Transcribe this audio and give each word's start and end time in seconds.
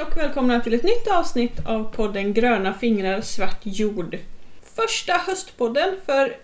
Hej 0.00 0.06
och 0.10 0.16
välkomna 0.16 0.60
till 0.60 0.74
ett 0.74 0.82
nytt 0.82 1.08
avsnitt 1.10 1.66
av 1.66 1.84
podden 1.96 2.34
Gröna 2.34 2.74
fingrar 2.74 3.20
svart 3.20 3.58
jord. 3.62 4.18
Första 4.74 5.12
höstpodden 5.12 5.94
för 6.06 6.36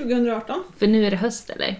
2018, 0.00 0.62
För 0.78 0.86
nu 0.86 1.06
är 1.06 1.10
det 1.10 1.16
höst 1.16 1.50
eller? 1.50 1.76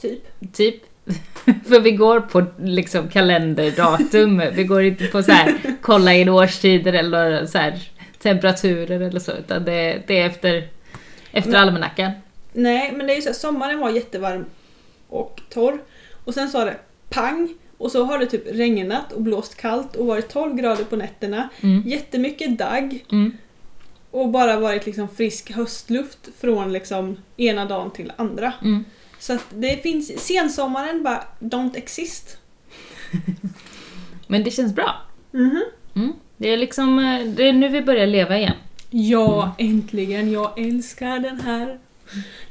typ. 0.00 0.52
Typ. 0.52 0.82
För 1.68 1.80
vi 1.80 1.90
går 1.92 2.20
på 2.20 2.44
liksom 2.58 3.08
kalenderdatum, 3.08 4.42
vi 4.54 4.64
går 4.64 4.82
inte 4.82 5.06
på 5.06 5.22
så 5.22 5.32
här 5.32 5.54
kolla 5.82 6.14
in 6.14 6.28
årstider 6.28 6.92
eller 6.92 7.46
så 7.46 7.58
här 7.58 7.90
temperaturer 8.18 9.00
eller 9.00 9.20
så, 9.20 9.32
utan 9.32 9.64
det, 9.64 10.02
det 10.06 10.20
är 10.20 10.26
efter, 10.26 10.68
efter 11.32 11.50
Men- 11.50 11.60
almanackan. 11.60 12.10
Nej, 12.52 12.92
men 12.96 13.06
det 13.06 13.12
är 13.12 13.16
ju 13.16 13.22
så 13.22 13.28
här, 13.28 13.34
sommaren 13.34 13.78
var 13.78 13.90
jättevarm 13.90 14.44
och 15.08 15.40
torr. 15.50 15.78
Och 16.24 16.34
sen 16.34 16.48
sa 16.48 16.64
det 16.64 16.76
pang 17.10 17.54
och 17.78 17.90
så 17.92 18.04
har 18.04 18.18
det 18.18 18.26
typ 18.26 18.42
regnat 18.46 19.12
och 19.12 19.22
blåst 19.22 19.54
kallt 19.54 19.96
och 19.96 20.06
varit 20.06 20.28
12 20.28 20.54
grader 20.56 20.84
på 20.84 20.96
nätterna. 20.96 21.48
Mm. 21.60 21.82
Jättemycket 21.88 22.58
dagg 22.58 23.04
Mm. 23.12 23.32
och 24.10 24.28
bara 24.28 24.60
varit 24.60 24.86
liksom 24.86 25.08
frisk 25.08 25.50
höstluft 25.52 26.28
från 26.40 26.72
liksom 26.72 27.16
ena 27.36 27.64
dagen 27.64 27.90
till 27.90 28.12
andra. 28.16 28.52
Mm. 28.62 28.84
Så 29.18 29.32
att 29.32 29.46
det 29.50 29.82
finns, 29.82 30.26
sensommaren 30.26 31.02
bara 31.02 31.24
don't 31.40 31.76
exist. 31.76 32.38
Men 34.26 34.44
det 34.44 34.50
känns 34.50 34.74
bra. 34.74 34.94
Mhm. 35.30 35.62
Mm. 35.96 36.12
Det 36.36 36.48
är 36.48 36.56
liksom, 36.56 36.98
eh, 36.98 37.26
det 37.26 37.48
är 37.48 37.52
nu 37.52 37.68
vi 37.68 37.82
börjar 37.82 38.06
leva 38.06 38.38
igen. 38.38 38.54
Ja, 38.90 39.54
äntligen. 39.58 40.32
Jag 40.32 40.58
älskar 40.58 41.18
den 41.18 41.40
här 41.40 41.78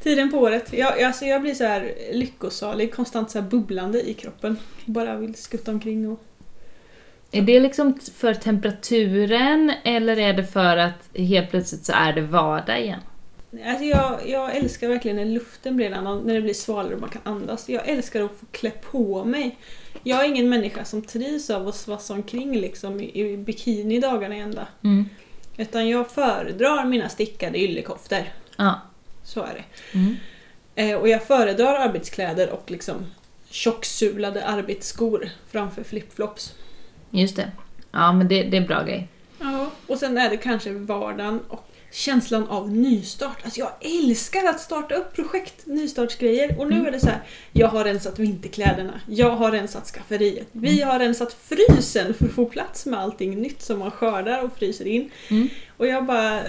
tiden 0.04 0.32
på 0.32 0.38
året. 0.38 0.74
Jag, 0.74 1.04
alltså 1.04 1.26
jag 1.26 1.42
blir 1.42 1.54
så 1.54 1.64
här 1.64 1.94
lyckosalig, 2.12 2.94
konstant 2.94 3.32
så 3.32 3.40
här 3.40 3.50
bubblande 3.50 4.10
i 4.10 4.14
kroppen. 4.14 4.58
Bara 4.86 5.16
vill 5.16 5.36
skutta 5.36 5.72
omkring 5.72 6.12
och... 6.12 6.24
Är 7.32 7.42
det 7.42 7.60
liksom 7.60 8.00
för 8.16 8.34
temperaturen 8.34 9.74
eller 9.84 10.18
är 10.20 10.34
det 10.34 10.46
för 10.46 10.78
att 10.78 11.10
helt 11.18 11.50
plötsligt 11.50 11.86
så 11.86 11.94
är 11.96 12.14
det 12.14 12.22
vardag 12.22 12.82
igen? 12.82 13.00
Alltså 13.66 13.84
jag, 13.84 14.20
jag 14.26 14.56
älskar 14.56 14.88
verkligen 14.88 15.18
när 15.18 15.26
luften 15.26 15.76
blir 15.76 15.86
en 15.86 15.94
annan, 15.94 16.20
när 16.20 16.34
det 16.34 16.42
blir 16.42 16.54
svalare 16.54 16.96
och 16.96 17.02
man 17.02 17.10
kan 17.10 17.22
andas. 17.24 17.70
Jag 17.70 17.88
älskar 17.88 18.22
att 18.22 18.32
få 18.32 18.46
klä 18.52 18.72
på 18.92 19.26
mig. 19.26 19.58
Jag 20.04 20.26
är 20.26 20.28
ingen 20.28 20.50
människa 20.50 20.86
som 20.86 21.02
trivs 21.02 21.50
av 21.50 21.68
att 21.68 21.76
svassa 21.76 22.14
omkring 22.14 22.58
liksom 22.58 23.00
i, 23.00 23.38
bikini 23.38 24.00
dagarna 24.00 24.36
ända. 24.36 24.68
Mm. 24.84 25.06
Utan 25.58 25.90
jag 25.90 26.12
föredrar 26.12 26.86
mina 26.86 27.10
stickade 27.10 27.60
yllekoftor. 27.60 28.24
Ja. 28.58 28.82
Så 29.28 29.42
är 29.42 29.54
det. 29.54 29.98
Mm. 29.98 30.16
Eh, 30.76 30.98
och 30.98 31.10
jag 31.10 31.24
föredrar 31.24 31.76
arbetskläder 31.76 32.50
och 32.50 32.72
liksom 32.72 33.06
tjocksulade 33.50 34.46
arbetsskor 34.46 35.30
framför 35.52 35.84
flipflops. 35.84 36.54
Just 37.12 37.36
det. 37.36 37.52
Ja, 37.92 38.12
men 38.14 38.28
det, 38.28 38.44
det 38.44 38.58
är 38.58 38.62
en 38.62 38.68
bra 38.68 38.84
grej. 38.84 39.08
Ja, 39.40 39.72
och 39.88 39.98
sen 39.98 40.18
är 40.18 40.30
det 40.30 40.38
kanske 40.38 40.72
vardagen 40.72 41.40
och 41.48 41.64
känslan 41.92 42.48
av 42.48 42.72
nystart. 42.72 43.38
Alltså 43.44 43.60
jag 43.60 43.72
älskar 43.82 44.46
att 44.50 44.60
starta 44.60 44.96
upp 44.96 45.16
projekt, 45.16 45.66
nystartsgrejer. 45.66 46.60
Och 46.60 46.68
nu 46.68 46.76
Mm. 46.76 46.88
är 46.88 46.92
det 46.92 47.00
så 47.00 47.08
här, 47.08 47.22
jag 47.54 47.68
har 47.68 47.84
rensat 47.84 48.20
vinterkläderna, 48.20 49.02
jag 49.08 49.32
har 49.32 49.52
rensat 49.52 49.86
skafferiet, 49.88 50.48
vi 50.52 50.82
har 50.82 51.00
rensat 51.00 51.34
frysen 51.34 52.14
för 52.14 52.26
att 52.26 52.32
få 52.32 52.46
plats 52.46 52.86
med 52.86 53.00
allting 53.00 53.42
nytt 53.42 53.62
som 53.62 53.80
man 53.80 53.92
skördar 53.92 54.44
och 54.44 54.58
fryser 54.58 54.88
in. 54.88 55.12
Mm. 55.30 55.50
Och 55.78 55.88
jag 55.88 56.06
bara 56.06 56.42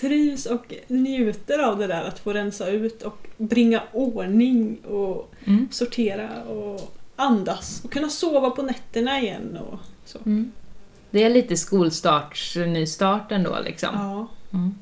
trivs 0.00 0.46
och 0.46 0.74
njuter 0.88 1.58
av 1.58 1.78
det 1.78 1.86
där 1.86 2.02
att 2.04 2.18
få 2.18 2.32
rensa 2.32 2.68
ut 2.68 3.02
och 3.02 3.26
bringa 3.36 3.82
ordning 3.92 4.78
och 4.84 5.32
Mm. 5.44 5.68
sortera 5.70 6.42
och 6.42 6.94
andas 7.16 7.84
och 7.84 7.92
kunna 7.92 8.08
sova 8.08 8.50
på 8.50 8.62
nätterna 8.62 9.20
igen 9.20 9.58
och 9.70 9.78
så. 10.04 10.18
Mm. 10.26 10.52
Det 11.10 11.22
är 11.22 11.30
lite 11.30 11.56
skolstarts, 11.56 12.56
nystart 12.56 13.32
ändå 13.32 13.56
liksom. 13.64 13.88
Ja, 13.92 14.26
Mm. 14.58 14.74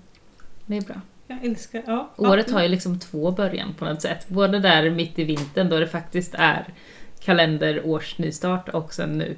Det 0.66 0.77
är 0.77 0.81
bra. 0.81 1.00
jag 1.27 1.44
älskar... 1.44 1.83
Ja. 1.87 2.10
Året 2.16 2.50
har 2.50 2.62
ju 2.62 2.69
liksom 2.69 2.99
två 2.99 3.31
början 3.31 3.75
på 3.78 3.84
något 3.84 4.03
sätt. 4.03 4.28
Både 4.28 4.59
där 4.59 4.91
mitt 4.91 5.19
i 5.19 5.25
vintern 5.25 5.69
då 5.69 5.78
det 5.81 5.87
faktiskt 5.89 6.34
är 6.34 6.66
kalenderårsnystart 7.21 8.69
och 8.69 8.94
sen 8.94 9.19
nu 9.19 9.37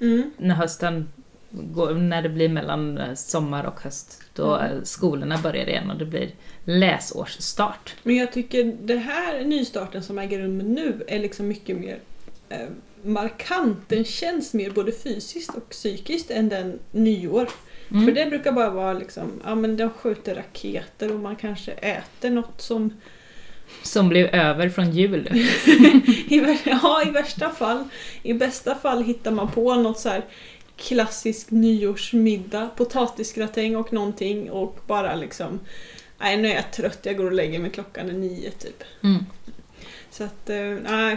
Mm. 0.00 0.30
när 0.38 0.54
hösten 0.54 1.08
går, 1.52 1.94
när 1.94 2.22
det 2.22 2.28
blir 2.28 2.48
mellan 2.48 2.98
eh, 2.98 3.14
sommar 3.14 3.64
och 3.64 3.80
höst. 3.80 4.22
Då 4.34 4.54
Mm. 4.56 4.84
skolorna 4.84 5.38
börjar 5.42 5.68
igen 5.68 5.90
och 5.90 5.96
det 5.96 6.04
blir 6.04 6.30
läsårsstart. 6.64 7.94
Men 8.02 8.16
jag 8.16 8.32
tycker 8.32 8.76
det 8.80 8.96
här 8.96 9.44
nystarten 9.44 10.02
som 10.02 10.18
äger 10.18 10.38
rum 10.38 10.58
nu 10.58 11.04
är 11.08 11.18
liksom 11.18 11.48
mycket 11.48 11.76
mer 11.76 11.98
eh, 12.48 12.68
markant. 13.02 13.78
Den 13.88 14.04
känns 14.04 14.54
mer 14.54 14.70
både 14.70 14.92
fysiskt 14.92 15.56
och 15.56 15.68
psykiskt 15.68 16.30
än 16.30 16.48
den 16.48 16.78
nyår. 16.90 17.48
Mm. 17.90 18.04
För 18.04 18.12
det 18.12 18.26
brukar 18.26 18.52
bara 18.52 18.70
vara 18.70 18.92
liksom, 18.92 19.40
ja 19.44 19.54
men 19.54 19.76
de 19.76 19.90
skjuter 19.90 20.34
raketer 20.34 21.12
och 21.12 21.20
man 21.20 21.36
kanske 21.36 21.72
äter 21.72 22.30
något 22.30 22.60
som 22.60 23.00
Som 23.82 24.08
blev 24.08 24.26
över 24.26 24.68
från 24.68 24.90
jul. 24.90 25.26
I, 26.28 26.58
ja, 26.64 27.02
i 27.06 27.10
värsta 27.10 27.50
fall. 27.50 27.84
I 28.22 28.34
bästa 28.34 28.74
fall 28.74 29.04
hittar 29.04 29.30
man 29.30 29.50
på 29.50 29.74
något 29.74 29.98
så 29.98 30.08
här 30.08 30.24
klassisk 30.76 31.50
nyårsmiddag, 31.50 32.70
potatisgratäng 32.76 33.76
och 33.76 33.92
någonting 33.92 34.50
och 34.50 34.78
bara 34.86 35.14
liksom 35.14 35.60
Nej, 36.22 36.36
nu 36.36 36.48
är 36.48 36.54
jag 36.54 36.70
trött, 36.72 36.98
jag 37.02 37.16
går 37.16 37.24
och 37.24 37.32
lägger 37.32 37.58
mig 37.58 37.70
klockan 37.70 38.10
är 38.10 38.12
nio 38.12 38.50
typ. 38.50 38.82
Mm. 39.02 39.26
Så 40.10 40.24
att, 40.24 40.50
eh, 40.50 40.76
nej. 40.90 41.16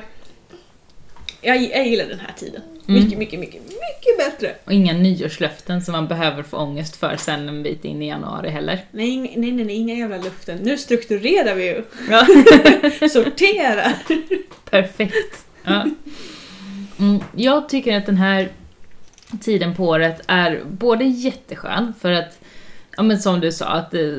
Jag, 1.41 1.61
jag 1.63 1.87
gillar 1.87 2.05
den 2.05 2.19
här 2.19 2.33
tiden. 2.37 2.61
Mm. 2.87 3.03
Mycket, 3.03 3.19
mycket, 3.19 3.39
mycket, 3.39 3.61
mycket 3.61 4.17
bättre. 4.17 4.55
Och 4.65 4.73
inga 4.73 4.93
nyårslöften 4.93 5.81
som 5.81 5.91
man 5.91 6.07
behöver 6.07 6.43
få 6.43 6.57
ångest 6.57 6.95
för 6.95 7.15
sen 7.17 7.49
en 7.49 7.63
bit 7.63 7.85
in 7.85 8.01
i 8.01 8.07
januari 8.07 8.49
heller. 8.49 8.85
Nej, 8.91 9.17
nej, 9.17 9.51
nej, 9.51 9.65
nej 9.65 9.75
inga 9.75 9.95
jävla 9.95 10.17
luften. 10.17 10.57
Nu 10.57 10.77
strukturerar 10.77 11.55
vi 11.55 11.65
ju. 11.65 11.83
Ja. 12.09 12.25
Sorterar. 13.09 13.93
Perfekt. 14.69 15.45
Ja. 15.63 15.85
Mm, 16.99 17.23
jag 17.35 17.69
tycker 17.69 17.97
att 17.97 18.05
den 18.05 18.17
här 18.17 18.49
tiden 19.41 19.75
på 19.75 19.85
året 19.85 20.21
är 20.27 20.63
både 20.65 21.03
jätteskön 21.03 21.93
för 21.99 22.11
att, 22.11 22.39
ja 22.97 23.03
men 23.03 23.19
som 23.19 23.39
du 23.39 23.51
sa, 23.51 23.65
att 23.65 23.93
eh, 23.93 24.13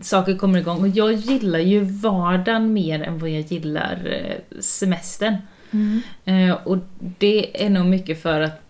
saker 0.00 0.38
kommer 0.38 0.58
igång. 0.58 0.80
Och 0.80 0.88
jag 0.88 1.12
gillar 1.12 1.58
ju 1.58 1.80
vardagen 1.80 2.72
mer 2.72 3.02
än 3.02 3.18
vad 3.18 3.30
jag 3.30 3.40
gillar 3.40 4.00
eh, 4.06 4.60
semestern. 4.60 5.36
Eh, 6.24 6.52
och 6.64 6.78
det 6.98 7.64
är 7.64 7.70
nog 7.70 7.86
mycket 7.86 8.22
för 8.22 8.40
att 8.40 8.60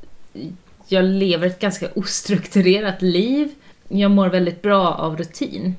jag 0.88 1.04
lever 1.04 1.46
ett 1.46 1.60
ganska 1.60 1.88
ostrukturerat 1.94 3.02
liv. 3.02 3.48
Jag 3.88 4.10
mår 4.10 4.28
väldigt 4.28 4.62
bra 4.62 4.94
av 4.94 5.16
rutin. 5.16 5.74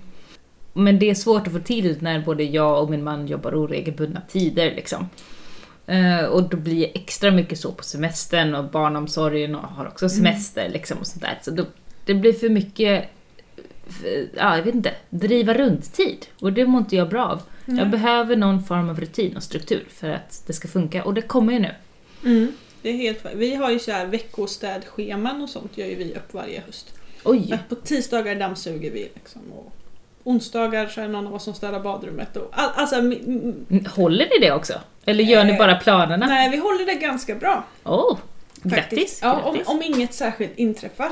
Men 0.74 1.00
det 1.00 1.10
är 1.10 1.16
svårt 1.16 1.48
att 1.48 1.54
få 1.54 1.60
till 1.60 1.98
när 2.00 2.20
både 2.20 2.44
jag 2.44 2.84
och 2.84 2.90
min 2.90 3.04
man 3.04 3.28
jobbar 3.28 3.56
oregelbundna 3.56 4.22
tider 4.28 4.76
liksom. 4.76 5.10
Eh, 5.88 6.26
och 6.26 6.50
då 6.50 6.58
blir 6.58 6.80
det 6.80 6.96
extra 7.00 7.32
mycket 7.32 7.60
så 7.60 7.72
på 7.72 7.84
semestern 7.84 8.56
och 8.56 8.64
barnomsorgen 8.64 9.56
och 9.56 9.62
har 9.68 9.86
också 9.88 10.10
semester 10.10 10.70
liksom 10.70 10.98
och 10.98 11.08
sånt 11.08 11.22
där. 11.22 11.40
Så 11.42 11.52
då, 11.52 11.66
det 12.06 12.14
blir 12.14 12.34
för 12.34 12.50
mycket, 12.50 13.06
f- 13.90 14.28
ja 14.36 14.58
jag 14.58 14.64
vet 14.64 14.76
inte, 14.76 14.94
driva 15.10 15.54
runt-tid. 15.54 16.26
Och 16.40 16.54
det 16.54 16.66
mår 16.66 16.80
inte 16.82 16.96
jag 16.96 17.10
bra 17.10 17.26
av. 17.26 17.42
Jag 17.66 17.90
behöver 17.90 18.36
någon 18.36 18.64
form 18.64 18.90
av 18.90 19.00
rutin 19.00 19.38
och 19.38 19.44
struktur 19.44 19.86
för 19.90 20.10
att 20.10 20.44
det 20.48 20.54
ska 20.54 20.68
funka. 20.68 21.04
Och 21.04 21.14
det 21.14 21.22
kommer 21.22 21.54
ju 21.54 21.60
nu. 21.60 21.72
Mm, 22.26 22.52
det 22.82 22.90
är 22.90 22.94
helt 22.94 23.26
Vi 23.36 23.56
har 23.56 23.72
ju 23.72 23.80
så 23.80 23.92
här 23.92 24.06
veckostädscheman 24.06 25.42
och 25.42 25.50
sånt 25.50 25.78
gör 25.78 25.88
ju 25.88 25.96
vi 25.96 26.14
upp 26.16 26.34
varje 26.34 26.62
höst. 26.66 26.94
Oj! 27.24 27.60
På 27.70 27.76
tisdagar 27.76 28.36
dammsuger 28.36 28.92
vi 28.92 29.10
liksom 29.16 29.42
och 29.52 29.72
onsdagar 30.24 30.88
så 30.88 31.02
är 31.02 31.06
det 31.06 31.12
någon 31.12 31.28
av 31.28 31.36
oss 31.36 31.44
som 31.44 31.54
städar 31.54 31.80
badrummet. 31.80 32.38
Och 32.38 32.50
all, 32.52 32.70
alltså, 32.76 32.96
mi- 32.96 33.24
m- 33.70 33.86
Håller 33.96 34.26
ni 34.40 34.48
det 34.48 34.52
också? 34.54 34.74
Eller 35.06 35.24
gör 35.24 35.44
ni 35.44 35.52
Eh, 35.52 35.58
bara 35.58 35.76
planerna? 35.76 36.26
nej, 36.28 36.50
vi 36.50 36.58
håller 36.58 36.86
det 36.86 36.94
ganska 36.94 37.36
bra. 37.36 37.64
Åh! 37.84 38.18
Faktiskt. 38.64 38.74
grattis! 38.92 39.20
Ja, 39.22 39.34
om, 39.42 39.54
grattis. 39.54 39.68
om 39.68 39.82
inget 39.84 40.14
särskilt 40.14 40.58
inträffar. 40.58 41.12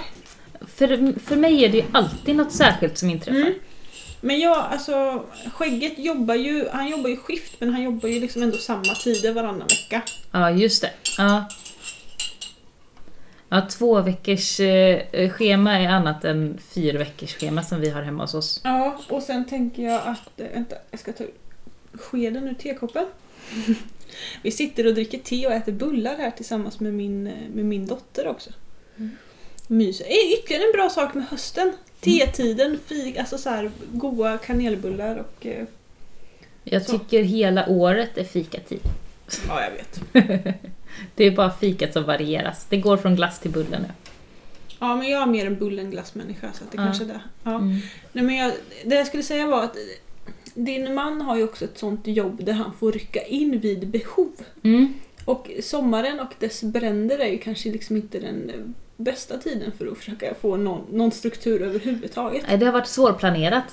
För, 0.75 1.19
för 1.19 1.35
mig 1.35 1.65
är 1.65 1.69
det 1.69 1.77
ju 1.77 1.83
alltid 1.91 2.35
något 2.35 2.51
särskilt 2.51 2.97
som 2.97 3.09
inträffar. 3.09 3.39
Mm. 3.39 3.53
Men 4.21 4.39
jag, 4.39 4.57
alltså 4.71 5.23
Skägget 5.53 5.99
jobbar 5.99 6.35
ju, 6.35 6.67
han 6.73 6.87
jobbar 6.87 7.09
ju 7.09 7.17
skift 7.17 7.53
men 7.59 7.73
han 7.73 7.83
jobbar 7.83 8.09
ju 8.09 8.19
liksom 8.19 8.43
ändå 8.43 8.57
samma 8.57 8.83
tider 9.03 9.33
varannan 9.33 9.67
vecka. 9.67 10.01
Ja, 10.31 10.51
just 10.51 10.81
det. 10.81 10.89
Ja. 11.17 11.45
Ja, 13.53 13.67
två 13.69 14.01
veckors 14.01 14.59
eh, 14.59 15.29
schema 15.29 15.79
är 15.79 15.87
annat 15.87 16.25
än 16.25 16.57
fyra 16.69 16.97
veckors 16.97 17.33
schema 17.35 17.63
som 17.63 17.79
vi 17.81 17.89
har 17.89 18.01
hemma 18.01 18.23
hos 18.23 18.33
oss. 18.33 18.61
Ja, 18.63 18.97
och 19.09 19.23
sen 19.23 19.45
tänker 19.45 19.83
jag 19.83 20.01
att, 20.05 20.39
eh, 20.39 20.47
vänta, 20.53 20.75
jag 20.91 20.99
ska 20.99 21.13
ta 21.13 21.23
skeden 21.93 22.47
ur 22.47 22.53
tekoppen. 22.53 23.05
Vi 24.41 24.51
sitter 24.51 24.87
och 24.87 24.93
dricker 24.93 25.17
te 25.17 25.47
och 25.47 25.53
äter 25.53 25.71
bullar 25.71 26.15
här 26.17 26.31
tillsammans 26.31 26.79
med 26.79 26.93
min, 26.93 27.27
eh, 27.27 27.33
med 27.53 27.65
min 27.65 27.85
dotter 27.87 28.27
också. 28.27 28.49
Mm. 28.97 29.11
Mys. 29.67 30.01
Är 30.01 30.33
ytterligare 30.39 30.63
en 30.63 30.71
bra 30.73 30.89
sak 30.89 31.13
med 31.13 31.25
hösten. 31.25 31.73
Tetiden, 31.99 32.79
fik, 32.85 33.17
alltså 33.17 33.37
så 33.37 33.49
här 33.49 33.71
goda 33.91 34.37
kanelbullar 34.37 35.15
och... 35.15 35.45
eh, 35.45 35.65
Jag 36.63 36.81
Så. 36.81 36.91
tycker 36.99 37.23
hela 37.23 37.67
året 37.69 38.17
är 38.17 38.23
fikatid. 38.23 38.81
Ja, 39.47 39.61
jag 39.63 39.71
vet. 39.71 40.55
Det 41.15 41.23
är 41.25 41.31
bara 41.31 41.51
fikat 41.51 41.93
som 41.93 42.03
varieras. 42.03 42.65
Det 42.69 42.77
går 42.77 42.97
från 42.97 43.15
glass 43.15 43.39
till 43.39 43.51
bulle 43.51 43.79
nu. 43.79 43.85
Ja, 44.79 44.95
men 44.95 45.09
jag 45.09 45.21
är 45.21 45.25
mer 45.25 45.45
en 45.45 45.55
bullenglassmänniska 45.59 46.47
så 46.53 46.63
det 46.71 46.77
Ja. 46.77 46.83
kanske 46.83 47.03
är 47.03 47.07
det. 47.07 47.21
Ja. 47.43 47.55
Mm. 47.55 47.77
Nej, 48.11 48.23
men 48.23 48.35
jag, 48.35 48.51
det 48.85 48.95
jag 48.95 49.07
skulle 49.07 49.23
säga 49.23 49.47
var 49.47 49.63
att 49.63 49.75
din 50.53 50.93
man 50.93 51.21
har 51.21 51.37
ju 51.37 51.43
också 51.43 51.65
ett 51.65 51.77
sånt 51.77 52.07
jobb 52.07 52.45
där 52.45 52.53
han 52.53 52.73
får 52.79 52.91
rycka 52.91 53.21
in 53.21 53.59
vid 53.59 53.87
behov. 53.87 54.31
Mm. 54.63 54.93
Och 55.25 55.51
sommaren 55.63 56.19
och 56.19 56.33
dess 56.39 56.63
bränder 56.63 57.19
är 57.19 57.27
ju 57.31 57.37
kanske 57.37 57.69
liksom 57.71 57.95
inte 57.95 58.19
den 58.19 58.51
bästa 58.97 59.37
tiden 59.37 59.71
för 59.77 59.87
att 59.91 59.97
försöka 59.97 60.33
få 60.41 60.57
någon, 60.57 60.81
någon 60.91 61.11
struktur 61.11 61.61
överhuvudtaget. 61.61 62.43
Nej, 62.47 62.57
Det 62.57 62.65
har 62.65 62.73
varit 62.73 62.87
svårplanerat 62.87 63.63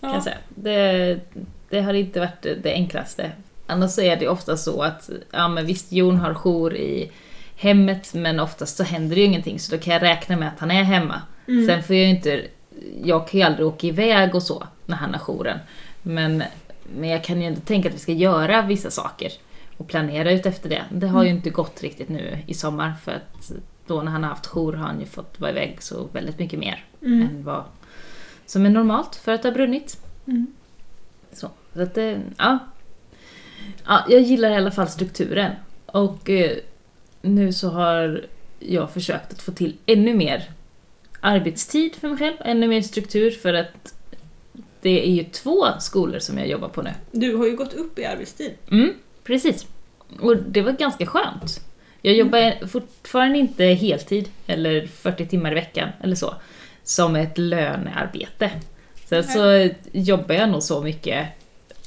kan 0.00 0.08
Ja. 0.10 0.14
jag 0.14 0.22
säga. 0.24 0.36
Det, 0.48 1.20
det 1.68 1.80
har 1.80 1.94
inte 1.94 2.20
varit 2.20 2.42
det 2.42 2.72
enklaste. 2.72 3.32
Annars 3.68 3.90
så 3.90 4.00
är 4.00 4.16
det 4.16 4.28
ofta 4.28 4.56
så 4.56 4.82
att, 4.82 5.10
ja 5.30 5.48
men 5.48 5.66
visst 5.66 5.92
Jon 5.92 6.16
har 6.16 6.34
jour 6.34 6.74
i 6.76 7.10
hemmet 7.56 8.14
men 8.14 8.40
oftast 8.40 8.76
så 8.76 8.82
händer 8.82 9.14
det 9.16 9.20
ju 9.20 9.26
ingenting 9.26 9.58
så 9.58 9.76
då 9.76 9.82
kan 9.82 9.92
jag 9.92 10.02
räkna 10.02 10.36
med 10.36 10.48
att 10.48 10.60
han 10.60 10.70
är 10.70 10.82
hemma. 10.82 11.22
Mm. 11.48 11.66
Sen 11.66 11.82
får 11.82 11.96
jag 11.96 12.04
ju 12.04 12.10
inte, 12.10 12.44
jag 13.04 13.28
kan 13.28 13.40
ju 13.40 13.46
aldrig 13.46 13.66
åka 13.66 13.86
iväg 13.86 14.34
och 14.34 14.42
så 14.42 14.66
när 14.86 14.96
han 14.96 15.14
har 15.14 15.20
jouren. 15.20 15.58
Men, 16.02 16.42
men 16.96 17.08
jag 17.08 17.24
kan 17.24 17.40
ju 17.40 17.46
ändå 17.46 17.60
tänka 17.60 17.88
att 17.88 17.94
vi 17.94 17.98
ska 17.98 18.12
göra 18.12 18.62
vissa 18.62 18.90
saker 18.90 19.32
och 19.76 19.88
planera 19.88 20.32
ut 20.32 20.46
efter 20.46 20.68
det. 20.68 20.84
Det 20.90 21.06
har 21.06 21.24
ju 21.24 21.30
inte 21.30 21.50
gått 21.50 21.82
riktigt 21.82 22.08
nu 22.08 22.38
i 22.46 22.54
sommar 22.54 22.94
för 23.04 23.12
att 23.12 23.52
då 23.86 24.02
när 24.02 24.12
han 24.12 24.22
har 24.22 24.30
haft 24.30 24.46
jour 24.46 24.72
har 24.72 24.86
han 24.86 25.00
ju 25.00 25.06
fått 25.06 25.40
vara 25.40 25.50
iväg 25.50 25.82
så 25.82 26.08
väldigt 26.12 26.38
mycket 26.38 26.58
mer 26.58 26.84
Mm. 27.02 27.22
än 27.22 27.44
vad 27.44 27.64
som 28.46 28.66
är 28.66 28.70
normalt 28.70 29.16
för 29.16 29.32
att 29.32 29.42
det 29.42 29.48
har 29.48 29.54
brunnit. 29.54 30.00
Mm. 30.26 30.46
Så, 31.32 31.50
så 31.74 31.82
att 31.82 31.94
det, 31.94 32.20
ja. 32.38 32.58
Ja. 33.86 34.04
Jag 34.08 34.20
gillar 34.20 34.50
i 34.50 34.54
alla 34.54 34.70
fall 34.70 34.88
strukturen. 34.88 35.52
Och 35.86 36.30
eh, 36.30 36.56
nu 37.22 37.52
så 37.52 37.68
har 37.68 38.24
jag 38.58 38.90
försökt 38.90 39.32
att 39.32 39.42
få 39.42 39.52
till 39.52 39.76
ännu 39.86 40.14
mer 40.14 40.50
arbetstid 41.20 41.94
för 41.94 42.08
mig 42.08 42.18
själv, 42.18 42.36
ännu 42.40 42.68
mer 42.68 42.82
struktur 42.82 43.30
för 43.30 43.54
att 43.54 43.94
det 44.80 45.06
är 45.06 45.10
ju 45.10 45.24
två 45.24 45.66
skolor 45.80 46.18
som 46.18 46.38
jag 46.38 46.48
jobbar 46.48 46.68
på 46.68 46.82
nu. 46.82 46.90
Du 47.12 47.36
har 47.36 47.46
ju 47.46 47.56
gått 47.56 47.74
upp 47.74 47.98
i 47.98 48.04
arbetstid. 48.04 48.52
Mm, 48.70 48.94
precis. 49.24 49.66
Och 50.20 50.36
det 50.36 50.62
var 50.62 50.72
ganska 50.72 51.06
skönt. 51.06 51.60
Jag 52.02 52.14
jobbar 52.14 52.66
fortfarande 52.66 53.38
inte 53.38 53.64
heltid, 53.64 54.28
eller 54.46 54.86
40 54.86 55.26
timmar 55.26 55.52
i 55.52 55.54
veckan, 55.54 55.88
eller 56.00 56.16
så, 56.16 56.34
som 56.82 57.16
ett 57.16 57.38
lönearbete. 57.38 58.50
Sen 59.04 59.24
så 59.24 59.68
jobbar 59.92 60.34
jag 60.34 60.48
nog 60.48 60.62
så 60.62 60.80
mycket 60.80 61.26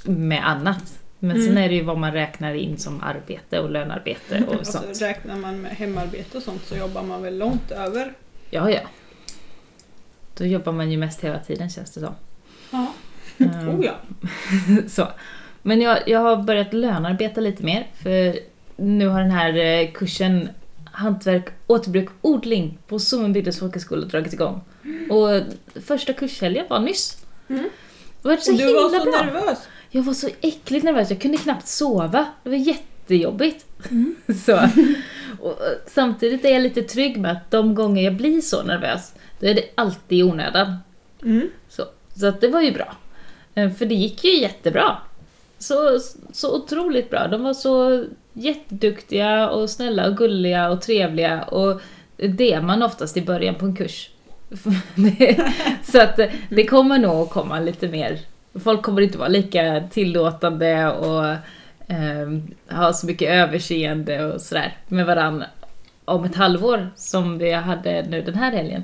med 0.03 0.47
annat. 0.47 0.99
Men 1.23 1.35
sen 1.35 1.51
Mm. 1.51 1.63
är 1.63 1.69
det 1.69 1.75
ju 1.75 1.83
vad 1.83 1.97
man 1.97 2.11
räknar 2.13 2.53
in 2.53 2.77
som 2.77 3.01
arbete 3.03 3.59
och 3.59 3.71
lönearbete 3.71 4.43
och 4.47 4.53
Alltså, 4.59 4.71
sånt. 4.77 5.01
räknar 5.01 5.35
man 5.37 5.61
med 5.61 5.71
hemarbete 5.71 6.37
och 6.37 6.43
sånt 6.43 6.65
så 6.65 6.75
jobbar 6.75 7.03
man 7.03 7.21
väl 7.23 7.37
långt 7.37 7.71
över. 7.71 8.13
Ja, 8.49 8.69
ja. 8.71 8.79
Då 10.37 10.45
jobbar 10.45 10.71
man 10.71 10.91
ju 10.91 10.97
mest 10.97 11.21
hela 11.23 11.39
tiden 11.39 11.69
känns 11.69 11.91
det 11.91 11.99
som. 11.99 12.15
Ja. 12.71 12.93
Ehm, 13.37 13.69
Oh 13.69 13.85
ja. 13.85 13.93
så. 14.89 15.07
Men 15.61 15.81
jag, 15.81 16.09
jag 16.09 16.19
har 16.19 16.37
börjat 16.37 16.73
lönarbeta 16.73 17.41
lite 17.41 17.63
mer 17.63 17.87
för 18.03 18.39
nu 18.75 19.07
har 19.07 19.21
den 19.21 19.31
här 19.31 19.53
eh, 19.57 19.91
kursen 19.91 20.49
Hantverk, 20.93 21.45
återbruk, 21.67 22.09
odling 22.21 22.77
på 22.87 22.99
Sommenbygdens 22.99 23.59
folkhögskola 23.59 24.05
dragit 24.05 24.33
igång. 24.33 24.61
Och 25.09 25.41
första 25.81 26.13
kurshelgen 26.13 26.65
var 26.69 26.79
nyss. 26.79 27.25
Mm. 27.49 27.69
Det 28.21 28.27
var 28.27 28.37
så 28.37 28.51
du 28.51 28.57
himla 28.57 28.81
var 28.81 28.89
så 28.99 29.05
bra. 29.11 29.23
nervös. 29.25 29.57
Jag 29.91 30.03
var 30.03 30.13
så 30.13 30.29
äckligt 30.41 30.85
nervös, 30.85 31.09
jag 31.09 31.21
kunde 31.21 31.37
knappt 31.37 31.67
sova. 31.67 32.25
Det 32.43 32.49
var 32.49 32.57
jättejobbigt. 32.57 33.65
så. 34.45 34.55
Och, 35.39 35.51
eh, 35.51 35.77
samtidigt 35.87 36.45
är 36.45 36.49
jag 36.49 36.61
lite 36.61 36.81
trygg 36.81 37.17
med 37.17 37.31
att 37.31 37.51
de 37.51 37.75
gånger 37.75 38.03
jag 38.03 38.15
blir 38.15 38.41
så 38.41 38.63
nervös, 38.63 39.13
då 39.39 39.47
är 39.47 39.53
det 39.53 39.69
alltid 39.75 40.19
i 40.19 40.23
onödan. 40.23 40.75
Mm. 41.23 41.49
Så, 41.69 41.83
så 42.15 42.27
att 42.27 42.41
det 42.41 42.47
var 42.47 42.61
ju 42.61 42.71
bra. 42.71 42.95
Eh, 43.55 43.71
För 43.71 43.85
det 43.85 43.95
gick 43.95 44.23
ju 44.23 44.39
jättebra. 44.39 44.97
Så, 45.59 45.99
så 46.33 46.55
otroligt 46.55 47.09
bra. 47.09 47.27
De 47.27 47.43
var 47.43 47.53
så 47.53 48.05
jätteduktiga 48.33 49.49
och 49.49 49.69
snälla 49.69 50.07
och 50.07 50.17
gulliga 50.17 50.69
och 50.69 50.81
trevliga 50.81 51.43
och 51.43 51.81
det 52.17 52.53
är 52.53 52.61
man 52.61 52.83
oftast 52.83 53.17
i 53.17 53.21
början 53.21 53.55
på 53.55 53.65
en 53.65 53.75
kurs. 53.75 54.09
Så 55.83 56.01
att 56.01 56.19
eh, 56.19 56.27
det 56.49 56.65
kommer 56.65 56.97
nog 56.97 57.21
att 57.21 57.29
komma 57.29 57.59
lite 57.59 57.87
mer. 57.87 58.19
Folk 58.59 58.81
kommer 58.81 59.01
inte 59.01 59.17
vara 59.17 59.29
lika 59.29 59.83
tillåtande 59.91 60.91
och 60.91 61.25
eh, 61.91 62.29
ha 62.69 62.93
så 62.93 63.05
mycket 63.05 63.29
överseende 63.29 64.25
och 64.25 64.41
sådär 64.41 64.77
med 64.87 65.05
varandra 65.05 65.45
om 66.05 66.23
ett 66.23 66.35
halvår 66.35 66.89
som 66.95 67.37
vi 67.37 67.51
hade 67.51 68.05
nu 68.09 68.21
den 68.21 68.35
här 68.35 68.51
helgen. 68.51 68.83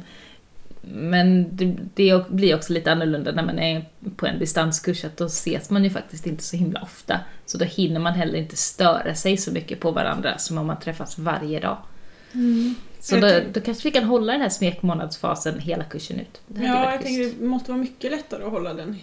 Men 0.81 1.55
det, 1.55 1.75
det 1.93 2.29
blir 2.29 2.55
också 2.55 2.73
lite 2.73 2.91
annorlunda 2.91 3.31
när 3.31 3.43
man 3.43 3.59
är 3.59 3.85
på 4.15 4.25
en 4.25 4.39
distanskurs, 4.39 5.05
att 5.05 5.17
då 5.17 5.25
ses 5.25 5.69
man 5.69 5.83
ju 5.83 5.89
faktiskt 5.89 6.27
inte 6.27 6.43
så 6.43 6.57
himla 6.57 6.81
ofta. 6.81 7.19
Så 7.45 7.57
då 7.57 7.65
hinner 7.65 7.99
man 7.99 8.13
heller 8.13 8.39
inte 8.39 8.57
störa 8.57 9.15
sig 9.15 9.37
så 9.37 9.51
mycket 9.51 9.79
på 9.79 9.91
varandra 9.91 10.37
som 10.37 10.57
om 10.57 10.67
man 10.67 10.79
träffas 10.79 11.17
varje 11.17 11.59
dag. 11.59 11.77
Så 12.99 13.15
Jag 13.15 13.21
då, 13.21 13.49
då 13.53 13.61
kanske 13.61 13.87
vi 13.87 13.91
kan 13.91 14.03
hålla 14.03 14.31
den 14.31 14.41
här 14.41 14.49
smekmånadsfasen 14.49 15.59
hela 15.59 15.83
kursen 15.83 16.19
ut. 16.19 16.41
Ja, 16.47 16.91
jag 16.91 17.01
tänker 17.01 17.39
det 17.39 17.45
måste 17.45 17.71
vara 17.71 17.81
mycket 17.81 18.11
lättare 18.11 18.43
att 18.43 18.51
hålla 18.51 18.73
den. 18.73 18.97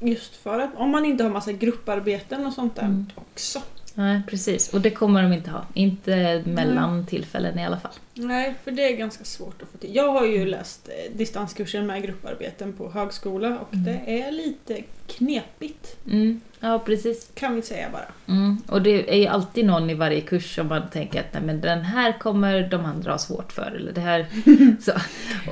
Just 0.00 0.36
för 0.36 0.58
att 0.58 0.70
om 0.76 0.90
man 0.90 1.04
inte 1.04 1.24
har 1.24 1.30
massa 1.30 1.52
grupparbeten 1.52 2.46
och 2.46 2.52
sånt 2.52 2.76
där 2.76 2.82
Mm. 2.82 3.06
också. 3.14 3.62
Nej, 3.94 4.22
precis. 4.28 4.74
Och 4.74 4.80
det 4.80 4.90
kommer 4.90 5.22
de 5.22 5.32
inte 5.32 5.50
ha. 5.50 5.64
Inte 5.74 6.42
mellan 6.46 7.06
tillfällen 7.06 7.58
i 7.58 7.64
alla 7.66 7.80
fall. 7.80 7.92
Nej, 8.14 8.54
för 8.64 8.70
det 8.70 8.92
är 8.92 8.96
ganska 8.96 9.24
svårt 9.24 9.62
att 9.62 9.68
få 9.68 9.78
till. 9.78 9.94
Jag 9.96 10.12
har 10.12 10.26
ju 10.26 10.44
läst 10.46 10.88
eh, 10.88 11.16
distanskurser 11.16 11.82
med 11.82 12.02
grupparbeten 12.02 12.72
på 12.72 12.90
högskola 12.90 13.58
och 13.58 13.74
Mm. 13.74 13.84
det 13.84 14.20
är 14.22 14.32
lite 14.32 14.82
knepigt. 15.06 15.96
Mm. 16.06 16.40
Ja, 16.60 16.78
precis. 16.78 17.30
Kan 17.34 17.54
vi 17.56 17.62
säga 17.62 17.86
bara. 17.92 18.34
Mm. 18.36 18.62
Och 18.68 18.82
det 18.82 19.12
är 19.14 19.18
ju 19.18 19.26
alltid 19.26 19.64
någon 19.64 19.90
i 19.90 19.94
varje 19.94 20.20
kurs 20.20 20.54
som 20.54 20.66
man 20.66 20.90
tänker 20.90 21.20
att 21.20 21.32
nej, 21.32 21.42
men 21.42 21.60
den 21.60 21.80
här 21.80 22.18
kommer 22.18 22.68
de 22.68 22.84
andra 22.84 23.10
ha 23.10 23.18
svårt 23.18 23.52
för. 23.52 23.72
Eller 23.76 23.92
det 23.92 24.00
här. 24.00 24.26
så. 24.80 24.92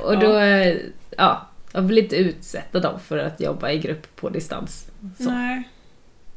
Och 0.04 0.18
då, 0.18 0.38
eh, 0.38 0.76
ja, 1.16 1.46
jag 1.78 1.82
vill 1.82 1.98
inte 1.98 2.16
utsätta 2.16 2.80
dem 2.80 3.00
för 3.00 3.18
att 3.18 3.40
jobba 3.40 3.70
i 3.70 3.78
grupp 3.78 4.16
på 4.16 4.28
distans. 4.28 4.90
Så. 5.18 5.30
Nej. 5.30 5.68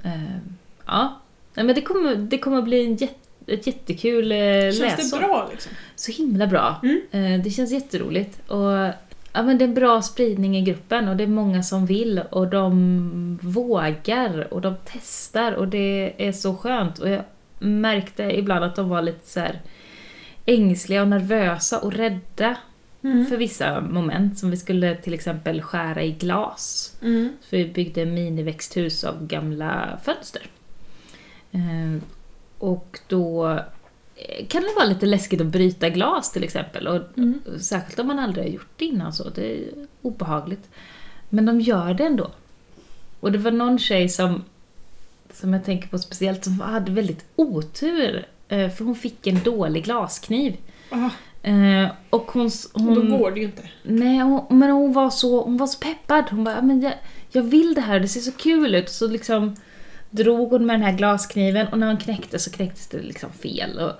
Eh, 0.03 0.37
ja, 0.85 1.19
nej, 1.53 1.65
men 1.65 1.75
det 1.75 1.81
kommer, 1.81 2.15
det 2.15 2.37
kommer 2.37 2.61
bli 2.61 2.85
en 2.85 2.95
jätte, 2.95 3.15
ett 3.47 3.67
jättekul 3.67 4.31
eh, 4.31 4.37
Känns 4.37 4.79
läsår. 4.79 5.19
det 5.19 5.25
bra 5.25 5.47
liksom? 5.51 5.71
Så 5.95 6.11
himla 6.11 6.47
bra. 6.47 6.81
Mm. 6.83 7.01
Eh, 7.11 7.43
det 7.43 7.49
känns 7.49 7.71
jätteroligt. 7.71 8.49
Och, 8.49 8.71
ja, 9.33 9.43
men 9.43 9.57
det 9.57 9.63
är 9.63 9.67
en 9.67 9.73
bra 9.73 10.01
spridning 10.01 10.57
i 10.57 10.61
gruppen 10.61 11.07
och 11.07 11.15
det 11.15 11.23
är 11.23 11.27
många 11.27 11.63
som 11.63 11.85
vill 11.85 12.21
och 12.29 12.47
de 12.47 13.39
vågar 13.41 14.53
och 14.53 14.61
de 14.61 14.75
testar 14.85 15.51
och 15.51 15.67
det 15.67 16.13
är 16.27 16.31
så 16.31 16.55
skönt. 16.55 16.99
Och 16.99 17.09
jag 17.09 17.23
märkte 17.59 18.23
ibland 18.23 18.65
att 18.65 18.75
de 18.75 18.89
var 18.89 19.01
lite 19.01 19.27
så 19.27 19.45
ängsliga 20.45 21.01
och 21.01 21.07
nervösa 21.07 21.79
och 21.79 21.93
rädda 21.93 22.55
Mm. 23.03 23.25
för 23.25 23.37
vissa 23.37 23.81
moment. 23.81 24.39
Som 24.39 24.51
vi 24.51 24.57
skulle 24.57 24.95
till 24.95 25.13
exempel 25.13 25.61
skära 25.61 26.03
i 26.03 26.11
glas. 26.11 26.95
Mm. 27.01 27.29
Så 27.41 27.55
vi 27.55 27.65
byggde 27.65 28.05
miniväxthus 28.05 29.03
av 29.03 29.27
gamla 29.27 29.99
fönster. 30.03 30.41
Eh, 31.51 32.01
och 32.57 32.99
då 33.07 33.47
eh, 34.15 34.47
kan 34.47 34.61
det 34.61 34.73
vara 34.75 34.85
lite 34.85 35.05
läskigt 35.05 35.41
att 35.41 35.47
bryta 35.47 35.89
glas 35.89 36.31
till 36.31 36.43
exempel. 36.43 36.87
Och, 36.87 37.01
Mm. 37.17 37.39
Särskilt 37.59 37.99
om 37.99 38.07
man 38.07 38.19
aldrig 38.19 38.45
har 38.45 38.51
gjort 38.51 38.69
det 38.77 38.85
innan 38.85 39.13
så. 39.13 39.29
Det 39.29 39.53
är 39.57 39.69
obehagligt. 40.01 40.69
Men 41.29 41.45
de 41.45 41.61
gör 41.61 41.93
det 41.93 42.05
ändå. 42.05 42.31
Och 43.19 43.31
det 43.31 43.37
var 43.37 43.51
någon 43.51 43.79
tjej 43.79 44.09
som, 44.09 44.43
som 45.33 45.53
jag 45.53 45.65
tänker 45.65 45.87
på 45.87 45.99
speciellt 45.99 46.43
som 46.43 46.59
hade 46.59 46.91
väldigt 46.91 47.25
otur. 47.35 48.25
eh, 48.47 48.69
För 48.69 48.85
hon 48.85 48.95
fick 48.95 49.27
en 49.27 49.39
dålig 49.43 49.83
glaskniv. 49.83 50.57
Ah, 50.89 51.09
Eh, 51.43 51.87
Och 52.09 52.31
hon... 52.31 52.47
s- 52.47 52.69
och 52.73 52.81
hon 52.81 53.09
då 53.09 53.17
går 53.17 53.31
det 53.31 53.39
ju 53.39 53.45
inte. 53.45 53.63
Nej, 53.83 54.17
hon, 54.17 54.59
men 54.59 54.69
hon 54.69 54.93
var, 54.93 55.09
så, 55.09 55.43
hon 55.43 55.57
var 55.57 55.67
så 55.67 55.79
peppad. 55.79 56.23
Hon 56.29 56.43
bara, 56.43 56.61
men 56.61 56.81
jag, 56.81 56.93
jag 57.31 57.43
vill 57.43 57.73
det 57.73 57.81
här, 57.81 57.99
det 57.99 58.07
ser 58.07 58.19
så 58.19 58.31
kul 58.31 58.75
ut. 58.75 58.89
Så 58.89 59.07
liksom 59.07 59.55
drog 60.09 60.49
hon 60.51 60.65
med 60.65 60.73
den 60.73 60.83
här 60.83 60.97
glaskniven 60.97 61.67
och 61.67 61.79
när 61.79 61.87
hon 61.87 61.97
knäckte 61.97 62.39
så 62.39 62.51
knäcktes 62.51 62.87
det 62.87 63.01
liksom 63.01 63.31
fel. 63.31 63.79
Och, 63.79 63.91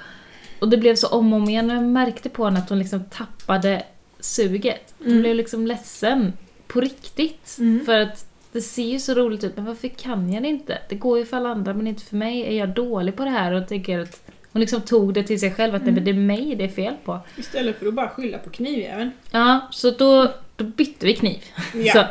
och 0.60 0.70
det 0.70 0.78
blev 0.78 0.96
så 0.96 1.08
om 1.08 1.34
och 1.34 1.40
om 1.40 1.50
igen 1.50 1.70
och 1.70 1.76
jag 1.76 1.84
märkte 1.84 2.30
på 2.30 2.46
henne 2.46 2.60
att 2.60 2.70
hon 2.70 2.80
liksom 2.80 3.04
tappade 3.04 3.84
suget. 4.20 4.94
Hon 4.98 5.08
Mm. 5.08 5.22
blev 5.22 5.36
liksom 5.36 5.68
ledsen 5.68 6.34
på 6.68 6.82
riktigt. 6.82 7.56
Mm. 7.60 7.86
För 7.86 8.00
att 8.00 8.26
det 8.52 8.62
ser 8.62 8.84
ju 8.88 9.00
så 9.00 9.14
roligt 9.14 9.44
ut, 9.44 9.56
men 9.56 9.66
varför 9.66 9.88
kan 9.88 10.34
jag 10.34 10.44
det 10.44 10.50
inte? 10.50 10.78
Det 10.90 10.96
går 10.96 11.18
ju 11.20 11.26
för 11.26 11.38
alla 11.38 11.50
andra 11.50 11.74
men 11.74 11.88
inte 11.88 12.04
för 12.04 12.16
mig. 12.16 12.42
Är 12.42 12.58
jag 12.60 12.70
dålig 12.70 13.16
på 13.16 13.24
det 13.24 13.30
här? 13.30 13.52
Och 13.52 13.68
tänker 13.68 14.00
att 14.00 14.22
hon 14.52 14.60
liksom 14.60 14.82
tog 14.82 15.14
det 15.14 15.24
till 15.24 15.40
sig 15.40 15.54
själv 15.54 15.76
att 15.76 15.84
men 15.86 16.04
det 16.04 16.12
är 16.12 16.14
mig 16.14 16.56
det 16.56 16.64
är 16.64 16.68
fel 16.70 16.96
på. 17.06 17.20
Istället 17.38 17.80
för 17.80 17.86
att 17.88 17.94
bara 17.94 18.10
skylla 18.10 18.38
på 18.38 18.50
knivjäveln. 18.50 19.12
Ja, 19.32 19.68
så 19.72 19.92
då, 19.92 20.34
då 20.56 20.64
bytte 20.66 21.06
vi 21.06 21.16
kniv. 21.16 21.44
Ja. 21.74 21.94
Så, 21.94 22.06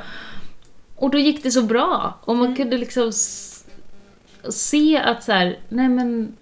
och 0.97 1.11
då 1.11 1.19
gick 1.19 1.43
det 1.43 1.51
så 1.51 1.63
bra. 1.63 2.19
Och 2.25 2.37
man 2.37 2.45
Mm. 2.47 2.57
kunde 2.57 2.79
liksom 2.79 3.13
se 4.49 4.99
att 4.99 5.25
så 5.25 5.33
här, 5.33 5.59
nej 5.69 5.89
men 5.89 6.37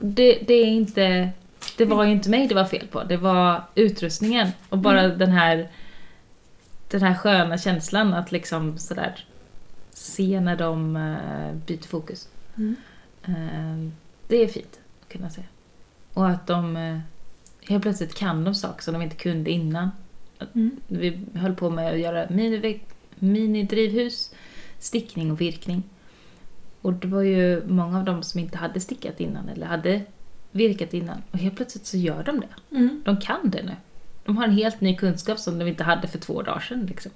det, 0.00 0.38
det 0.46 0.54
är 0.54 0.66
inte 0.66 1.28
Det 1.76 1.84
var 1.84 2.04
ju 2.04 2.12
inte 2.12 2.30
mig 2.30 2.46
det 2.46 2.54
var 2.54 2.64
fel 2.64 2.86
på, 2.86 3.02
det 3.04 3.16
var 3.16 3.62
utrustningen 3.74 4.48
och 4.68 4.78
bara 4.78 5.00
Mm. 5.02 5.18
den 5.18 5.30
här 5.30 5.68
den 6.90 7.02
här 7.02 7.14
sköna 7.14 7.58
känslan 7.58 8.14
att 8.14 8.32
liksom 8.32 8.78
sådär 8.78 9.24
se 9.90 10.40
när 10.40 10.56
de 10.56 10.96
eh, 10.96 11.54
byter 11.66 11.88
fokus. 11.88 12.28
Mm. 12.56 12.76
Eh, 13.24 13.90
det 14.28 14.36
är 14.36 14.46
fint 14.48 14.77
kunna 15.08 15.30
se. 15.30 15.42
Och 16.14 16.28
att 16.28 16.46
de 16.46 16.76
eh, 16.76 16.98
helt 17.68 17.82
plötsligt 17.82 18.14
kan 18.14 18.44
de 18.44 18.54
saker 18.54 18.82
som 18.82 18.94
de 18.94 19.02
inte 19.02 19.16
kunde 19.16 19.50
innan. 19.50 19.90
Mm. 20.54 20.76
Vi 20.86 21.20
höll 21.34 21.54
på 21.54 21.70
med 21.70 21.92
att 21.92 21.98
göra 21.98 22.26
mini- 22.26 22.80
minidrivhus, 23.14 24.34
stickning 24.78 25.30
och 25.30 25.40
virkning. 25.40 25.82
Och 26.82 26.92
det 26.92 27.08
var 27.08 27.22
ju 27.22 27.66
många 27.66 27.98
av 27.98 28.04
dem 28.04 28.22
som 28.22 28.40
inte 28.40 28.58
hade 28.58 28.80
stickat 28.80 29.20
innan 29.20 29.48
eller 29.48 29.66
hade 29.66 30.02
virkat 30.50 30.94
innan. 30.94 31.22
Och 31.30 31.38
helt 31.38 31.56
plötsligt 31.56 31.86
så 31.86 31.96
gör 31.96 32.22
de 32.24 32.40
det. 32.40 32.76
Mm. 32.76 33.02
De 33.04 33.16
kan 33.16 33.50
det 33.50 33.62
nu. 33.62 33.76
De 34.24 34.36
har 34.36 34.44
en 34.44 34.52
helt 34.52 34.80
ny 34.80 34.96
kunskap 34.96 35.38
som 35.38 35.58
de 35.58 35.68
inte 35.68 35.84
hade 35.84 36.08
för 36.08 36.18
två 36.18 36.42
dagar 36.42 36.60
sedan. 36.60 36.86
Liksom. 36.86 37.12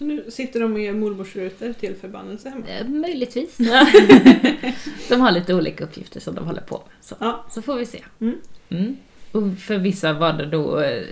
Så 0.00 0.04
nu 0.06 0.24
sitter 0.30 0.60
de 0.60 0.72
och 0.72 0.80
gör 0.80 0.92
mormorsrutor 0.92 1.72
till 1.72 1.94
förbannelse 1.94 2.48
hemma. 2.50 2.66
Eh, 2.68 2.88
möjligtvis. 2.88 3.56
de 5.08 5.20
har 5.20 5.30
lite 5.30 5.54
olika 5.54 5.84
uppgifter 5.84 6.20
som 6.20 6.34
de 6.34 6.46
håller 6.46 6.60
på 6.60 6.76
med. 6.76 6.86
Så, 7.00 7.14
Ja. 7.20 7.44
så 7.50 7.62
får 7.62 7.76
vi 7.76 7.86
se. 7.86 8.04
Mm. 8.20 8.36
Mm. 8.68 8.96
Och 9.32 9.58
för 9.58 9.78
vissa 9.78 10.12
var 10.12 10.32
det 10.32 10.46
då 10.46 10.80
eh, 10.80 11.02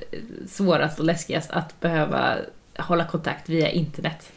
svårast 0.49 0.99
och 0.99 1.04
läskigast 1.04 1.50
att 1.50 1.80
behöva 1.80 2.37
hålla 2.78 3.04
kontakt 3.04 3.49
via 3.49 3.71
internet. 3.71 4.33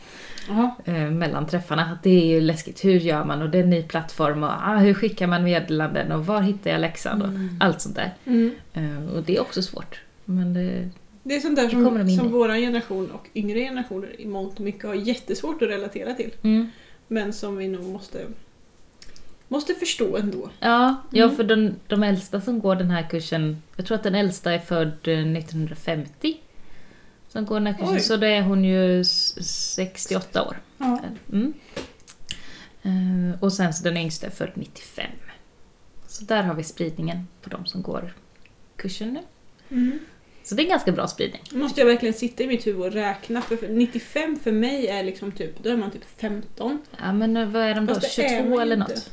Jaha. 0.47 0.71
eh, 0.85 0.93
mellan 1.11 1.47
träffarna. 1.47 1.97
Det 2.03 2.09
är 2.09 2.25
ju 2.25 2.41
läskigt. 2.41 2.85
Hur 2.85 2.99
gör 2.99 3.23
man? 3.25 3.41
Och 3.41 3.49
det 3.49 3.57
är 3.57 3.63
en 3.63 3.69
ny 3.69 3.83
plattform. 3.83 4.43
Och 4.43 4.49
ah, 4.49 4.75
hur 4.77 4.93
skickar 4.93 5.27
man 5.27 5.43
meddelanden? 5.43 6.11
Och 6.11 6.25
var 6.25 6.41
hittar 6.41 6.71
jag 6.71 6.81
läxan? 6.81 7.21
Och 7.21 7.29
allt 7.65 7.81
sånt 7.81 7.95
där. 7.95 8.13
Mm. 8.25 8.51
Eh, 8.73 9.13
och 9.15 9.23
det 9.23 9.35
är 9.37 9.41
också 9.41 9.61
svårt. 9.61 10.01
Men 10.25 10.53
det, 10.53 10.89
Det 11.23 11.35
är 11.35 11.39
sånt 11.39 11.55
där 11.55 11.69
som, 11.69 11.97
in 12.09 12.17
som 12.17 12.31
vår 12.31 12.49
generation 12.55 13.11
och 13.11 13.27
yngre 13.35 13.59
generationer 13.59 14.21
i 14.21 14.25
mångt 14.27 14.53
och 14.59 14.61
mycket 14.65 14.83
har 14.83 14.93
jättesvårt 14.95 15.61
att 15.61 15.69
relatera 15.69 16.13
till. 16.13 16.31
mm. 16.43 16.67
Men 17.07 17.33
som 17.33 17.57
vi 17.57 17.67
nog 17.67 17.83
måste, 17.85 18.25
måste 19.47 19.73
förstå 19.73 20.17
ändå. 20.17 20.49
Ja, 20.59 20.95
ja 21.11 21.23
Mm. 21.23 21.35
för 21.35 21.43
de, 21.43 21.75
de 21.87 22.03
äldsta 22.03 22.41
som 22.41 22.59
går 22.59 22.75
den 22.75 22.89
här 22.89 23.09
kursen, 23.09 23.61
jag 23.75 23.85
tror 23.85 23.95
att 23.97 24.03
den 24.03 24.15
äldsta 24.15 24.51
är 24.53 24.59
född 24.59 25.07
eh, 25.07 25.19
1950. 25.31 26.37
Som 27.29 27.45
går 27.45 27.55
den 27.55 27.67
här 27.67 27.73
kursen, 27.73 27.93
Oj. 27.93 27.99
så 27.99 28.17
då 28.17 28.25
är 28.25 28.41
hon 28.41 28.63
ju 28.63 29.01
s- 29.01 29.75
68 29.75 30.43
år. 30.47 30.57
Ja. 30.77 30.99
Mm. 31.31 31.53
Eh, 32.83 33.43
och 33.43 33.53
sen 33.53 33.73
så 33.73 33.83
den 33.83 33.97
yngsta 33.97 34.27
är 34.27 34.31
född 34.31 34.51
95. 34.53 35.05
Så 36.07 36.23
där 36.25 36.43
har 36.43 36.53
vi 36.53 36.63
spridningen 36.63 37.27
på 37.41 37.49
de 37.49 37.65
som 37.65 37.81
går 37.81 38.13
kursen 38.75 39.19
nu. 39.69 39.99
Mm. 40.41 40.45
Så 40.45 40.55
det 40.55 40.61
är 40.61 40.63
en 40.63 40.69
ganska 40.69 40.91
bra 40.91 41.07
spridning. 41.07 41.41
Måste 41.51 41.79
jag 41.81 41.87
verkligen 41.87 42.13
sitta 42.13 42.43
i 42.43 42.47
mitt 42.47 42.67
huvud 42.67 42.81
och 42.81 42.91
räkna. 42.93 43.41
För 43.41 43.55
för 43.55 43.67
95 43.69 44.39
för 44.43 44.51
mig 44.51 44.87
är 44.87 45.03
liksom 45.03 45.31
typ, 45.31 45.63
då 45.63 45.69
är 45.69 45.77
man 45.77 45.91
typ 45.91 46.05
15. 46.17 46.79
Ja 46.99 47.13
men 47.13 47.37
eh, 47.37 47.47
vad 47.49 47.61
är 47.63 47.75
de 47.75 47.85
då? 47.85 47.93
Fast 47.93 48.15
det 48.15 48.23
är 48.25 48.29
22 48.37 48.49
man 48.49 48.57
ju 48.57 48.61
eller 48.61 48.75
inte. 48.75 48.93
något? 48.93 49.09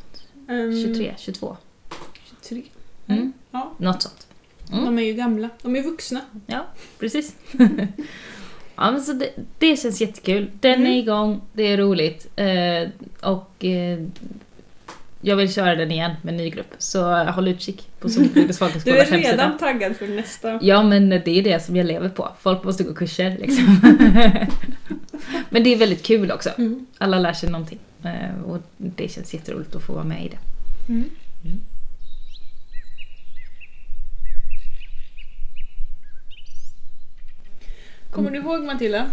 Ehm, 0.49 0.95
23, 0.95 1.15
22? 1.19 1.57
23. 2.49 2.63
Mm. 3.07 3.33
Ja, 3.51 3.73
Något 3.79 4.03
sånt. 4.03 4.27
Mm. 4.73 4.85
de 4.85 4.99
är 4.99 5.03
ju 5.03 5.13
gamla. 5.13 5.49
De 5.63 5.77
är 5.77 5.83
vuxna. 5.83 6.21
Ja, 6.47 6.67
precis. 6.99 7.37
ja 8.77 8.91
men 8.91 9.01
så 9.03 9.13
det, 9.13 9.31
det 9.59 9.77
känns 9.77 10.01
jättekul. 10.01 10.51
Den 10.61 10.75
Mm. 10.75 10.87
är 10.93 10.97
igång, 10.99 11.41
det 11.53 11.63
är 11.63 11.77
roligt. 11.79 12.27
Eh, 12.37 12.89
och 13.31 13.65
eh, 13.65 13.99
jag 15.21 15.37
vill 15.37 15.55
köra 15.55 15.75
den 15.75 15.91
igen 15.91 16.13
med 16.23 16.33
en 16.33 16.37
ny 16.37 16.51
grupp. 16.51 16.75
Så 16.79 17.15
håll 17.25 17.49
utkik 17.49 17.89
på 18.01 18.09
Solbygdens 18.09 18.59
Du 18.59 18.65
är 18.65 18.69
folkhögskolas 18.69 19.11
hemsida. 19.11 19.33
redan 19.33 19.59
taggad 19.59 19.97
för 19.97 20.09
nästa. 20.09 20.59
Ja 20.63 20.83
men 20.83 21.09
det 21.09 21.29
är 21.29 21.43
det 21.43 21.61
som 21.65 21.77
jag 21.77 21.87
lever 21.87 22.09
på. 22.09 22.29
Folk 22.41 22.65
måste 22.65 22.85
gå 22.85 22.95
kurser 22.95 23.37
liksom. 23.41 23.81
men 25.51 25.65
det 25.65 25.75
är 25.75 25.77
väldigt 25.79 26.03
kul 26.03 26.33
också. 26.33 26.51
Mm. 26.59 26.87
Alla 26.99 27.19
lär 27.19 27.33
sig 27.33 27.51
någonting. 27.51 27.79
Eh, 28.05 28.43
och 28.45 28.59
det 28.77 29.09
känns 29.09 29.35
jätteroligt 29.35 29.75
att 29.77 29.83
få 29.83 29.93
vara 29.93 30.05
med 30.05 30.25
i 30.25 30.29
det. 30.29 30.39
Mm. 30.89 31.11
Kommer 38.11 38.31
du 38.31 38.39
ihåg 38.39 38.63
Matilda? 38.63 39.07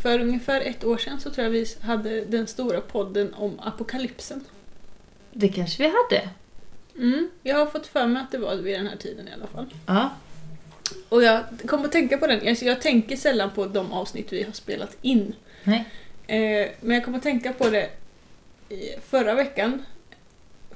För 0.00 0.18
ungefär 0.18 0.60
ett 0.60 0.84
år 0.84 0.96
sedan 0.96 1.20
så 1.20 1.30
tror 1.30 1.44
jag 1.44 1.50
vi 1.50 1.66
hade 1.80 2.24
den 2.24 2.46
stora 2.46 2.80
podden 2.80 3.34
om 3.34 3.60
apokalypsen. 3.60 4.44
Det 5.32 5.48
kanske 5.48 5.82
vi 5.82 5.88
hade. 5.88 6.28
Mm. 6.96 7.30
Jag 7.42 7.56
har 7.56 7.66
fått 7.66 7.86
för 7.86 8.06
mig 8.06 8.22
att 8.22 8.30
det 8.30 8.38
var 8.38 8.56
vid 8.56 8.74
den 8.74 8.86
här 8.86 8.96
tiden 8.96 9.28
i 9.28 9.32
alla 9.32 9.46
fall. 9.46 9.66
Ja. 9.86 10.10
Och 11.08 11.22
jag 11.22 11.42
kom 11.66 11.84
att 11.84 11.92
tänka 11.92 12.18
på 12.18 12.26
den, 12.26 12.48
alltså 12.48 12.64
jag 12.64 12.80
tänker 12.80 13.16
sällan 13.16 13.50
på 13.50 13.66
de 13.66 13.92
avsnitt 13.92 14.32
vi 14.32 14.42
har 14.42 14.52
spelat 14.52 14.96
in. 15.02 15.34
Nej. 15.64 15.84
Eh, 16.26 16.68
men 16.80 16.94
jag 16.94 17.04
kom 17.04 17.14
att 17.14 17.22
tänka 17.22 17.52
på 17.52 17.70
det 17.70 17.90
förra 19.10 19.34
veckan. 19.34 19.82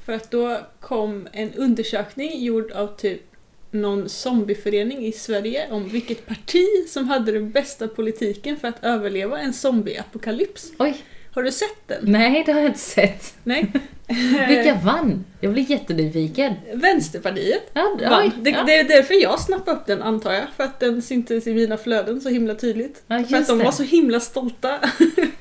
För 0.04 0.12
att 0.12 0.30
då 0.30 0.60
kom 0.80 1.28
en 1.32 1.52
undersökning 1.54 2.44
gjord 2.44 2.70
av 2.70 2.96
typ 2.96 3.22
någon 3.70 4.08
zombieförening 4.08 5.06
i 5.06 5.12
Sverige 5.12 5.68
om 5.70 5.88
vilket 5.88 6.26
parti 6.26 6.66
som 6.88 7.08
hade 7.08 7.32
den 7.32 7.50
bästa 7.50 7.88
politiken 7.88 8.56
för 8.56 8.68
att 8.68 8.84
överleva 8.84 9.38
en 9.40 9.52
zombieapokalyps. 9.52 10.72
Oj. 10.78 11.04
Har 11.36 11.42
du 11.42 11.52
sett 11.52 11.88
den? 11.88 11.98
Nej, 12.02 12.42
det 12.46 12.52
har 12.52 12.60
jag 12.60 12.68
inte 12.68 12.78
sett. 12.78 13.34
Nej. 13.44 13.72
Vilka 14.48 14.74
vann? 14.84 15.24
Jag 15.40 15.52
blir 15.52 15.70
jättenyfiken. 15.70 16.54
Vänsterpartiet 16.74 17.70
Ja, 17.72 17.98
vann. 18.10 18.32
Det, 18.40 18.50
ja. 18.50 18.62
det 18.66 18.76
är 18.76 18.84
därför 18.84 19.22
jag 19.22 19.40
snappade 19.40 19.76
upp 19.76 19.86
den 19.86 20.02
antar 20.02 20.32
jag, 20.32 20.44
för 20.56 20.64
att 20.64 20.80
den 20.80 21.02
syntes 21.02 21.46
i 21.46 21.54
mina 21.54 21.76
flöden 21.76 22.20
så 22.20 22.28
himla 22.28 22.54
tydligt. 22.54 23.02
Ja, 23.06 23.24
för 23.24 23.36
att 23.36 23.46
de 23.46 23.58
det. 23.58 23.64
var 23.64 23.72
så 23.72 23.82
himla 23.82 24.20
stolta 24.20 24.78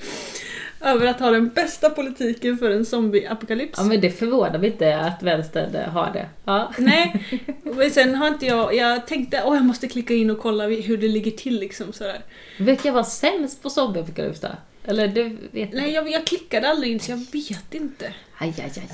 över 0.82 1.08
att 1.08 1.20
ha 1.20 1.32
den 1.32 1.50
bästa 1.50 1.90
politiken 1.90 2.58
för 2.58 2.70
en 2.70 2.86
zombieapokalyps. 2.86 3.78
Ja, 3.78 3.84
men 3.84 4.02
det 4.02 4.10
förvånar 4.10 4.60
mig 4.60 4.70
inte 4.72 4.98
att 5.00 5.24
vänstern 5.24 5.90
har 5.90 6.14
det. 6.14 6.26
Ja. 6.46 6.74
Nej, 6.78 7.26
men 7.64 7.92
sen 7.92 8.16
har 8.16 8.28
inte 8.28 8.46
jag, 8.46 8.76
jag 8.76 9.08
tänkte 9.08 9.42
att 9.42 9.56
jag 9.56 9.66
måste 9.66 9.88
klicka 9.88 10.14
in 10.14 10.30
och 10.30 10.40
kolla 10.40 10.68
hur 10.68 10.98
det 10.98 11.08
ligger 11.08 11.32
till 11.32 11.60
liksom 11.60 11.94
sådär. 11.94 12.22
Vilka 12.60 12.92
var 12.92 13.04
sämst 13.04 13.64
på 13.64 13.70
zombieapokalyps 13.70 14.40
då? 14.40 14.50
Eller 14.88 15.08
du 15.08 15.38
vet 15.52 15.74
Nej, 15.74 15.92
jag, 15.92 16.12
jag 16.12 16.28
klickade 16.28 16.70
aldrig 16.70 16.92
in 16.92 17.00
så 17.00 17.12
jag 17.12 17.18
vet 17.32 17.74
inte. 17.74 18.14
Aj, 18.38 18.54
aj, 18.58 18.72
aj. 18.76 18.90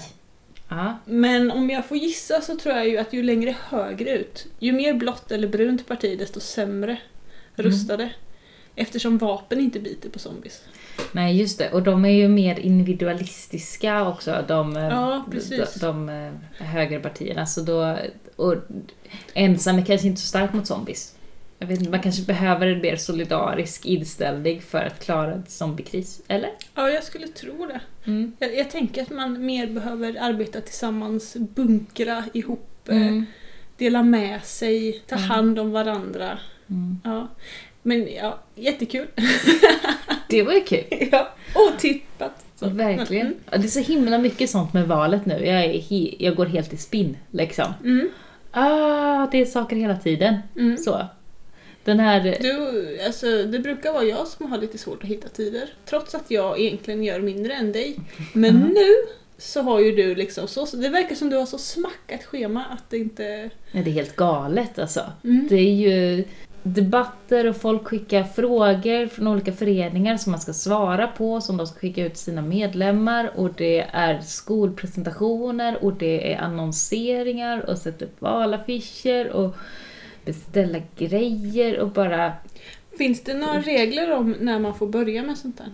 Ja. 0.70 0.98
Men 1.06 1.52
om 1.52 1.70
jag 1.70 1.86
får 1.86 1.98
gissa 1.98 2.42
så 2.42 2.56
tror 2.56 2.76
jag 2.76 2.90
ju 2.90 2.98
att 2.98 3.14
ju 3.14 3.24
längre 3.24 3.56
högerut, 3.70 4.48
ju 4.60 4.72
mer 4.72 4.94
blått 4.94 5.32
eller 5.32 5.48
brunt 5.48 5.88
parti 5.88 6.20
desto 6.20 6.40
sämre 6.40 6.98
rustade. 7.56 8.10
Eftersom 8.76 9.18
vapen 9.18 9.60
inte 9.60 9.80
biter 9.80 10.10
på 10.10 10.20
zombies. 10.20 10.62
Nej, 11.12 11.40
just 11.40 11.58
det. 11.58 11.72
Och 11.72 11.84
de 11.84 12.06
är 12.06 12.10
ju 12.10 12.28
mer 12.28 12.60
individualistiska 12.60 14.08
också, 14.08 14.46
de, 14.48 14.78
eh, 14.78 14.84
Ja, 14.84 15.26
de, 15.50 15.66
de 15.82 16.10
eh, 16.10 16.32
högerpartierna. 16.66 17.46
Så 17.46 17.62
då, 17.62 17.98
och 18.36 18.56
ensam 19.34 19.78
är 19.78 19.86
kanske 19.86 20.08
inte 20.08 20.22
så 20.22 20.28
stark 20.28 20.54
mot 20.54 20.68
zombies. 20.68 21.16
Jag 21.62 21.68
vet 21.68 21.80
inte, 21.80 21.92
man 21.92 22.00
kanske 22.02 22.22
behöver 22.24 22.68
en 22.68 22.82
mer 22.82 22.96
solidarisk 22.96 23.86
inställning 23.86 24.62
för 24.62 24.78
att 24.80 25.04
klara 25.04 25.34
en 25.34 25.44
zombiekris, 25.48 26.22
eller? 26.28 26.50
Ja, 26.76 26.90
jag 26.90 27.04
skulle 27.04 27.28
tro 27.28 27.66
det. 27.66 27.80
Mm. 28.06 28.34
Jag, 28.40 28.56
jag 28.58 28.72
tänker 28.72 29.02
att 29.02 29.10
man 29.10 29.46
mer 29.46 29.68
behöver 29.68 30.18
arbeta 30.22 30.62
tillsammans, 30.62 31.36
bunkra 31.40 32.24
ihop, 32.34 32.90
eh, 32.90 32.96
Mm. 33.08 33.26
dela 33.78 34.04
med 34.04 34.44
sig, 34.44 35.02
ta 35.08 35.16
Mm. 35.16 35.30
hand 35.30 35.60
om 35.60 35.72
varandra. 35.72 36.40
Mm. 36.70 37.00
Ja. 37.04 37.28
Men 37.82 38.08
ja, 38.14 38.40
jättekul. 38.56 39.08
Det 40.30 40.44
var 40.44 40.54
ju 40.54 40.62
kul. 40.62 40.84
ja, 41.12 41.30
otippat. 41.56 42.46
Så. 42.56 42.70
Verkligen. 42.70 43.28
Mm. 43.28 43.40
Ja, 43.52 43.58
Det 43.58 43.64
är 43.64 43.70
så 43.70 43.80
himla 43.80 44.18
mycket 44.18 44.50
sånt 44.50 44.74
med 44.74 44.88
valet 44.88 45.26
nu. 45.26 45.46
Jag, 45.46 45.64
he- 45.64 46.16
jag 46.20 46.36
går 46.36 46.46
helt 46.46 46.74
i 46.74 46.78
spinn, 46.78 47.18
liksom. 47.32 47.74
Mm. 47.84 48.10
Ah, 48.52 49.28
det 49.32 49.42
är 49.42 49.46
saker 49.46 49.76
hela 49.76 49.96
tiden. 49.98 50.36
Mm. 50.58 50.78
Så. 50.78 51.06
Den 51.84 52.00
här... 52.00 52.38
Du, 52.42 53.00
alltså, 53.06 53.44
det 53.44 53.60
brukar 53.60 53.94
vara 53.94 54.04
jag 54.04 54.28
som 54.28 54.52
har 54.52 54.58
lite 54.58 54.78
svårt 54.78 55.04
att 55.04 55.10
hitta 55.10 55.30
tider. 55.30 55.74
Trots 55.86 56.16
att 56.16 56.32
jag 56.32 56.60
egentligen 56.60 57.04
gör 57.04 57.20
mindre 57.20 57.54
än 57.54 57.72
dig. 57.72 58.00
Men 58.34 58.56
Mhm. 58.56 58.68
nu 58.70 58.88
så 59.38 59.62
har 59.62 59.80
ju 59.80 59.96
du 59.96 60.16
liksom 60.16 60.48
så, 60.48 60.66
så, 60.66 60.78
det 60.78 60.90
verkar 60.90 61.16
som 61.16 61.30
du 61.30 61.36
har 61.38 61.46
så 61.46 61.58
smackat 61.58 62.24
schema 62.24 62.66
att 62.66 62.90
det 62.90 62.98
inte... 62.98 63.50
Nej, 63.72 63.84
det 63.84 63.90
är 63.90 63.94
helt 63.94 64.16
galet 64.16 64.80
alltså. 64.80 65.02
Mm. 65.24 65.48
Det 65.50 65.56
är 65.56 65.74
ju 65.74 66.24
debatter 66.64 67.46
och 67.48 67.56
folk 67.58 67.88
skickar 67.88 68.24
frågor 68.24 69.08
från 69.08 69.28
olika 69.28 69.52
föreningar 69.54 70.18
som 70.18 70.32
man 70.32 70.40
ska 70.42 70.54
svara 70.54 71.08
på, 71.08 71.42
som 71.42 71.58
de 71.58 71.68
ska 71.68 71.80
skicka 71.80 72.06
ut 72.06 72.14
till 72.14 72.24
sina 72.24 72.42
medlemmar 72.42 73.32
och 73.36 73.54
det 73.54 73.80
är 73.92 74.20
skolpresentationer 74.22 75.84
och 75.84 75.94
det 75.94 76.34
är 76.34 76.38
annonseringar 76.38 77.70
och 77.70 77.78
sätta 77.78 78.06
upp 78.06 78.22
valaffischer 78.22 79.30
och 79.30 79.56
beställa 80.26 80.80
grejer 80.98 81.80
och 81.80 81.90
bara... 81.90 82.34
Finns 82.98 83.24
det 83.24 83.34
några 83.34 83.62
regler 83.62 84.12
om 84.12 84.36
när 84.40 84.60
man 84.60 84.76
får 84.76 84.88
börja 84.88 85.24
med 85.24 85.38
sånt 85.38 85.58
där? 85.58 85.68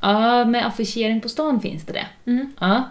Ja, 0.00 0.44
med 0.44 0.66
affischering 0.66 1.20
på 1.20 1.28
stan 1.28 1.60
finns 1.60 1.84
det 1.86 1.92
det. 1.92 2.06
Mm. 2.30 2.52
Ja, 2.60 2.84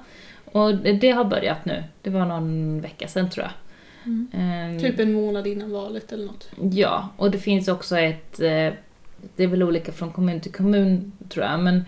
och 0.46 0.76
det 0.76 1.12
har 1.12 1.26
börjat 1.26 1.66
nu. 1.66 1.84
Det 2.02 2.10
var 2.10 2.26
någon 2.26 2.82
vecka 2.82 3.08
sedan 3.08 3.30
tror 3.30 3.46
jag. 3.46 3.54
Ehm, 4.34 4.80
Typ 4.80 5.00
en 5.00 5.14
månad 5.14 5.48
innan 5.48 5.72
valet 5.72 6.12
eller 6.12 6.26
något. 6.26 6.50
Ja, 6.72 7.10
och 7.18 7.32
det 7.32 7.38
finns 7.38 7.68
också 7.68 7.98
ett... 8.00 8.40
eh, 8.40 8.74
Det 9.36 9.44
är 9.44 9.48
väl 9.48 9.64
olika 9.64 9.92
från 9.92 10.12
kommun 10.12 10.40
till 10.42 10.52
kommun 10.54 11.12
tror 11.30 11.46
jag, 11.46 11.60
men 11.60 11.86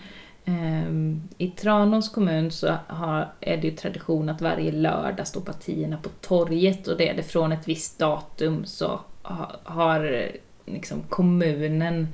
i 1.38 1.48
Tranås 1.48 2.10
kommun 2.10 2.52
så 2.52 2.76
har, 2.88 3.34
är 3.42 3.58
det 3.58 3.68
ju 3.68 3.76
tradition 3.76 4.30
att 4.30 4.42
varje 4.42 4.72
lördag 4.72 5.28
står 5.28 5.42
partierna 5.42 5.98
på 5.98 6.10
torget 6.22 6.88
och 6.88 6.98
det 6.98 7.10
är 7.10 7.14
det 7.16 7.24
från 7.24 7.52
ett 7.52 7.68
visst 7.68 8.00
datum 8.00 8.66
så 8.66 9.00
ha, 9.24 9.52
har 9.64 10.32
liksom 10.66 11.02
kommunen 11.10 12.08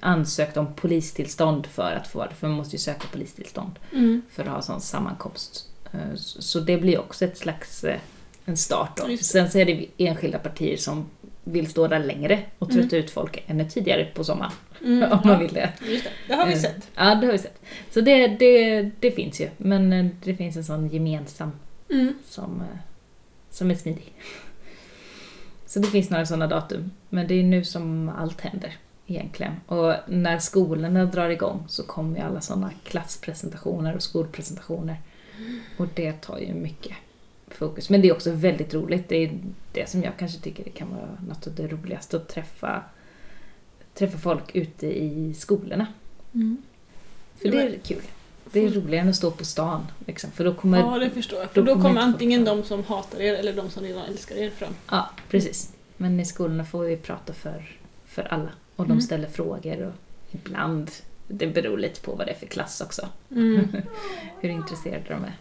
ansökt 0.00 0.56
om 0.56 0.74
polistillstånd 0.74 1.66
för 1.66 1.92
att 2.02 2.08
få 2.08 2.24
det, 2.24 2.34
för 2.34 2.48
man 2.48 2.56
måste 2.56 2.74
ju 2.76 2.80
söka 2.80 3.06
polistillstånd 3.12 3.78
Mm. 3.92 4.22
för 4.30 4.42
att 4.42 4.48
ha 4.48 4.62
sån 4.62 4.80
sammankomst. 4.80 5.68
Eh, 5.92 6.14
Så 6.14 6.60
det 6.60 6.76
blir 6.78 7.00
också 7.00 7.24
ett 7.24 7.38
slags 7.38 7.84
eh, 7.84 7.98
en 8.44 8.56
start 8.56 8.96
då. 8.96 9.16
Sen 9.16 9.50
så 9.50 9.58
är 9.58 9.64
det 9.64 9.86
enskilda 9.98 10.38
partier 10.38 10.76
som 10.76 11.06
vill 11.44 11.70
stå 11.70 11.88
där 11.88 11.98
längre 11.98 12.38
och 12.58 12.70
trötta 12.70 12.96
ut 12.96 13.10
folk 13.10 13.44
ännu 13.46 13.64
tidigare 13.70 14.04
på 14.14 14.24
sommaren. 14.24 14.52
Mm. 14.84 15.12
Om 15.12 15.20
man 15.24 15.38
vill 15.38 15.52
det. 15.54 15.72
Just 15.86 16.04
det, 16.04 16.10
det 16.28 16.34
har 16.34 16.46
vi 16.46 16.52
Eh, 16.52 16.58
sett. 16.58 16.90
Ja, 16.96 17.14
det 17.14 17.26
har 17.26 17.32
vi 17.32 17.38
sett. 17.38 17.60
Så 17.90 18.00
det, 18.00 18.26
det, 18.28 18.82
det 19.00 19.10
finns 19.10 19.40
ju, 19.40 19.48
men 19.56 19.92
eh, 19.92 20.06
det 20.24 20.34
finns 20.34 20.56
en 20.56 20.64
sån 20.64 20.88
gemensam 20.88 21.52
Mm. 21.90 22.14
som, 22.24 22.60
eh, 22.60 22.78
som 23.50 23.70
är 23.70 23.74
smidig. 23.74 24.12
Så 25.66 25.78
det 25.78 25.86
finns 25.86 26.10
några 26.10 26.26
sådana 26.26 26.46
datum, 26.46 26.90
men 27.08 27.26
det 27.26 27.34
är 27.34 27.42
nu 27.42 27.64
som 27.64 28.08
allt 28.08 28.40
händer 28.40 28.76
egentligen. 29.06 29.52
Och 29.66 29.94
när 30.06 30.38
skolorna 30.38 31.04
drar 31.04 31.28
igång 31.30 31.64
så 31.68 31.82
kommer 31.82 32.18
ju 32.18 32.24
alla 32.24 32.40
sådana 32.40 32.70
klasspresentationer 32.84 33.94
och 33.94 34.02
skolpresentationer. 34.02 34.96
Och 35.78 35.86
det 35.94 36.12
tar 36.12 36.38
ju 36.38 36.54
mycket 36.54 36.96
fokus. 37.48 37.90
Men 37.90 38.02
det 38.02 38.08
är 38.08 38.12
också 38.12 38.30
väldigt 38.32 38.74
roligt. 38.74 39.08
Det 39.08 39.16
är 39.16 39.38
det 39.72 39.88
som 39.90 40.02
jag 40.02 40.12
kanske 40.18 40.40
tycker 40.40 40.64
det 40.64 40.70
kan 40.70 40.88
vara 40.90 41.08
något 41.28 41.46
av 41.46 41.54
det 41.54 41.66
roligaste 41.66 42.16
att 42.16 42.28
träffa, 42.28 42.82
träffa 43.94 44.18
folk 44.18 44.56
ute 44.56 44.86
i 44.86 45.34
skolorna. 45.34 45.86
Mm. 46.34 46.56
För 47.42 47.48
det 47.48 47.62
är 47.62 47.78
kul. 47.78 48.02
Det 48.52 48.60
är 48.60 48.70
roligare 48.70 49.02
än 49.02 49.08
att 49.08 49.16
stå 49.16 49.30
på 49.30 49.44
stan. 49.44 49.86
Liksom, 50.06 50.30
för 50.30 50.44
då 50.44 50.54
kommer 50.54 50.78
Ja, 50.78 50.98
det 50.98 51.10
förstår 51.10 51.38
jag. 51.40 51.50
För 51.50 51.60
då 51.62 51.66
då 51.66 51.72
kommer 51.72 51.88
kommer 51.88 52.00
antingen 52.00 52.44
de 52.44 52.62
som 52.62 52.84
hatar 52.84 53.20
er 53.20 53.34
eller 53.34 53.52
de 53.52 53.70
som 53.70 53.82
redan 53.82 54.02
älskar 54.04 54.36
er 54.36 54.50
fram. 54.50 54.72
Ja, 54.90 55.10
precis. 55.30 55.72
Men 55.96 56.20
i 56.20 56.24
skolorna 56.24 56.64
får 56.64 56.82
vi 56.84 56.96
prata 56.96 57.32
för, 57.32 57.76
för 58.06 58.22
alla. 58.22 58.48
Och 58.76 58.84
de 58.84 58.90
Mm. 58.92 59.00
ställer 59.02 59.28
frågor 59.28 59.82
och 59.86 59.92
ibland, 60.30 60.90
det 61.28 61.46
beror 61.46 61.78
lite 61.78 62.00
på 62.00 62.12
vad 62.14 62.26
det 62.26 62.30
är 62.30 62.38
för 62.38 62.46
klass 62.46 62.80
också, 62.80 63.08
Mm. 63.30 63.68
hur 64.40 64.48
intresserade 64.48 65.04
de 65.08 65.24
är. 65.24 65.36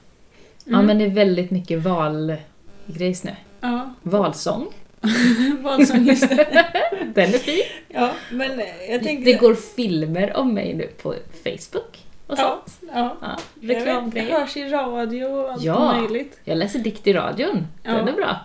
Ja, 0.65 0.73
Mm. 0.73 0.85
men 0.85 0.97
det 0.97 1.05
är 1.05 1.09
väldigt 1.09 1.51
mycket 1.51 1.79
valgrejs 1.83 3.23
nu. 3.23 3.35
Ja, 3.61 3.93
Valsång, 4.01 4.67
valsång 5.61 6.05
just 6.05 6.29
det. 6.29 6.65
den 7.15 7.33
är 7.33 7.37
fin. 7.37 7.63
Ja, 7.87 8.11
men 8.31 8.61
jag 8.89 9.03
tänkte... 9.03 9.31
Det 9.31 9.37
går 9.37 9.55
filmer 9.55 10.37
om 10.37 10.53
mig 10.53 10.73
nu 10.73 10.87
på 10.87 11.15
Facebook 11.43 11.99
och 12.27 12.35
Ja, 12.39 12.63
sånt. 12.65 12.91
ja. 12.93 13.17
Ja, 13.21 13.37
vet, 13.55 13.67
det 13.69 13.75
reklamgrejer. 13.75 14.39
hörs 14.39 14.57
i 14.57 14.63
radio 14.69 15.25
och 15.25 15.51
allt 15.51 15.63
Ja. 15.63 16.01
möjligt. 16.01 16.39
Jag 16.43 16.57
läser 16.57 16.79
dikt 16.79 17.07
i 17.07 17.13
radion, 17.13 17.67
den 17.83 17.95
Ja. 17.95 18.07
är 18.09 18.13
bra. 18.13 18.39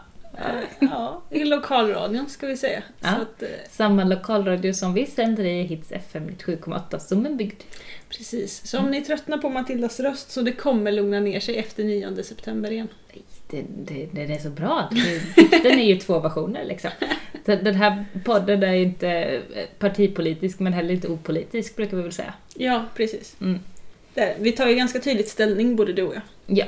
Ja, 0.79 1.23
i 1.31 1.45
lokalradion 1.45 2.29
ska 2.29 2.47
vi 2.47 2.57
säga. 2.57 2.83
Ja. 3.01 3.09
Att, 3.09 3.43
eh, 3.43 3.49
Samma 3.71 4.05
lokalradio 4.05 4.73
som 4.75 4.95
vi 4.95 5.07
sänder 5.07 5.45
i 5.45 5.63
Hits 5.63 5.93
FM 5.93 6.27
97,8 6.27 6.99
som 6.99 7.27
en 7.27 7.37
bygd. 7.37 7.63
precis. 8.09 8.67
Så 8.67 8.79
om 8.79 8.91
ni 8.91 9.01
tröttnar 9.05 9.39
på 9.39 9.49
Matildas 9.49 10.01
röst 10.01 10.31
så 10.31 10.43
det 10.43 10.53
kommer 10.53 10.93
lugna 10.93 11.21
ner 11.21 11.41
sig 11.41 11.57
efter 11.59 11.85
9 11.85 12.23
september 12.23 12.71
igen. 12.73 12.89
Det, 13.50 13.65
det, 13.69 14.09
den 14.12 14.31
är 14.31 14.38
så 14.38 14.50
bra. 14.50 14.91
Dikten 15.37 15.79
är 15.79 15.85
ju 15.87 15.97
två 15.97 16.19
versioner 16.19 16.65
liksom. 16.65 16.91
Den 17.44 17.64
den 17.64 17.75
här 17.75 18.05
podden 18.25 18.62
är 18.62 18.73
ju 18.75 18.83
inte 18.83 19.09
eh, 19.11 19.40
partipolitisk 19.79 20.59
men 20.59 20.73
heller 20.73 20.94
inte 20.94 21.09
opolitisk 21.09 21.77
brukar 21.77 21.97
vi 21.97 22.03
väl 22.03 22.12
säga. 22.12 22.35
Ja, 22.55 22.85
precis. 22.97 23.37
Mm. 23.40 23.61
Där. 24.14 24.35
Vi 24.38 24.53
tar 24.53 24.66
ju 24.68 24.75
ganska 24.75 24.99
tydligt 25.01 25.29
ställning 25.29 25.77
både 25.77 25.92
du 25.92 26.03
och 26.03 26.14
jag, 26.14 26.23
Ja, 26.47 26.64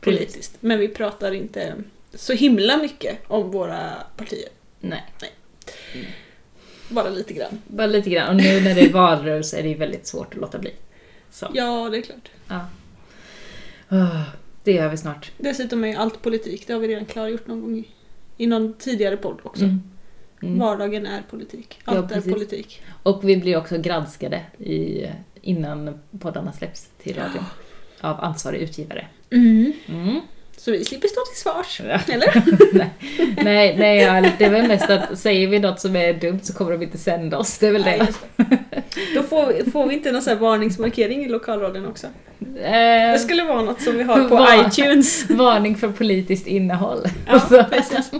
precis. 0.00 0.18
politiskt. 0.20 0.56
Men 0.60 0.78
vi 0.78 0.88
pratar 0.88 1.32
inte 1.32 1.74
så 2.14 2.32
himla 2.32 2.76
mycket 2.76 3.18
om 3.28 3.50
våra 3.50 3.90
partier. 4.16 4.48
Nej, 4.80 5.02
Bara 6.88 7.08
lite 7.08 7.32
grann. 7.32 7.62
bara 7.66 7.86
lite 7.86 8.10
grann. 8.10 8.28
Och 8.28 8.36
nu 8.36 8.60
när 8.60 8.74
det 8.74 8.80
är 8.80 8.92
valrörelse 8.92 9.58
är 9.58 9.62
det 9.62 9.68
ju 9.68 9.74
väldigt 9.74 10.06
svårt 10.06 10.34
att 10.34 10.40
låta 10.40 10.58
bli. 10.58 10.72
Så, 11.30 11.50
Ja, 11.54 11.88
det 11.90 11.98
är 11.98 12.02
klart. 12.02 12.28
ja. 12.48 12.60
Åh, 13.90 14.22
det 14.64 14.72
gör 14.72 14.88
vi 14.88 14.96
snart. 14.96 15.32
Dessutom 15.38 15.84
är 15.84 15.88
ju 15.88 15.94
allt 15.94 16.22
politik, 16.22 16.66
det 16.66 16.72
har 16.72 16.80
vi 16.80 16.88
redan 16.88 17.04
klargjort 17.04 17.46
någon 17.46 17.60
gång 17.60 17.78
i, 17.78 17.84
i 18.36 18.46
någon 18.46 18.74
tidigare 18.74 19.16
podd 19.16 19.38
också. 19.42 19.64
Mm. 19.64 19.82
Mm. 20.42 20.58
Vardagen 20.58 21.06
är 21.06 21.22
politik. 21.30 21.80
Ja, 21.84 21.96
Allt 21.96 22.10
är 22.10 22.14
precis. 22.14 22.32
politik. 22.32 22.82
Och 23.02 23.28
vi 23.28 23.36
blir 23.36 23.56
också 23.56 23.78
granskade 23.78 24.42
i, 24.58 25.06
innan 25.40 26.00
poddarna 26.18 26.52
släpps 26.52 26.88
till 27.02 27.16
radion. 27.16 27.44
Av 28.00 28.20
ansvarig 28.20 28.60
utgivare. 28.60 29.06
Mm. 29.30 29.72
Så 30.64 30.70
vi 30.70 30.84
slipper 30.84 31.08
stå 31.08 31.20
till 31.32 31.40
svars. 31.42 31.80
Ja. 31.88 32.14
Eller? 32.14 32.42
nej, 33.44 33.76
nej, 33.78 34.32
det 34.38 34.44
är 34.44 34.50
väl 34.50 34.68
mest 34.68 34.90
att 34.90 35.18
säger 35.18 35.48
vi 35.48 35.58
något 35.58 35.80
som 35.80 35.96
är 35.96 36.12
dumt 36.14 36.40
så 36.42 36.52
kommer 36.54 36.72
de 36.72 36.82
inte 36.82 36.98
sända 36.98 37.38
oss. 37.38 37.58
Det 37.58 37.66
är 37.66 37.72
väl 37.72 37.84
Nej, 37.84 38.02
det. 38.36 38.46
Då 39.14 39.22
får 39.22 39.46
vi, 39.46 39.70
får 39.70 39.86
vi 39.86 39.94
inte 39.94 40.12
någon 40.12 40.22
sån 40.22 40.32
här 40.32 40.40
varningsmarkering 40.40 41.24
i 41.24 41.28
lokalradion 41.28 41.86
också? 41.86 42.06
Eh, 42.62 43.12
Det 43.12 43.18
skulle 43.18 43.44
vara 43.44 43.62
något 43.62 43.80
som 43.82 43.96
vi 43.96 44.02
har 44.02 44.28
på 44.28 44.36
Var- 44.36 44.66
iTunes. 44.68 45.24
Varning 45.30 45.76
för 45.76 45.88
politiskt 45.88 46.46
innehåll. 46.46 47.04
Ja, 47.26 47.66
precis. 47.70 48.10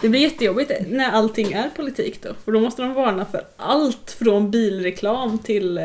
Det 0.00 0.08
blir 0.08 0.20
jättejobbigt 0.20 0.70
när 0.88 1.10
allting 1.10 1.52
är 1.52 1.68
politik 1.76 2.22
då. 2.22 2.28
För 2.44 2.52
då 2.52 2.60
måste 2.60 2.82
de 2.82 2.94
varna 2.94 3.24
för 3.24 3.40
allt 3.56 4.16
från 4.18 4.50
bilreklam 4.50 5.38
till, 5.38 5.78
eh, 5.78 5.84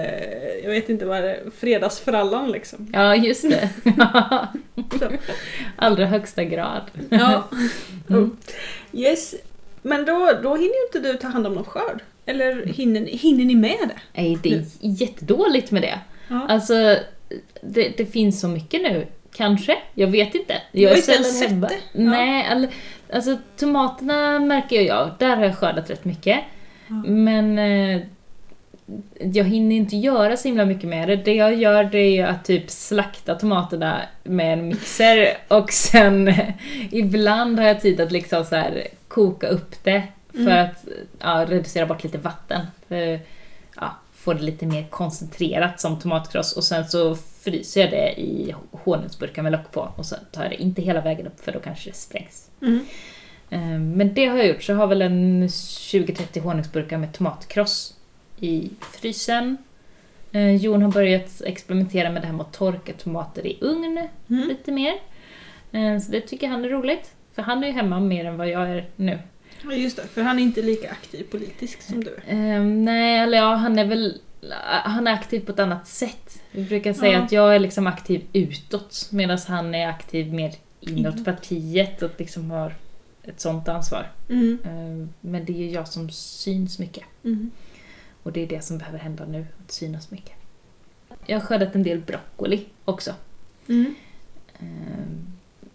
jag 0.64 0.70
vet 0.70 0.90
inte 0.90 1.06
vad 1.06 1.24
det 1.24 1.32
är, 1.32 1.40
fredagsfrallan 1.60 2.52
liksom. 2.52 2.90
Ja, 2.94 3.16
just 3.16 3.50
det. 3.50 3.70
Allra 5.88 6.06
högsta 6.06 6.44
grad. 6.44 6.82
Ja. 7.10 7.44
Mm. 8.10 8.38
Yes. 8.94 9.36
Men 9.82 10.06
då, 10.06 10.32
då 10.44 10.50
hinner 10.56 10.76
ju 10.94 11.00
inte 11.00 11.12
du 11.12 11.18
ta 11.18 11.28
hand 11.28 11.48
om 11.48 11.54
någon 11.54 11.64
skörd. 11.64 12.02
Eller 12.26 12.66
hinner, 12.66 13.02
ni- 13.02 13.16
hinner 13.18 13.46
ni 13.46 13.56
med 13.56 13.78
det? 13.80 14.00
Nej, 14.22 14.38
det 14.44 14.50
är 14.54 14.64
jättedåligt 14.82 15.72
med 15.72 15.82
det. 15.82 16.00
Ja. 16.28 16.46
Alltså, 16.50 16.74
det, 17.62 17.94
det 17.98 18.06
finns 18.06 18.40
så 18.42 18.48
mycket 18.48 18.82
nu. 18.82 19.08
Kanske? 19.36 19.78
Jag 19.94 20.08
vet 20.08 20.36
inte. 20.36 20.54
Jag 20.72 20.90
har 20.90 20.96
sällan 20.98 21.24
sett 21.24 21.62
det. 21.62 21.78
Nej, 21.94 22.48
all, 22.52 22.68
alltså 23.14 23.38
tomaterna 23.58 24.40
märker 24.40 24.82
jag, 24.82 25.12
där 25.20 25.36
har 25.36 25.44
jag 25.46 25.58
skördat 25.58 25.90
rätt 25.90 26.06
mycket. 26.06 26.40
Ja. 26.88 26.94
Men 27.08 27.60
eh, 27.60 28.02
jag 29.20 29.44
hinner 29.46 29.76
inte 29.76 29.98
göra 29.98 30.38
så 30.38 30.48
himla 30.48 30.66
mycket 30.66 30.90
med 30.90 31.08
det. 31.08 31.16
Det 31.16 31.34
jag 31.36 31.56
gör 31.56 31.84
det 31.84 31.98
är 32.00 32.12
ju 32.12 32.22
att 32.22 32.46
typ 32.46 32.70
slakta 32.70 33.36
tomaterna 33.36 34.02
med 34.24 34.54
en 34.54 34.68
mixer 34.68 35.38
och 35.48 35.72
sen 35.72 36.34
ibland 36.92 37.60
har 37.60 37.68
jag 37.68 37.82
tid 37.82 38.02
att 38.02 38.12
liksom 38.12 38.46
så 38.46 38.56
här 38.56 38.88
koka 39.08 39.48
upp 39.48 39.84
det 39.84 40.04
för 40.32 40.40
Mm. 40.40 40.66
att 40.66 40.86
ja, 41.20 41.46
reducera 41.50 41.86
bort 41.86 42.04
lite 42.04 42.18
vatten. 42.18 42.62
För, 42.88 43.20
ja, 43.76 43.96
få 44.14 44.34
det 44.34 44.42
lite 44.44 44.66
mer 44.66 44.84
koncentrerat 44.90 45.80
som 45.82 46.00
tomatkross 46.00 46.54
och 46.58 46.64
sen 46.64 46.86
så 46.90 47.16
fryser 47.16 47.82
jag 47.82 47.92
det 47.92 48.22
i 48.22 48.56
honungsburkar 48.72 49.42
med 49.42 49.52
lock 49.52 49.72
på 49.72 49.92
och 49.98 50.06
sen 50.06 50.20
tar 50.32 50.42
jag 50.44 50.52
det 50.52 50.62
inte 50.62 50.82
hela 50.82 51.02
vägen 51.02 51.28
upp 51.28 51.40
för 51.40 51.52
då 51.52 51.60
kanske 51.60 51.90
det 51.90 51.96
sprängs. 51.96 52.50
Mm. 52.62 52.86
Eh, 53.50 53.80
Men 53.80 54.14
det 54.14 54.26
har 54.26 54.38
jag 54.38 54.48
gjort, 54.48 54.64
så 54.64 54.72
jag 54.72 54.78
har 54.78 54.88
väl 54.88 55.02
en 55.02 55.48
20-30 55.48 56.40
honungsburkar 56.42 56.98
med 56.98 57.14
tomatkross 57.14 57.94
i 58.40 58.70
frysen. 58.82 59.58
Eh, 60.32 60.56
Jon 60.56 60.82
har 60.82 60.92
börjat 60.92 61.42
experimentera 61.46 62.10
med 62.10 62.22
det 62.22 62.26
här 62.26 62.34
med 62.34 62.42
att 62.42 62.54
torka 62.54 62.94
tomater 62.94 63.48
i 63.48 63.58
ugn 63.62 64.08
Mm. 64.30 64.48
lite 64.48 64.72
mer. 64.72 64.94
Eh, 65.72 66.00
Så 66.00 66.12
det 66.12 66.22
tycker 66.22 66.48
han 66.48 66.66
är 66.66 66.70
roligt. 66.70 67.12
För 67.36 67.42
han 67.42 67.64
är 67.64 67.68
ju 67.68 67.74
hemma 67.74 68.00
mer 68.00 68.26
än 68.26 68.38
vad 68.38 68.50
jag 68.50 68.70
är 68.70 68.86
nu. 68.96 69.20
Ja, 69.64 69.74
just 69.74 69.98
det, 69.98 70.04
för 70.04 70.22
han 70.22 70.40
är 70.40 70.44
inte 70.44 70.62
lika 70.62 70.92
aktiv 70.92 71.24
politisk 71.24 71.82
som 71.82 72.04
du 72.04 72.18
är. 72.28 72.56
Eh, 72.56 72.62
nej, 72.64 73.20
eller 73.20 73.38
ja, 73.38 73.56
han 73.56 73.80
är 73.80 73.86
väl 73.86 74.22
han 74.84 75.08
är 75.08 75.14
aktiv 75.14 75.40
på 75.46 75.52
ett 75.52 75.60
annat 75.60 75.88
sätt. 75.88 76.42
Vi 76.52 76.64
brukar 76.64 76.94
säga 76.94 77.12
Ja. 77.14 77.20
att 77.24 77.32
jag 77.32 77.56
är 77.56 77.60
liksom 77.60 77.88
aktiv 77.88 78.22
utåt 78.34 79.10
medan 79.12 79.38
han 79.48 79.76
är 79.76 79.88
aktiv 79.88 80.34
mer 80.34 80.54
inåt 80.82 80.98
Inåt. 81.16 81.26
partiet 81.26 82.02
och 82.02 82.12
liksom 82.18 82.52
har 82.52 82.76
ett 83.24 83.40
sånt 83.42 83.68
ansvar. 83.68 84.08
Mm. 84.30 84.60
Eh, 84.64 85.08
Men 85.22 85.46
det 85.46 85.54
är 85.54 85.58
ju 85.58 85.70
jag 85.72 85.88
som 85.88 86.10
syns 86.10 86.80
mycket. 86.80 87.04
Mm. 87.24 87.52
Och 88.28 88.34
det 88.34 88.44
är 88.44 88.48
det 88.48 88.62
som 88.62 88.78
behöver 88.78 89.00
hända 89.00 89.26
nu, 89.26 89.46
att 89.66 89.72
synas 89.72 90.12
mycket. 90.12 90.32
Jag 91.26 91.40
har 91.40 91.46
skördat 91.46 91.76
en 91.76 91.84
del 91.84 92.00
broccoli 92.00 92.66
också. 92.86 93.14
Mm. 93.68 93.96
Eh, 94.60 94.66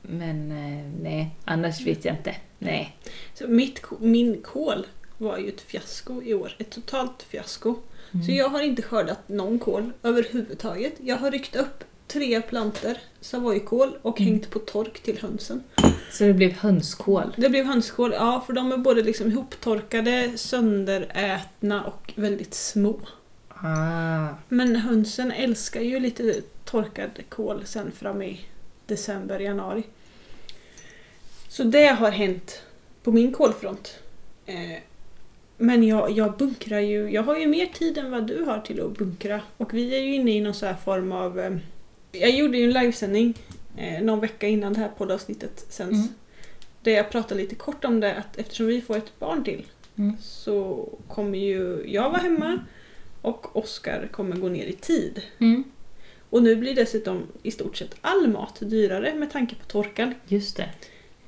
Men 0.03 0.51
eh, 0.53 1.03
nej, 1.03 1.31
annars 1.45 1.81
vet 1.81 2.05
jag 2.05 2.15
inte. 2.15 2.37
Nej. 2.59 2.97
Så 3.35 3.49
mitt, 3.49 3.83
min 4.01 4.43
kål 4.43 4.87
var 5.19 5.39
ju 5.39 5.49
ett 5.49 5.61
fiasko 5.61 6.23
i 6.23 6.35
år. 6.35 6.57
Ett 6.59 6.71
totalt 6.71 7.23
fiasko. 7.23 7.75
Mm. 8.15 8.27
Så 8.27 8.33
jag 8.33 8.49
har 8.49 8.61
inte 8.63 8.83
skördat 8.83 9.29
någon 9.29 9.59
kål 9.59 9.93
överhuvudtaget. 10.03 10.95
Jag 11.01 11.17
har 11.17 11.31
ryckt 11.31 11.57
upp 11.57 11.85
tre 12.13 12.41
planter 12.43 12.99
savojkål 13.21 13.97
och 14.03 14.21
Mm. 14.21 14.33
hängt 14.33 14.51
på 14.51 14.59
tork 14.59 15.01
till 15.03 15.19
hönsen. 15.23 15.63
Så 16.11 16.25
det 16.25 16.33
blev 16.35 16.53
hönskål. 16.53 17.35
Det 17.37 17.49
blev 17.49 17.65
hönskål, 17.65 18.13
ja 18.13 18.43
för 18.47 18.53
de 18.53 18.73
är 18.73 18.77
både 18.77 19.03
liksom 19.03 19.31
ihoptorkade, 19.31 20.33
sönderätna 20.37 21.85
och 21.85 22.13
väldigt 22.17 22.55
små. 22.55 23.01
Ah. 23.49 24.29
Men 24.49 24.77
hönsen 24.77 25.33
älskar 25.33 25.81
ju 25.81 26.01
lite 26.01 26.43
torkad 26.65 27.11
kål 27.29 27.63
sen 27.65 27.93
fram 27.93 28.23
i 28.23 28.41
december, 28.87 29.41
januari. 29.41 29.83
Så 31.49 31.65
det 31.65 31.87
har 31.87 32.11
hänt 32.11 32.63
på 33.03 33.13
min 33.13 33.33
kålfront. 33.33 33.99
Eh, 34.47 34.79
Men 35.57 35.83
jag, 35.87 36.11
jag 36.11 36.37
bunkrar 36.37 36.81
ju, 36.81 37.11
jag 37.11 37.23
har 37.23 37.37
ju 37.39 37.47
mer 37.47 37.67
tid 37.67 37.99
än 37.99 38.11
vad 38.11 38.27
du 38.27 38.43
har 38.45 38.59
till 38.61 38.81
att 38.81 38.99
bunkra. 38.99 39.41
Och 39.57 39.75
vi 39.75 39.95
är 39.95 40.01
ju 40.01 40.15
inne 40.15 40.31
i 40.37 40.41
någon 40.41 40.55
så 40.55 40.67
här 40.67 40.77
form 40.85 41.13
av... 41.13 41.41
eh, 41.41 41.57
Jag 42.13 42.31
gjorde 42.31 42.59
ju 42.59 42.65
en 42.65 42.73
livesändning 42.73 43.35
eh, 43.77 44.03
någon 44.03 44.21
vecka 44.21 44.49
innan 44.49 44.73
det 44.73 44.81
här 44.81 44.89
poddavsnittet 44.89 45.67
sänds. 45.69 45.95
Mm. 45.99 46.09
Där 46.83 46.93
jag 46.93 47.11
pratade 47.11 47.41
lite 47.41 47.55
kort 47.55 47.85
om 47.85 48.01
det 48.01 48.15
att 48.15 48.39
eftersom 48.39 48.67
vi 48.67 48.81
får 48.81 48.97
ett 48.97 49.19
barn 49.19 49.45
till 49.45 49.67
Mm. 49.99 50.17
så 50.21 50.89
kommer 51.09 51.39
ju 51.39 51.83
jag 51.87 52.11
vara 52.11 52.21
hemma 52.23 52.59
och 53.23 53.57
Oskar 53.57 54.09
kommer 54.13 54.37
gå 54.37 54.49
ner 54.49 54.67
i 54.67 54.73
tid. 54.73 55.23
Mm. 55.39 55.65
Och 56.31 56.43
nu 56.43 56.57
blir 56.57 56.75
dessutom 56.75 57.23
i 57.43 57.51
stort 57.51 57.77
sett 57.77 57.95
all 58.01 58.29
mat 58.29 58.61
dyrare 58.61 59.15
med 59.15 59.31
tanke 59.31 59.55
på 59.55 59.65
torkan. 59.67 60.15
Just 60.29 60.57
det. 60.57 60.69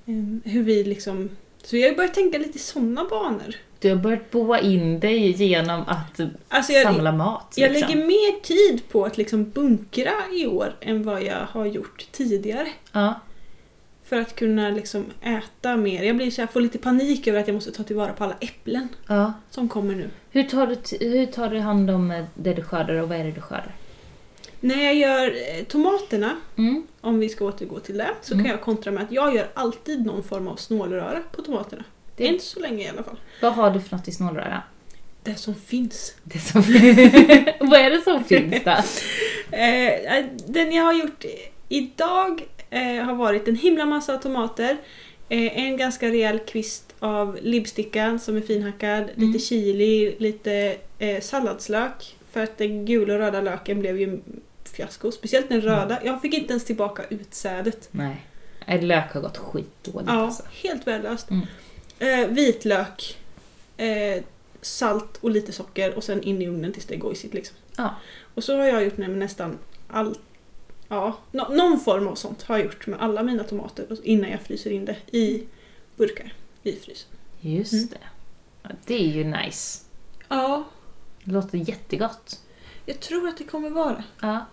Ehm, 0.07 0.41
Hur 0.45 0.63
vi 0.63 0.85
liksom... 0.85 1.31
Så 1.65 1.77
jag 1.77 1.89
har 1.89 1.97
börjat 1.97 2.15
tänka 2.15 2.39
lite 2.39 2.59
i 2.59 2.61
sådana 2.61 3.05
banor. 3.05 3.55
Du 3.79 3.89
har 3.89 3.97
börjat 3.97 4.31
boa 4.31 4.61
in 4.61 5.01
dig 5.01 5.31
genom 5.31 5.81
att 5.87 6.21
Alltså 6.49 6.73
jag, 6.73 6.83
samla 6.83 7.13
mat. 7.13 7.55
jag 7.57 7.73
liksom. 7.73 7.89
lägger 7.89 8.07
mer 8.07 8.41
tid 8.43 8.89
på 8.89 9.05
att 9.05 9.19
liksom 9.19 9.51
bunkra 9.51 10.13
i 10.33 10.47
år 10.47 10.77
än 10.81 11.03
vad 11.03 11.23
jag 11.23 11.47
har 11.51 11.67
gjort 11.67 12.07
tidigare. 12.13 12.69
Ja. 12.93 13.21
För 14.05 14.21
att 14.21 14.37
kunna 14.37 14.71
liksom 14.71 15.05
äta 15.23 15.77
mer. 15.77 16.03
Jag 16.03 16.17
blir 16.17 16.31
så 16.31 16.43
här, 16.43 16.47
får 16.47 16.61
lite 16.61 16.79
panik 16.79 17.27
över 17.27 17.41
att 17.41 17.49
jag 17.49 17.55
måste 17.55 17.73
ta 17.73 17.83
tillvara 17.83 18.13
på 18.13 18.25
alla 18.25 18.37
äpplen 18.41 18.89
ja. 19.07 19.33
som 19.51 19.69
kommer 19.69 19.95
nu. 19.95 20.11
Hur, 20.31 20.43
tar 20.43 20.67
du 20.67 21.07
hur 21.07 21.27
tar 21.27 21.49
du 21.49 21.59
hand 21.59 21.91
om 21.91 22.25
det 22.35 22.55
du 22.55 22.63
skördar 22.63 22.95
och 22.95 23.09
vad 23.09 23.19
är 23.19 23.25
det 23.25 23.33
du 23.33 23.41
skördar? 23.41 23.75
När 24.61 24.85
jag 24.85 24.95
gör 24.95 25.27
eh, 25.59 25.65
tomaterna 25.65 26.37
Mm. 26.59 26.87
om 27.01 27.19
vi 27.19 27.29
ska 27.29 27.45
återgå 27.45 27.81
till 27.81 27.99
det, 27.99 28.09
så 28.23 28.35
Mm. 28.35 28.45
kan 28.45 28.53
jag 28.53 28.61
kontra 28.63 28.93
med 28.93 29.03
att 29.03 29.13
jag 29.13 29.35
gör 29.35 29.49
alltid 29.55 30.07
någon 30.07 30.23
form 30.25 30.49
av 30.49 30.57
snålröra 30.57 31.21
på 31.33 31.43
tomaterna. 31.43 31.85
Det- 32.17 32.29
Än 32.29 32.41
så 32.41 32.61
länge 32.61 32.85
i 32.85 32.89
alla 32.89 33.03
fall. 33.03 33.21
Vad 33.43 33.53
har 33.55 33.71
du 33.71 33.81
för 33.81 33.97
något 33.97 34.09
i 34.09 34.13
snålröra? 34.13 34.63
Det 35.23 35.35
som 35.35 35.55
finns. 35.55 36.15
Det 36.23 36.39
som... 36.39 36.63
vad 37.61 37.81
är 37.81 37.91
det 37.91 38.01
som 38.05 38.25
finns 38.25 38.65
där? 38.65 38.85
Eh, 39.51 40.25
den 40.47 40.73
jag 40.73 40.85
har 40.85 40.93
gjort 40.93 41.25
idag 41.69 42.43
eh, 42.71 43.05
har 43.05 43.15
varit 43.15 43.49
en 43.49 43.57
himla 43.57 43.87
massa 43.87 44.17
tomater, 44.17 44.77
en 45.29 45.77
ganska 45.77 46.09
rejäl 46.09 46.39
kvist 46.39 46.95
av 46.99 47.39
libsticka 47.43 48.19
som 48.19 48.37
är 48.37 48.41
finhackad, 48.41 49.03
Mm. 49.17 49.33
lite 49.33 49.39
chili, 49.45 50.15
lite 50.19 50.77
salladslök. 51.23 52.17
För 52.35 52.43
att 52.43 52.59
den 52.59 52.85
gula 52.87 53.13
och 53.15 53.19
röda 53.21 53.41
löken 53.41 53.81
blev 53.81 54.01
ju 54.01 54.21
fiasko, 54.65 55.13
speciellt 55.13 55.49
den 55.49 55.61
röda. 55.61 55.99
Jag 56.05 56.23
fick 56.23 56.35
inte 56.35 56.53
ens 56.53 56.65
tillbaka 56.65 57.05
utsädet. 57.11 57.89
Nej. 57.91 58.27
Lök 58.81 59.13
har 59.13 59.21
gått 59.21 59.37
skitdåligt 59.37 60.09
Ja, 60.11 60.13
alltså. 60.27 60.43
helt 60.63 60.87
värdelöst. 60.87 61.31
Mm. 61.31 61.47
Eh, 61.99 62.29
vitlök, 62.29 63.19
eh, 63.77 64.23
salt 64.61 65.17
och 65.21 65.31
lite 65.31 65.53
socker 65.53 65.95
och 65.95 66.05
sen 66.05 66.23
in 66.23 66.43
i 66.43 66.47
ugnen 66.49 66.73
tills 66.73 66.87
det 66.87 66.95
är 66.95 66.99
gojsigt 66.99 67.35
liksom. 67.35 67.57
Ja. 67.77 67.95
Och 68.35 68.45
så 68.45 68.59
har 68.59 68.65
jag 68.65 68.85
gjort 68.85 68.97
med 68.97 69.11
nästan 69.11 69.59
allt. 69.89 70.21
Ja, 70.89 71.19
nå- 71.31 71.49
någon 71.49 71.81
form 71.81 72.09
av 72.09 72.15
sånt 72.15 72.43
har 72.43 72.57
jag 72.57 72.65
gjort 72.65 72.87
med 72.87 73.01
alla 73.03 73.23
mina 73.23 73.45
tomater 73.45 73.87
innan 74.03 74.31
jag 74.31 74.41
fryser 74.41 74.71
in 74.71 74.85
det 74.85 74.97
i 75.19 75.43
burkar 75.97 76.33
i 76.63 76.73
frysen. 76.77 77.09
Just 77.41 77.73
Mm. 77.73 77.87
det. 77.87 77.99
Ja, 78.63 78.71
det 78.87 78.95
är 78.95 79.09
ju 79.09 79.25
nice. 79.25 79.81
Ja, 80.29 80.65
Det 81.25 81.33
låter 81.33 81.59
jättegott. 81.59 82.41
jag 82.87 83.01
tror 83.01 83.29
att 83.29 83.39
det 83.39 83.45
kommer 83.45 83.71
vara. 83.71 84.05
Ja. 84.21 84.47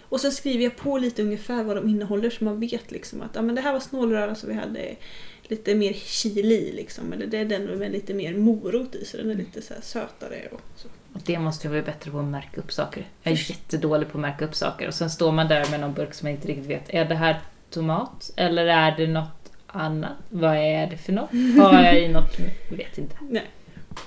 Och 0.00 0.20
sen 0.20 0.32
skriver 0.32 0.64
jag 0.64 0.76
på 0.76 0.98
lite 0.98 1.22
ungefär 1.22 1.64
vad 1.64 1.76
de 1.76 1.88
innehåller 1.88 2.30
så 2.30 2.44
man 2.44 2.60
vet 2.60 2.90
liksom 2.90 3.22
att 3.22 3.30
ja, 3.34 3.42
men 3.42 3.54
det 3.54 3.60
här 3.60 3.72
var 3.72 3.80
snålröra 3.80 4.34
så 4.34 4.46
vi 4.46 4.54
hade 4.54 4.96
lite 5.42 5.74
mer 5.74 5.92
chili 5.92 6.54
i, 6.54 6.72
liksom. 6.72 7.12
Eller 7.12 7.26
det 7.26 7.38
är 7.38 7.44
den 7.44 7.64
med 7.64 7.92
lite 7.92 8.14
mer 8.14 8.34
morot 8.34 8.94
i 8.94 9.04
så 9.04 9.16
den 9.16 9.30
är 9.30 9.34
lite 9.34 9.62
så 9.62 9.74
sötare 9.82 10.48
och 10.52 10.60
så. 10.76 10.88
Och 11.12 11.20
det 11.24 11.38
måste 11.38 11.66
jag 11.66 11.72
bli 11.72 11.82
bättre 11.82 12.10
på 12.10 12.18
att 12.18 12.24
märka 12.24 12.60
upp 12.60 12.72
saker. 12.72 13.08
Jag 13.22 13.32
är 13.32 13.50
jättedålig 13.50 14.08
på 14.08 14.18
att 14.18 14.22
märka 14.22 14.44
upp 14.44 14.54
saker. 14.54 14.88
Och 14.88 14.94
sen 14.94 15.10
står 15.10 15.32
man 15.32 15.48
där 15.48 15.70
med 15.70 15.80
någon 15.80 15.94
burk 15.94 16.14
som 16.14 16.28
jag 16.28 16.36
inte 16.36 16.48
riktigt 16.48 16.66
vet. 16.66 16.84
Är 16.94 17.04
det 17.04 17.14
här 17.14 17.40
tomat? 17.70 18.30
Eller 18.36 18.66
är 18.66 18.96
det 18.96 19.06
något 19.06 19.52
annat? 19.66 20.16
Vad 20.28 20.56
är 20.56 20.86
det 20.86 20.96
för 20.96 21.12
något? 21.12 21.30
Har 21.58 21.82
jag 21.82 22.00
i 22.02 22.08
något? 22.08 22.38
Jag 22.70 22.76
vet 22.76 22.98
inte. 22.98 23.16
Nej, 23.28 23.46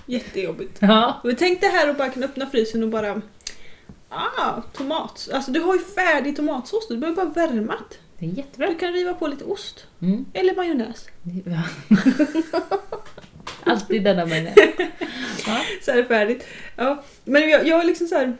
jättejobbigt. 0.06 0.78
Ja. 0.82 1.22
Och 1.24 1.38
tänk 1.38 1.62
det 1.62 1.68
här 1.68 1.90
att 1.90 1.98
bara 1.98 2.10
kunna 2.10 2.26
öppna 2.26 2.50
frysen 2.50 2.84
och 2.84 2.90
bara 2.90 3.22
Ah, 4.16 4.62
tomat. 4.74 5.30
Alltså 5.34 5.52
du 5.52 5.60
har 5.60 5.74
ju 5.74 5.82
färdig 5.82 6.36
tomatsås, 6.36 6.88
du 6.88 6.98
behöver 6.98 7.26
bara 7.26 7.48
värma 7.48 7.76
det. 8.20 8.26
Är 8.26 8.30
jättebra. 8.30 8.68
Du 8.68 8.76
kan 8.76 8.94
riva 8.94 9.14
på 9.14 9.28
lite 9.28 9.44
ost. 9.44 9.88
Mm. 10.02 10.26
Eller 10.34 10.56
majonnäs. 10.56 11.06
Ja. 11.46 11.64
Alltid 13.64 14.04
denna 14.04 14.26
majonnäs. 14.26 14.56
Ja. 15.48 15.62
Så 15.82 15.92
är 15.92 15.96
det 15.96 16.06
färdigt. 16.06 16.48
Ja. 16.76 17.04
Men 17.24 17.50
jag, 17.50 17.68
jag 17.68 17.82
är 17.82 17.86
liksom 17.86 18.08
så 18.08 18.16
här. 18.16 18.38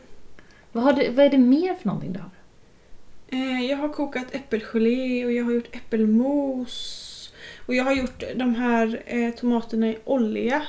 Vad, 0.72 0.96
du, 0.96 1.10
vad 1.10 1.26
är 1.26 1.30
det 1.30 1.38
mer 1.38 1.74
för 1.74 1.86
någonting 1.86 2.12
du 2.12 2.18
har? 2.18 2.30
Eh, 3.28 3.66
jag 3.70 3.76
har 3.76 3.88
kokat 3.88 4.34
äppelgelé 4.34 5.24
och 5.24 5.32
jag 5.32 5.44
har 5.44 5.52
gjort 5.52 5.76
äppelmos. 5.76 7.32
Och 7.66 7.74
jag 7.74 7.84
har 7.84 7.92
gjort 7.92 8.22
de 8.36 8.54
här 8.54 9.02
eh, 9.06 9.30
tomaterna 9.30 9.88
i 9.88 9.98
olja. 10.04 10.62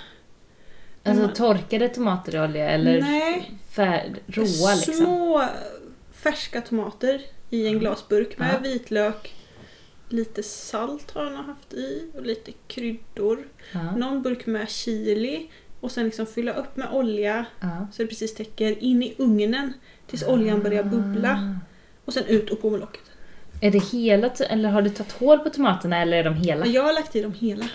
Alltså 1.06 1.24
Mm. 1.24 1.36
torkade 1.36 1.89
tomater 1.89 2.36
i 2.36 2.39
olja 2.39 2.70
eller 2.70 3.02
Nej. 3.02 3.52
fär, 3.70 4.15
råa 4.28 4.76
liksom? 4.76 4.94
Små 4.94 5.46
färska 6.13 6.62
tomater 6.62 7.22
i 7.50 7.68
en 7.68 7.74
Ja. 7.74 7.80
glasburk 7.80 8.38
med 8.38 8.50
Ja. 8.54 8.60
vitlök. 8.70 9.34
Lite 10.10 10.44
salt 10.44 11.12
har 11.12 11.24
han 11.26 11.36
haft 11.36 11.74
i 11.74 12.12
och 12.13 12.26
lite 12.26 12.52
kryddor. 12.68 13.48
Ja. 13.74 13.91
Någon 13.96 14.22
burk 14.22 14.46
med 14.46 14.70
chili 14.70 15.50
och 15.80 15.91
sen 15.91 16.04
liksom 16.06 16.26
fylla 16.26 16.54
upp 16.54 16.78
med 16.78 16.88
olja 16.91 17.46
Ja. 17.60 17.88
så 17.94 18.02
det 18.02 18.08
precis 18.08 18.36
täcker 18.36 18.84
in 18.84 19.04
i 19.04 19.15
ugnen 19.18 19.74
tills 20.08 20.24
oljan 20.24 20.60
börjar 20.63 20.84
bubbla 20.84 21.32
Ah. 21.32 21.60
och 22.06 22.13
sen 22.13 22.24
ut 22.26 22.50
och 22.52 22.62
på 22.62 22.70
med 22.70 22.80
locket. 22.80 23.02
Är 23.62 23.72
det 23.72 23.84
hela, 23.84 24.30
eller 24.30 24.70
har 24.70 24.82
du 24.82 24.89
tagit 24.89 25.12
hål 25.12 25.39
på 25.39 25.50
tomaterna 25.50 26.02
eller 26.02 26.18
är 26.18 26.24
de 26.24 26.34
hela? 26.36 26.65
Jag 26.65 26.84
har 26.84 26.94
lagt 26.94 27.15
i 27.15 27.22
dem 27.22 27.34
hela. 27.34 27.65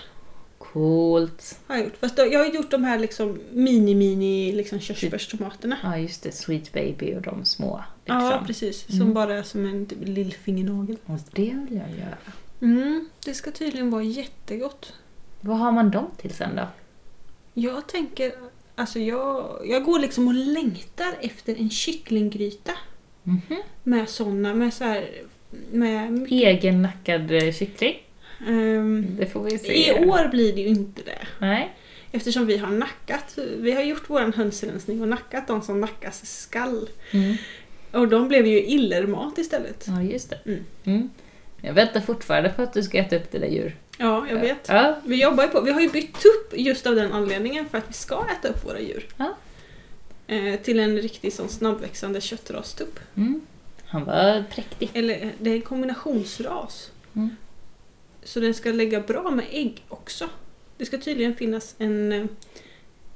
Coolt. 0.73 1.59
Har 1.67 1.75
jag, 1.75 1.83
gjort. 1.85 1.97
Fast 1.97 2.15
då, 2.15 2.25
jag 2.25 2.39
har 2.39 2.45
gjort 2.53 2.71
de 2.71 2.83
här 2.83 2.99
liksom 2.99 3.39
mini-mini 3.53 4.53
liksom 4.55 4.79
körsbärstomaterna. 4.79 5.77
Ja 5.83 5.97
just 5.97 6.23
det, 6.23 6.31
Sweet 6.31 6.73
Baby 6.73 7.15
och 7.15 7.21
de 7.21 7.45
små. 7.45 7.83
Liksom. 8.05 8.21
Ja, 8.25 8.43
precis. 8.47 8.85
Som 8.87 9.01
Mm. 9.01 9.13
bara 9.13 9.43
som 9.43 9.65
en 9.65 9.85
typ 9.85 9.97
lillfingernagel. 10.01 10.97
Och 11.05 11.19
det 11.31 11.41
vill 11.69 11.81
jag 11.87 11.99
göra. 11.99 12.17
Mm, 12.61 13.09
det 13.25 13.33
ska 13.33 13.51
tydligen 13.51 13.89
vara 13.89 14.03
jättegott. 14.03 14.93
Vad 15.41 15.57
har 15.57 15.71
man 15.71 15.91
dem 15.91 16.07
till 16.17 16.31
sen 16.31 16.55
då? 16.55 16.67
Jag 17.53 17.87
tänker, 17.87 18.31
alltså 18.75 18.99
jag, 18.99 19.59
jag 19.65 19.83
går 19.83 19.99
liksom 19.99 20.27
och 20.27 20.33
längtar 20.33 21.13
efter 21.21 21.55
en 21.55 21.69
kycklinggryta. 21.69 22.71
Mhm. 23.23 23.41
Med 23.83 24.09
såna, 24.09 24.53
med 24.53 24.73
så 24.73 24.83
här, 24.83 25.09
med 25.71 26.11
mycket, 26.11 26.31
Egennackad 26.31 27.31
eh, 27.31 27.53
kyckling? 27.53 27.93
Ehm, 28.47 29.07
Det 29.19 29.25
får 29.25 29.43
vi 29.43 29.57
se. 29.57 29.89
I 29.89 30.05
år 30.05 30.27
blir 30.27 30.53
det 30.53 30.61
ju 30.61 30.67
inte 30.67 31.01
det. 31.01 31.27
Nej. 31.39 31.75
Eftersom 32.11 32.45
vi 32.45 32.57
har 32.57 32.71
nackat, 32.71 33.37
vi 33.57 33.71
har 33.71 33.81
gjort 33.81 34.03
vår 34.07 34.31
hönsrensning 34.35 35.01
och 35.01 35.07
nackat 35.07 35.47
de 35.47 35.61
som 35.61 35.81
nackas 35.81 36.41
skall. 36.41 36.89
Mm. 37.11 37.35
Och 37.91 38.07
de 38.07 38.27
blev 38.27 38.47
ju 38.47 38.63
illermat 38.63 39.37
istället. 39.37 39.85
Ja, 39.87 40.01
just 40.01 40.29
det. 40.29 40.39
Mm. 40.45 40.63
Mm. 40.83 41.09
Jag 41.61 41.73
väntar 41.73 42.01
fortfarande 42.01 42.49
på 42.49 42.61
att 42.61 42.73
du 42.73 42.83
ska 42.83 42.97
äta 42.97 43.15
upp 43.15 43.31
där 43.31 43.45
djur. 43.47 43.75
Ja, 43.97 44.25
jag 44.29 44.39
vet. 44.39 44.67
Ja. 44.67 44.95
Vi 45.05 45.21
jobbar 45.21 45.47
på, 45.47 45.61
vi 45.61 45.71
har 45.71 45.81
ju 45.81 45.89
bytt 45.89 46.13
tupp 46.13 46.53
just 46.59 46.87
av 46.87 46.95
den 46.95 47.11
anledningen 47.11 47.69
för 47.69 47.77
att 47.77 47.89
vi 47.89 47.93
ska 47.93 48.25
äta 48.39 48.47
upp 48.47 48.65
våra 48.65 48.79
djur. 48.79 49.07
Ja. 49.17 49.35
Eh, 50.27 50.59
till 50.59 50.79
en 50.79 50.97
riktig 50.97 51.33
sån 51.33 51.49
snabbväxande 51.49 52.21
köttrastupp. 52.21 52.99
Mm. 53.15 53.41
Han 53.85 54.05
var 54.05 54.43
präktig. 54.49 54.89
Eller 54.93 55.31
det 55.39 55.49
är 55.49 55.55
en 55.55 55.61
kombinationsras. 55.61 56.91
Så 58.23 58.39
den 58.39 58.53
ska 58.53 58.71
lägga 58.71 58.99
bra 58.99 59.31
med 59.31 59.45
ägg 59.51 59.83
också. 59.87 60.29
Det 60.77 60.85
ska 60.85 60.97
tydligen 60.97 61.35
finnas 61.35 61.75
en, 61.77 62.11
eh, 62.11 62.25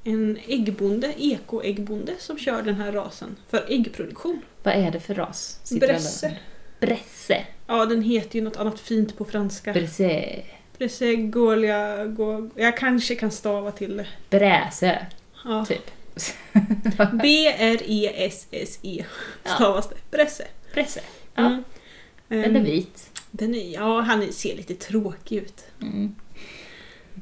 en 0.04 0.38
äggbonde, 0.48 1.14
ekoäggbonde, 1.18 2.12
som 2.18 2.38
kör 2.38 2.62
den 2.62 2.74
här 2.74 2.92
rasen 2.92 3.36
för 3.50 3.64
äggproduktion. 3.68 4.40
Vad 4.62 4.74
är 4.74 4.90
det 4.90 5.00
för 5.00 5.14
ras? 5.14 5.60
Bresse. 5.80 6.36
Bresse. 6.80 7.44
Ja, 7.66 7.86
den 7.86 8.02
heter 8.02 8.38
ju 8.38 8.44
något 8.44 8.56
annat 8.56 8.80
fint 8.80 9.18
på 9.18 9.24
franska. 9.24 9.72
Bresse. 9.72 10.42
Bresse, 10.78 11.14
Golia, 11.14 12.04
go, 12.06 12.50
Jag 12.54 12.76
kanske 12.76 13.14
kan 13.14 13.30
stava 13.30 13.72
till 13.72 13.96
det. 13.96 14.06
Bräse. 14.30 15.06
Ja. 15.44 15.64
Typ. 15.64 15.90
B-R-E-S-S-E 17.22 19.04
Ja. 19.44 19.50
stavas 19.54 19.88
det. 19.88 19.96
Bresse. 20.10 20.46
Bresse. 20.74 21.00
Ja. 21.34 21.46
Mm. 21.46 21.62
Den 22.28 22.40
är 22.40 22.60
Ehm, 22.60 22.64
vit. 22.64 23.10
Den 23.30 23.54
är, 23.54 23.74
ja, 23.74 24.00
han 24.00 24.32
ser 24.32 24.56
lite 24.56 24.74
tråkig 24.74 25.36
ut. 25.36 25.64
Mm. 25.82 26.14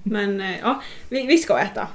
Men 0.02 0.40
eh, 0.40 0.58
ja, 0.60 0.82
vi, 1.08 1.26
vi 1.26 1.38
ska 1.38 1.58
äta. 1.58 1.88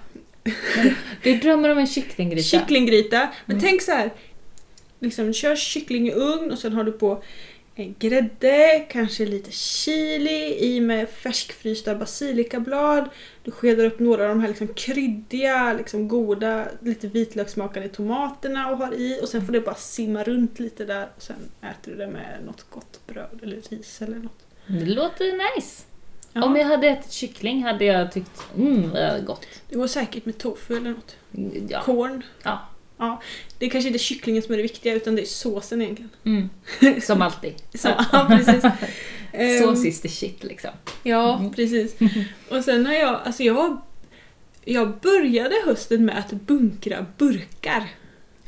Du 1.23 1.37
drömmer 1.37 1.69
om 1.69 1.77
en 1.77 1.87
kycklinggryta. 1.87 2.43
Kycklinggryta. 2.47 3.29
Men 3.45 3.57
Mm. 3.57 3.69
tänk 3.69 3.81
så 3.81 3.91
här. 3.91 4.13
Liksom, 4.99 5.33
kör 5.33 5.55
kyckling 5.55 6.07
i 6.07 6.11
ugn 6.11 6.51
och 6.51 6.59
sen 6.59 6.73
har 6.73 6.83
du 6.83 6.91
på 6.91 7.23
grädde, 7.85 8.85
kanske 8.89 9.25
lite 9.25 9.51
chili 9.51 10.57
i 10.59 10.81
med 10.81 11.09
färskfrysta 11.09 11.95
basilikablad. 11.95 13.09
Du 13.43 13.51
skedar 13.51 13.85
upp 13.85 13.99
några 13.99 14.23
av 14.23 14.29
de 14.29 14.39
här 14.39 14.47
liksom 14.47 14.67
kryddiga, 14.67 15.73
liksom 15.73 16.07
goda, 16.07 16.65
lite 16.81 17.07
vitlökssmakande 17.07 17.89
tomaterna 17.89 18.69
och 18.69 18.77
har 18.77 18.93
i 18.93 19.19
och 19.21 19.29
sen 19.29 19.45
får 19.45 19.53
det 19.53 19.61
bara 19.61 19.75
simma 19.75 20.23
runt 20.23 20.59
lite 20.59 20.85
där 20.85 21.09
och 21.15 21.21
sen 21.21 21.35
äter 21.61 21.91
du 21.91 21.97
det 21.97 22.07
med 22.07 22.37
något 22.45 22.65
gott 22.69 22.99
bröd 23.07 23.39
eller 23.43 23.61
ris 23.69 24.01
eller 24.01 24.17
något. 24.17 24.45
Det 24.67 24.85
låter 24.85 25.55
nice. 25.55 25.83
Ja, 26.33 26.43
Om 26.45 26.55
jag 26.55 26.65
hade 26.65 26.87
ätit 26.87 27.11
kyckling 27.11 27.63
hade 27.63 27.85
jag 27.85 28.11
tyckt 28.11 28.41
mm, 28.57 28.89
vad 28.89 29.25
gott. 29.25 29.45
Det 29.69 29.75
går 29.75 29.87
säkert 29.87 30.25
med 30.25 30.37
tofu 30.37 30.77
eller 30.77 30.89
något. 30.89 31.15
Ja. 31.69 31.81
Korn. 31.81 32.23
Ja. 32.43 32.59
Ja. 32.99 33.21
Det 33.57 33.65
är 33.65 33.69
kanske 33.69 33.87
inte 33.87 33.99
kycklingen 33.99 34.43
som 34.43 34.53
är 34.53 34.57
det 34.57 34.63
viktiga 34.63 34.93
utan 34.93 35.15
det 35.15 35.21
är 35.21 35.25
såsen 35.25 35.81
egentligen. 35.81 36.09
Mm. 36.25 36.49
Som 37.01 37.21
alltid. 37.21 37.53
Så, 37.73 37.87
ja, 38.11 38.25
precis. 38.29 38.63
Ehm, 39.33 39.61
Sås 39.63 39.85
is 39.85 40.01
the 40.01 40.09
shit 40.09 40.43
liksom. 40.43 40.71
Ja, 41.03 41.37
Mm. 41.39 41.53
precis. 41.53 41.95
Och 42.49 42.63
sen 42.63 42.85
har 42.85 42.93
jag, 42.93 43.19
alltså 43.25 43.43
jag, 43.43 43.81
jag 44.65 44.99
började 44.99 45.55
hösten 45.65 46.05
med 46.05 46.17
att 46.17 46.31
bunkra 46.31 47.05
burkar. 47.17 47.83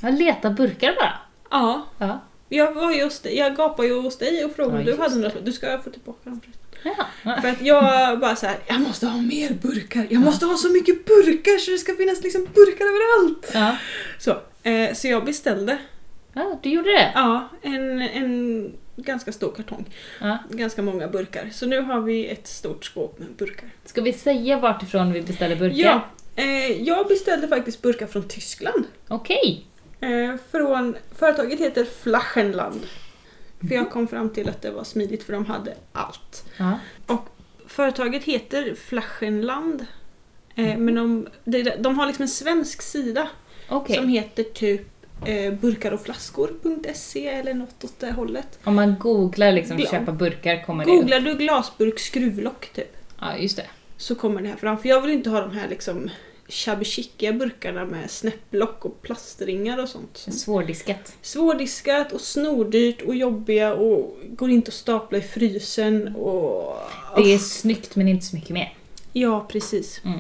Jag 0.02 0.14
letar 0.20 0.50
burkar 0.50 0.96
bara. 0.96 1.14
Ja, 1.52 1.86
Ja. 1.98 2.20
jag 2.50 2.74
var 2.74 2.92
ju 2.92 3.04
hos 3.04 3.20
dig, 3.20 3.38
jag 3.38 3.56
gapade 3.56 3.88
ju 3.88 4.02
hos 4.02 4.18
dig 4.18 4.46
och 4.46 4.56
frågade 4.56 4.78
om 4.78 4.88
Ja, 4.88 4.94
du 4.96 5.02
hade 5.02 5.16
just 5.16 5.36
några. 5.36 5.46
Du 5.46 5.52
ska 5.52 5.80
få 5.82 5.90
tillbaka 5.90 6.30
dem. 6.30 6.42
Ja. 6.84 7.36
För 7.42 7.48
att 7.48 7.62
jag 7.62 8.20
bara 8.20 8.36
så 8.36 8.46
här, 8.46 8.58
jag 8.68 8.82
måste 8.82 9.08
ha 9.08 9.18
mer 9.18 9.54
burkar. 9.54 10.08
Jag 10.10 10.22
måste 10.22 10.46
ha 10.46 10.58
så 10.58 10.70
mycket 10.70 11.06
burkar 11.06 11.58
så 11.58 11.72
det 11.72 11.78
ska 11.78 11.96
finnas 11.96 12.24
liksom 12.24 12.48
burkar 12.54 12.86
överallt. 12.86 13.52
Ja. 13.54 13.78
Så, 14.20 14.32
eh, 14.70 14.94
så 14.94 15.08
jag 15.08 15.26
beställde 15.26 15.78
ja, 16.34 16.60
du 16.64 16.70
gjorde 16.70 16.90
det? 16.92 17.12
ja, 17.16 17.50
en, 17.62 18.02
en 18.02 18.72
ganska 18.96 19.32
stor 19.32 19.52
kartong. 19.52 19.86
Ja. 20.20 20.38
Ganska 20.50 20.82
många 20.82 21.08
burkar. 21.08 21.50
Så 21.52 21.66
nu 21.66 21.82
har 21.82 22.02
vi 22.02 22.28
ett 22.28 22.48
stort 22.48 22.86
skåp 22.86 23.20
med 23.20 23.28
burkar. 23.38 23.70
Ska 23.86 24.02
vi 24.02 24.14
säga 24.14 24.60
vart 24.60 24.84
ifrån 24.84 25.14
vi 25.14 25.22
beställer 25.22 25.56
burkar? 25.56 25.78
Ja, 25.78 26.06
eh, 26.36 26.82
jag 26.82 27.08
beställde 27.08 27.48
faktiskt 27.48 27.82
burkar 27.82 28.08
från 28.08 28.28
Tyskland. 28.28 28.86
Okej. 29.08 29.66
Eh, 30.00 30.36
från, 30.52 30.96
företaget 31.16 31.60
heter 31.60 31.86
Flachenland. 32.04 32.82
För 33.68 33.76
jag 33.76 33.92
kom 33.92 34.08
fram 34.08 34.30
till 34.30 34.50
att 34.50 34.62
det 34.62 34.72
var 34.72 34.84
smidigt 34.84 35.24
för 35.24 35.34
de 35.34 35.46
hade 35.46 35.74
allt. 35.92 36.46
Ja. 36.58 36.80
Företaget 37.68 38.24
heter 38.24 38.76
Flachenland. 38.76 39.86
Eh, 40.56 40.78
men 40.78 40.96
de, 40.96 41.28
de, 41.44 41.64
de 41.80 42.00
har 42.00 42.06
liksom 42.08 42.24
en 42.24 42.30
svensk 42.30 42.82
sida 42.82 43.28
Okej. 43.70 43.96
som 43.96 44.08
heter 44.08 44.44
typ 44.44 44.88
eh, 45.26 45.54
burkarochflaskor.se 45.54 47.28
eller 47.28 47.54
något 47.54 47.84
åt 47.84 48.00
det 48.00 48.12
hållet. 48.12 48.60
Om 48.64 48.76
man 48.76 48.96
googlar 49.00 49.52
liksom 49.52 49.78
Gla- 49.78 49.92
köpa 49.92 50.12
burkar 50.12 50.64
kommer 50.66 50.86
det 50.86 50.92
upp. 50.92 50.98
Googlar 51.00 51.20
du 51.20 51.36
glasburk 51.36 52.00
skruvlock 52.00 52.70
typ 52.74 52.98
Ja, 53.20 53.38
just 53.38 53.58
det. 53.58 53.66
så 53.98 54.16
kommer 54.16 54.42
det 54.42 54.48
här 54.48 54.56
fram. 54.56 54.78
För 54.78 54.90
jag 54.90 55.02
vill 55.02 55.12
inte 55.12 55.30
ha 55.30 55.42
de 55.42 55.52
här 55.52 55.68
liksom 55.70 56.10
shabby 56.52 56.86
burkarna 57.34 57.86
med 57.86 58.12
snäpplock 58.12 58.86
och 58.86 59.02
plastringar 59.02 59.78
och 59.78 59.90
sånt. 59.90 60.18
Svårdiskat. 60.18 61.16
Svårdiskat 61.22 62.12
och 62.12 62.22
snordyrt 62.22 63.02
och 63.02 63.16
jobbiga 63.16 63.74
och 63.74 64.18
går 64.30 64.50
inte 64.50 64.70
att 64.70 64.74
stapla 64.74 65.18
i 65.18 65.22
frysen 65.22 66.16
och... 66.16 66.78
Det 67.16 67.34
är 67.34 67.38
snyggt 67.38 67.96
men 67.96 68.08
inte 68.08 68.26
så 68.26 68.36
mycket 68.36 68.50
mer. 68.50 68.74
Ja, 69.14 69.48
precis. 69.50 70.02
Mm. 70.06 70.20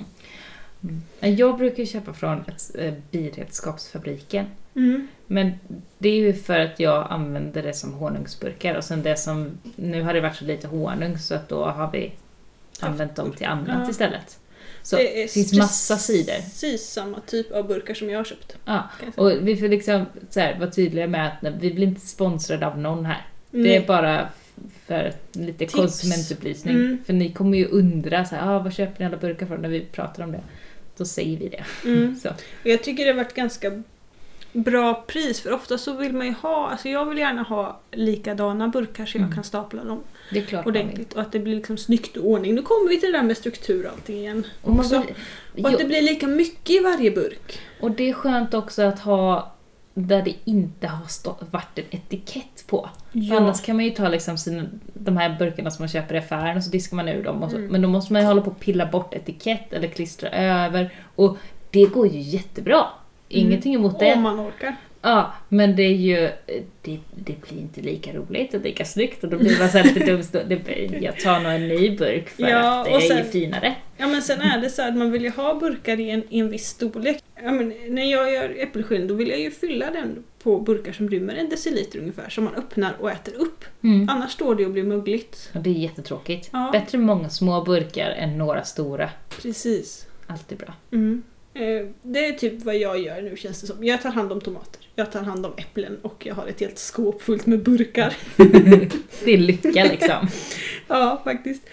Mm. 0.83 1.35
Jag 1.37 1.57
brukar 1.57 1.85
köpa 1.85 2.13
från 2.13 2.43
eh, 2.75 2.93
Bilredskapsfabriken. 3.11 4.45
Mm. 4.75 5.07
Men 5.27 5.51
det 5.97 6.09
är 6.09 6.15
ju 6.15 6.33
för 6.33 6.59
att 6.59 6.79
jag 6.79 7.07
använder 7.09 7.63
det 7.63 7.73
som 7.73 7.93
honungsburkar 7.93 8.75
och 8.75 8.83
sen 8.83 9.03
det 9.03 9.15
som, 9.17 9.57
nu 9.75 10.01
har 10.01 10.13
det 10.13 10.21
varit 10.21 10.35
så 10.35 10.45
lite 10.45 10.67
honung 10.67 11.17
så 11.17 11.35
att 11.35 11.49
då 11.49 11.65
har 11.65 11.91
vi 11.91 12.11
använt 12.79 13.15
dem 13.15 13.33
till 13.33 13.47
annat 13.47 13.79
Ja. 13.83 13.89
istället. 13.89 14.39
Så 14.83 14.95
det 14.95 15.03
det 15.15 15.31
finns 15.31 15.53
massa 15.53 15.97
sidor. 15.97 16.33
precis 16.33 16.87
samma 16.87 17.19
typ 17.19 17.51
av 17.51 17.67
burkar 17.67 17.93
som 17.93 18.09
jag 18.09 18.19
har 18.19 18.23
köpt. 18.23 18.57
Ja, 18.65 18.89
och 19.15 19.31
vi 19.47 19.57
får 19.57 19.67
liksom 19.67 20.05
så 20.29 20.39
här, 20.39 20.59
vara 20.59 20.71
tydliga 20.71 21.07
med 21.07 21.27
att 21.27 21.53
vi 21.59 21.73
blir 21.73 21.87
inte 21.87 22.07
sponsrade 22.07 22.67
av 22.67 22.79
någon 22.79 23.05
här. 23.05 23.27
Det 23.51 23.57
Nej. 23.57 23.75
är 23.75 23.87
bara 23.87 24.29
för 24.85 25.13
lite 25.31 25.57
Tips. 25.57 25.73
konsumentupplysning. 25.73 26.75
Mm. 26.75 26.97
För 27.05 27.13
ni 27.13 27.31
kommer 27.33 27.57
ju 27.57 27.65
undra 27.65 28.25
så 28.25 28.35
här, 28.35 28.55
ah, 28.55 28.59
vad 28.59 28.73
köper 28.73 28.99
ni 28.99 29.05
alla 29.05 29.17
burkar 29.17 29.45
från 29.45 29.61
när 29.61 29.69
vi 29.69 29.79
pratar 29.79 30.23
om 30.23 30.31
det. 30.31 30.41
Då 30.97 31.05
säger 31.05 31.37
vi 31.37 31.49
det. 31.49 31.63
Mm. 31.85 32.15
Så. 32.23 32.29
Och 32.29 32.69
jag 32.69 32.83
tycker 32.83 33.05
det 33.05 33.11
har 33.11 33.17
varit 33.17 33.33
ganska 33.33 33.83
bra 34.53 35.03
pris 35.07 35.41
för 35.41 35.53
ofta 35.53 35.77
så 35.77 35.93
vill 35.93 36.13
man 36.13 36.25
ju 36.27 36.33
ha, 36.33 36.69
alltså 36.69 36.89
jag 36.89 37.05
vill 37.05 37.17
gärna 37.17 37.43
ha 37.43 37.79
likadana 37.91 38.67
burkar 38.67 39.05
så 39.05 39.17
jag 39.17 39.21
Mm. 39.23 39.35
kan 39.35 39.43
stapla 39.43 39.83
dem 39.83 39.99
Det 40.31 40.39
är 40.39 40.43
klart 40.45 40.65
ordentligt 40.65 41.13
och 41.13 41.21
att 41.21 41.31
det 41.31 41.39
blir 41.39 41.55
liksom 41.55 41.77
snyggt 41.77 42.17
och 42.17 42.25
ordning. 42.25 42.55
Nu 42.55 42.61
kommer 42.61 42.89
vi 42.89 42.99
till 42.99 43.11
det 43.11 43.17
där 43.17 43.23
med 43.25 43.37
struktur 43.37 43.85
och 43.85 43.91
allting 43.91 44.17
igen. 44.17 44.45
Och, 44.61 44.73
också. 44.79 45.03
vill, 45.53 45.65
Och 45.65 45.69
att 45.69 45.71
jo, 45.73 45.77
det 45.77 45.85
blir 45.85 46.01
lika 46.01 46.27
mycket 46.27 46.69
i 46.69 46.79
varje 46.79 47.11
burk. 47.11 47.59
och 47.79 47.91
det 47.91 48.09
är 48.09 48.13
skönt 48.13 48.53
också 48.53 48.81
att 48.81 48.99
ha 48.99 49.51
där 49.93 50.21
det 50.21 50.35
inte 50.45 50.87
har 50.87 51.05
stå, 51.07 51.35
varit 51.51 51.79
en 51.79 51.85
etikett 51.89 52.63
på. 52.67 52.89
För 53.11 53.35
annars 53.35 53.61
kan 53.61 53.75
man 53.75 53.85
ju 53.85 53.91
ta 53.91 54.09
liksom 54.09 54.37
sina, 54.37 54.63
de 54.93 55.17
här 55.17 55.35
burkarna 55.39 55.71
som 55.71 55.83
man 55.83 55.89
köper 55.89 56.15
i 56.15 56.17
affären 56.17 56.57
och 56.57 56.63
så 56.63 56.69
diskar 56.69 56.95
man 56.95 57.07
ur 57.07 57.23
dem. 57.23 57.49
Så, 57.49 57.55
Mm. 57.57 57.71
Men 57.71 57.81
då 57.81 57.87
måste 57.87 58.13
man 58.13 58.21
ju 58.21 58.27
hålla 58.27 58.41
på 58.41 58.51
och 58.51 58.59
pilla 58.59 58.85
bort 58.85 59.13
etikett 59.13 59.73
eller 59.73 59.87
klistra 59.87 60.29
över. 60.29 60.93
Och 61.15 61.37
det 61.71 61.85
går 61.85 62.07
ju 62.07 62.19
jättebra. 62.19 62.85
Ingenting 63.39 63.73
emot 63.73 63.99
det. 63.99 64.13
Om 64.13 64.21
man 64.21 64.39
orkar. 64.39 64.75
Ja, 65.03 65.33
men 65.49 65.75
det 65.75 65.83
är 65.83 65.95
ju, 65.95 66.29
det, 66.81 66.99
det 67.15 67.41
blir 67.41 67.59
inte 67.61 67.81
lika 67.81 68.13
roligt 68.13 68.53
och 68.53 68.61
lika 68.61 68.85
snyggt 68.85 69.23
och 69.23 69.29
då 69.29 69.37
blir 69.37 69.59
man 69.59 69.69
så 69.69 69.83
lite 69.83 69.99
dum 70.05 70.23
stå- 70.23 70.43
det 70.47 70.55
blir- 70.65 71.03
Jag 71.03 71.19
tar 71.19 71.39
nog 71.39 71.51
en 71.51 71.67
ny 71.67 71.97
burk 71.97 72.29
för 72.29 72.43
Ja, 72.43 72.79
att 72.79 72.85
det 72.85 72.91
och 72.91 73.01
är 73.01 73.07
sen- 73.07 73.17
ju 73.17 73.23
finare. 73.23 73.75
Ja 73.97 74.07
men 74.07 74.21
sen 74.21 74.41
är 74.41 74.61
det 74.61 74.69
så 74.69 74.87
att 74.87 74.95
man 74.97 75.11
vill 75.11 75.23
ju 75.23 75.29
ha 75.29 75.53
burkar 75.59 75.99
i 75.99 76.09
en, 76.09 76.23
i 76.29 76.39
en 76.39 76.49
viss 76.49 76.67
storlek. 76.67 77.23
Ja, 77.43 77.51
men 77.51 77.73
när 77.89 78.11
jag 78.11 78.33
gör 78.33 78.55
äppelskinn 78.59 79.07
då 79.07 79.13
vill 79.13 79.29
jag 79.29 79.39
ju 79.39 79.51
fylla 79.51 79.91
den 79.91 80.23
på 80.43 80.59
burkar 80.59 80.91
som 80.93 81.09
rymmer 81.09 81.35
en 81.35 81.49
deciliter 81.49 81.99
ungefär 81.99 82.29
som 82.29 82.43
man 82.43 82.55
öppnar 82.55 82.93
och 82.99 83.11
äter 83.11 83.33
upp. 83.33 83.65
Mm. 83.83 84.09
Annars 84.09 84.31
står 84.31 84.55
det 84.55 84.65
och 84.65 84.71
blir 84.71 84.83
mögligt. 84.83 85.49
Och 85.53 85.61
det 85.61 85.69
är 85.69 85.73
jättetråkigt. 85.73 86.49
Ja. 86.53 86.69
Bättre 86.71 86.97
många 86.97 87.29
små 87.29 87.63
burkar 87.63 88.09
än 88.09 88.37
några 88.37 88.63
stora. 88.63 89.09
Precis. 89.41 90.07
Alltid 90.27 90.57
bra. 90.57 90.73
Mm. 90.91 91.23
Eh, 91.53 91.87
Det 92.01 92.25
är 92.25 92.31
typ 92.33 92.63
vad 92.65 92.77
jag 92.77 92.99
gör 92.99 93.21
nu 93.21 93.37
känns 93.37 93.61
det 93.61 93.67
som. 93.67 93.83
Jag 93.83 94.01
tar 94.01 94.09
hand 94.09 94.31
om 94.31 94.41
tomater, 94.41 94.87
jag 94.95 95.11
tar 95.11 95.23
hand 95.23 95.45
om 95.45 95.53
äpplen 95.57 95.97
och 96.01 96.25
jag 96.25 96.35
har 96.35 96.47
ett 96.47 96.59
helt 96.59 96.77
skåp 96.77 97.21
fullt 97.21 97.45
med 97.45 97.63
burkar. 97.63 98.17
Det 99.25 99.33
är 99.33 99.37
lycka 99.37 99.83
liksom. 99.83 100.27
ja, 100.87 101.21
faktiskt. 101.23 101.63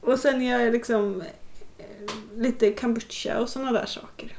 Och 0.00 0.18
sen 0.18 0.42
gör 0.42 0.60
jag 0.60 0.72
liksom 0.72 1.20
eh, 1.78 1.84
lite 2.36 2.72
kombucha 2.72 3.40
och 3.40 3.48
sådana 3.48 3.72
där 3.72 3.86
saker. 3.86 4.32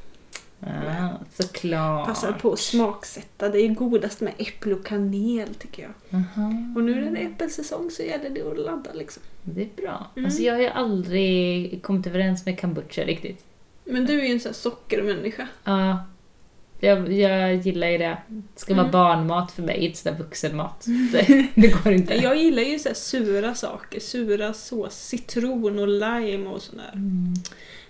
Ah, 0.60 1.10
såklart. 1.34 2.08
Passar 2.08 2.32
på 2.32 2.54
att 2.54 2.60
smaksätta. 2.60 3.50
Det 3.50 3.60
är 3.60 3.68
godast 3.68 4.22
med 4.22 4.34
äpple 4.38 4.74
och 4.74 4.86
kanel 4.86 5.56
tycker 5.56 5.84
jag. 5.84 6.20
Aha. 6.20 6.54
Och 6.76 6.84
nu 6.84 6.96
när 7.06 7.12
det 7.12 7.18
är 7.20 7.26
äppelsäsong 7.26 7.92
så 7.92 8.04
gäller 8.04 8.30
det 8.30 8.42
att 8.52 8.60
ladda 8.60 8.94
liksom. 8.94 9.24
Det 9.44 9.62
är 9.62 9.70
bra. 9.82 10.12
Mm. 10.16 10.26
Alltså 10.26 10.42
jag 10.42 10.54
har 10.54 10.62
ju 10.62 10.68
aldrig 10.68 11.80
kommit 11.84 12.08
överens 12.08 12.46
med 12.46 12.62
kombucha 12.62 13.04
riktigt. 13.04 13.44
Men 13.90 14.06
du 14.06 14.20
är 14.22 14.26
ju 14.26 14.32
en 14.34 14.40
sån 14.40 14.50
här 14.50 14.54
sockermänniska. 14.54 15.48
Ja. 15.64 16.06
Jag, 16.80 17.14
jag 17.14 17.56
gillar 17.56 17.88
ju 17.88 17.98
det. 17.98 18.18
Det 18.28 18.60
ska 18.60 18.74
vara 18.74 18.82
Mm. 18.86 18.92
barnmat 18.92 19.52
för 19.52 19.64
mig, 19.64 19.78
inte 19.78 19.98
sådär 19.98 20.18
vuxenmat. 20.18 20.86
Det, 21.12 21.48
det 21.56 21.68
går 21.84 21.94
inte. 21.94 22.14
Jag 22.16 22.38
gillar 22.38 22.64
ju 22.64 22.80
så 22.80 22.90
här 22.90 22.96
sura 22.96 23.56
saker. 23.56 24.00
Sura 24.00 24.54
sås, 24.54 24.94
citron 24.96 25.80
och 25.80 25.88
lime 25.88 26.50
och 26.50 26.62
sådär. 26.62 26.92
Mm. 26.94 27.34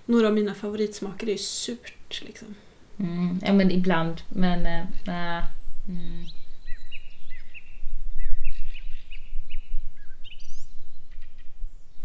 Några 0.06 0.28
av 0.28 0.34
mina 0.34 0.54
favoritsmaker 0.54 1.28
är 1.28 1.32
ju 1.32 1.38
surt 1.38 2.22
liksom. 2.26 2.56
Mm. 3.00 3.40
Ja 3.46 3.54
men 3.54 3.72
ibland, 3.72 4.22
men 4.30 4.66
äh, 4.66 4.84
nej. 5.08 5.44
mm. 5.88 6.24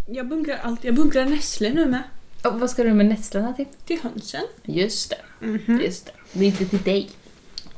Jag 0.07 0.29
bunkrar 0.29 0.57
allt. 0.63 0.85
Jag 0.85 0.95
bunkrar 0.95 1.25
nässlor 1.25 1.71
nu 1.71 1.87
med. 1.87 2.03
Och 2.45 2.61
vad 2.61 2.71
ska 2.71 2.85
du 2.85 2.93
med 2.93 3.07
nässlorna 3.07 3.53
till? 3.53 3.67
Till 3.85 3.99
hönsen. 4.03 4.41
Just 4.63 5.11
det, 5.11 5.47
Mhm. 5.47 5.81
just 5.81 6.07
det. 6.07 6.13
Det 6.33 6.45
är 6.45 6.49
inte 6.49 6.67
till 6.67 6.83
dig. 6.83 7.11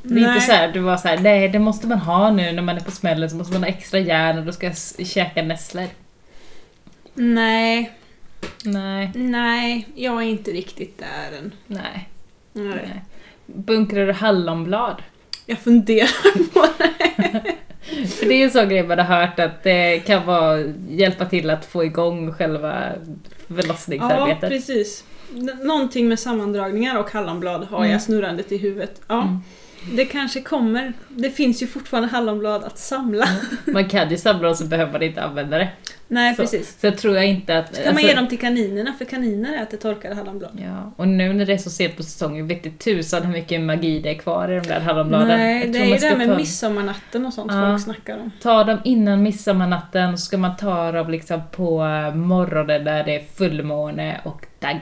Det 0.03 0.21
är 0.21 0.29
inte 0.35 0.47
så 0.47 0.53
här, 0.53 0.73
du 0.73 0.81
var 0.81 0.97
så 0.97 1.09
här, 1.09 1.19
nej 1.19 1.49
det 1.49 1.59
måste 1.59 1.87
man 1.87 1.99
ha 1.99 2.31
nu 2.31 2.53
när 2.53 2.63
man 2.63 2.77
är 2.77 2.81
på 2.81 2.91
smällen 2.91 3.31
så 3.31 3.37
måste 3.37 3.53
man 3.53 3.63
ha 3.63 3.69
extra 3.69 3.99
järn 3.99 4.39
och 4.39 4.45
då 4.45 4.53
ska 4.53 4.67
jag 4.67 5.07
käka 5.07 5.43
nässlor. 5.43 5.87
Nej, 7.15 7.93
Nej, 8.65 9.11
nej, 9.15 9.89
jag 9.95 10.23
är 10.23 10.27
inte 10.27 10.51
riktigt 10.51 10.99
där 10.99 11.39
än. 11.39 11.53
nej, 11.67 12.09
Nej. 12.53 12.67
nej. 12.87 13.03
Bunkrar 13.47 14.07
du 14.07 14.13
hallonblad? 14.13 15.03
Jag 15.47 15.59
funderar 15.59 16.49
på 16.53 16.67
det. 16.79 17.43
För 18.09 18.27
det 18.27 18.35
är 18.35 18.45
en 18.45 18.51
sån 18.51 18.69
grej 18.69 18.83
man 18.83 18.99
har 18.99 19.05
hört 19.21 19.39
att 19.41 19.63
det 19.63 19.99
kan 20.07 20.27
vara, 20.27 20.65
hjälpa 20.89 21.25
till 21.27 21.51
att 21.51 21.65
få 21.65 21.85
igång 21.85 22.33
själva 22.33 22.93
Ja, 23.57 23.63
förlossningsarbetet. 23.63 24.51
precis. 24.51 25.05
N- 25.35 25.59
Någonting 25.63 26.09
med 26.09 26.19
sammandragningar 26.19 26.99
och 26.99 27.11
hallonblad 27.11 27.65
har 27.65 27.79
Mm. 27.79 27.91
jag 27.91 28.03
snurrandet 28.03 28.53
i 28.53 28.57
huvudet. 28.57 29.01
Ja, 29.09 29.23
Mm. 29.23 29.39
Det 29.93 30.05
kanske 30.05 30.41
kommer. 30.41 30.93
Det 31.09 31.31
finns 31.31 31.63
ju 31.63 31.67
fortfarande 31.67 32.09
hallonblad 32.09 32.65
att 32.65 32.79
samla. 32.79 33.29
Man 33.65 33.89
kan 33.89 34.11
ju 34.11 34.17
samla 34.17 34.43
dem 34.43 34.55
så 34.57 34.65
behöver 34.65 34.93
man 34.93 35.03
inte 35.03 35.23
använda 35.23 35.59
det. 35.59 35.69
Nej, 36.09 36.35
Så. 36.35 36.43
precis. 36.43 36.81
Så 36.81 36.87
jag 36.87 36.99
tror 36.99 37.15
jag 37.17 37.27
inte 37.27 37.59
att... 37.59 37.75
Ska 37.77 37.93
man 37.93 38.03
ge 38.03 38.15
dem 38.15 38.29
till 38.29 38.39
kaninerna? 38.39 38.93
För 38.99 39.05
kaniner 39.05 39.63
äter 39.63 39.77
torkade 39.79 40.15
hallonblad. 40.15 40.61
Ja, 40.65 40.93
och 40.97 41.09
nu 41.09 41.33
när 41.33 41.47
det 41.47 41.53
är 41.53 41.59
så 41.59 41.71
sent 41.71 41.97
på 41.97 42.03
säsongen 42.03 42.47
vet 42.49 42.67
inte 42.67 42.85
tusan 42.85 43.23
hur 43.23 43.33
mycket 43.33 43.61
magi 43.61 44.01
det 44.01 44.11
är 44.11 44.15
kvar 44.19 44.49
i 44.53 44.55
de 44.61 44.69
där 44.69 44.81
hallonbladen. 44.81 45.29
Nej, 45.29 45.69
det 45.69 45.79
är 45.79 45.85
ju 45.85 45.95
det 45.97 46.07
här 46.07 46.17
med 46.17 46.29
ta- 46.29 46.37
midsommarnatten 46.37 47.27
och 47.27 47.33
sånt 47.33 47.53
Ja. 47.53 47.71
folk 47.71 47.83
snackar 47.85 48.19
om. 48.19 48.31
Ta 48.43 48.65
dem 48.65 48.79
innan 48.85 49.23
midsommarnatten 49.23 50.19
så 50.19 50.25
ska 50.27 50.39
man 50.39 50.57
ta 50.57 50.93
dem 50.93 51.11
liksom 51.11 51.41
på 51.53 51.79
morgonen 52.15 52.85
när 52.85 53.05
det 53.05 53.17
är 53.17 53.25
fullmåne 53.37 54.21
och 54.25 54.47
dagg. 54.61 54.81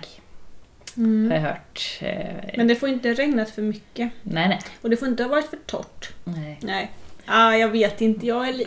Har 0.96 1.34
jag 1.34 1.40
hört. 1.40 1.98
Eh, 2.00 2.08
Mm. 2.42 2.50
Men 2.56 2.68
det 2.68 2.76
får 2.76 2.88
inte 2.88 3.14
regnat 3.14 3.50
för 3.50 3.62
mycket. 3.62 4.10
Nej, 4.22 4.48
nej. 4.48 4.60
Och 4.80 4.90
det 4.90 4.96
får 4.96 5.08
inte 5.08 5.22
ha 5.22 5.30
varit 5.30 5.46
för 5.50 5.56
torrt. 5.66 6.12
nej. 6.24 6.58
Nej. 6.62 6.90
Ah, 7.26 7.52
jag 7.54 7.68
vet 7.68 8.00
inte, 8.00 8.26
jag 8.26 8.48
är 8.48 8.52
li- 8.52 8.66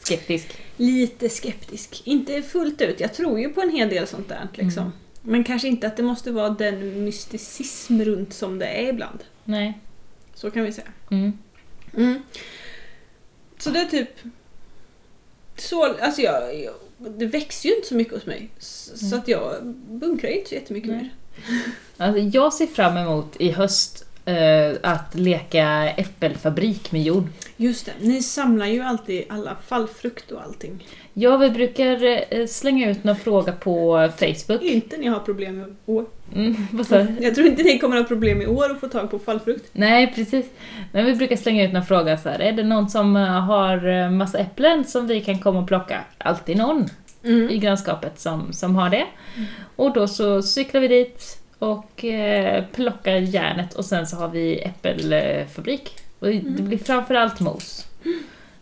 Skeptisk. 0.00 0.60
lite 0.76 1.28
skeptisk. 1.28 2.02
Inte 2.04 2.42
fullt 2.42 2.80
ut, 2.80 3.00
jag 3.00 3.14
tror 3.14 3.40
ju 3.40 3.48
på 3.48 3.60
en 3.60 3.70
hel 3.70 3.88
del 3.88 4.06
sånt 4.06 4.28
där. 4.28 4.48
Liksom. 4.54 4.82
Mm. 4.82 4.92
Men 5.22 5.44
kanske 5.44 5.68
inte 5.68 5.86
att 5.86 5.96
det 5.96 6.02
måste 6.02 6.30
vara 6.30 6.50
den 6.50 7.04
mysticism 7.04 8.00
runt 8.02 8.32
som 8.34 8.58
det 8.58 8.66
är 8.66 8.88
ibland. 8.88 9.24
Nej. 9.44 9.78
Så 10.34 10.50
kan 10.50 10.62
vi 10.64 10.72
säga. 10.72 10.88
Mm. 11.10 11.38
Mm. 11.96 12.22
Så 13.58 13.70
det 13.70 13.80
är 13.80 13.84
typ... 13.84 14.10
Så, 15.56 15.84
alltså 16.00 16.20
jag, 16.22 16.60
jag, 16.64 16.74
det 17.18 17.26
växer 17.26 17.68
ju 17.68 17.74
inte 17.76 17.88
så 17.88 17.94
mycket 17.94 18.14
hos 18.14 18.26
mig. 18.26 18.48
Så, 18.58 18.98
så 18.98 19.06
Mm. 19.06 19.18
att 19.18 19.28
jag 19.28 19.66
bunkrar 19.88 20.30
inte 20.30 20.48
så 20.48 20.54
jättemycket 20.54 20.90
Nej. 20.90 20.98
mer. 21.02 21.10
Alltså, 21.96 22.20
jag 22.20 22.52
ser 22.52 22.66
fram 22.66 22.96
emot 22.96 23.36
i 23.38 23.50
höst 23.50 24.06
eh, 24.24 24.76
att 24.82 25.14
leka 25.14 25.90
äppelfabrik 25.96 26.92
med 26.92 27.02
jord. 27.02 27.24
Just 27.56 27.86
det, 27.86 27.92
ni 28.00 28.22
samlar 28.22 28.66
ju 28.66 28.82
alltid 28.82 29.24
alla 29.28 29.56
fallfrukt 29.66 30.30
och 30.30 30.42
allting. 30.42 30.86
Ja, 31.12 31.36
vi 31.36 31.50
brukar 31.50 32.04
eh, 32.34 32.46
slänga 32.46 32.90
ut 32.90 33.04
någon 33.04 33.16
fråga 33.16 33.52
på 33.52 34.08
Facebook. 34.18 34.62
Inte 34.62 34.96
ni 34.96 35.06
har 35.06 35.18
problem 35.18 35.60
i 35.60 35.92
år. 35.92 36.04
Mm, 36.34 36.56
vad 36.72 36.86
sa 36.86 36.98
du? 36.98 37.24
Jag 37.24 37.34
tror 37.34 37.46
inte 37.46 37.62
ni 37.62 37.78
kommer 37.78 37.96
ha 37.96 38.04
problem 38.04 38.42
i 38.42 38.46
år 38.46 38.70
att 38.70 38.80
få 38.80 38.88
tag 38.88 39.10
på 39.10 39.18
fallfrukt. 39.18 39.68
Nej, 39.72 40.12
precis. 40.14 40.46
Men 40.92 41.04
vi 41.06 41.14
brukar 41.14 41.36
slänga 41.36 41.64
ut 41.64 41.72
någon 41.72 41.86
fråga 41.86 42.18
så 42.18 42.28
här. 42.28 42.38
Är 42.38 42.52
det 42.52 42.62
någon 42.62 42.88
som 42.88 43.16
eh, 43.16 43.22
har 43.22 43.88
eh, 43.88 44.10
massa 44.10 44.38
äpplen 44.38 44.84
som 44.84 45.06
vi 45.06 45.20
kan 45.20 45.38
komma 45.38 45.60
och 45.60 45.68
plocka? 45.68 46.00
Alltid 46.18 46.56
någon 46.56 46.88
i 47.50 47.58
grannskapet 47.58 48.18
som, 48.20 48.52
som 48.52 48.76
har 48.76 48.90
det. 48.90 49.06
Och 49.76 49.92
då 49.92 50.08
så 50.08 50.42
cyklar 50.42 50.80
vi 50.80 50.88
dit 50.88 51.38
och 51.58 52.04
eh, 52.04 52.64
plockar 52.72 53.12
järnet 53.16 53.74
och 53.74 53.84
sen 53.84 54.06
så 54.06 54.16
har 54.16 54.28
vi 54.28 54.58
äppelfabrik. 54.60 55.90
Och 56.18 56.26
det 56.26 56.32
Mm. 56.38 56.66
blir 56.68 56.78
framförallt 56.78 57.40
mos. 57.40 57.86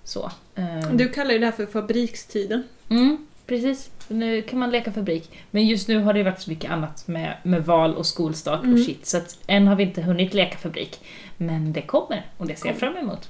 Så. 0.04 0.30
eh, 0.54 0.90
Du 0.92 1.08
kallar 1.08 1.30
ju 1.32 1.38
det 1.38 1.46
här 1.46 1.52
för 1.52 1.66
fabrikstiden. 1.66 2.62
Mm, 2.90 3.26
precis. 3.46 3.90
Nu 4.08 4.42
kan 4.42 4.58
man 4.58 4.70
leka 4.70 4.92
fabrik. 4.92 5.30
Men 5.50 5.66
just 5.66 5.88
nu 5.88 5.98
har 5.98 6.12
det 6.12 6.22
varit 6.22 6.40
så 6.40 6.50
mycket 6.50 6.70
annat 6.70 7.08
med, 7.08 7.36
med 7.42 7.64
val 7.66 7.94
och 7.94 8.06
skolstart 8.06 8.62
Mm. 8.62 8.74
och 8.74 8.80
shit. 8.86 9.06
Så 9.06 9.16
att 9.16 9.38
än 9.46 9.66
har 9.68 9.76
vi 9.76 9.82
inte 9.82 10.02
hunnit 10.02 10.34
leka 10.34 10.58
fabrik. 10.58 11.00
Men 11.36 11.72
det 11.72 11.82
kommer 11.82 12.26
och 12.36 12.46
det 12.46 12.56
ser 12.56 12.68
jag 12.68 12.76
fram 12.76 12.96
emot. 12.96 13.28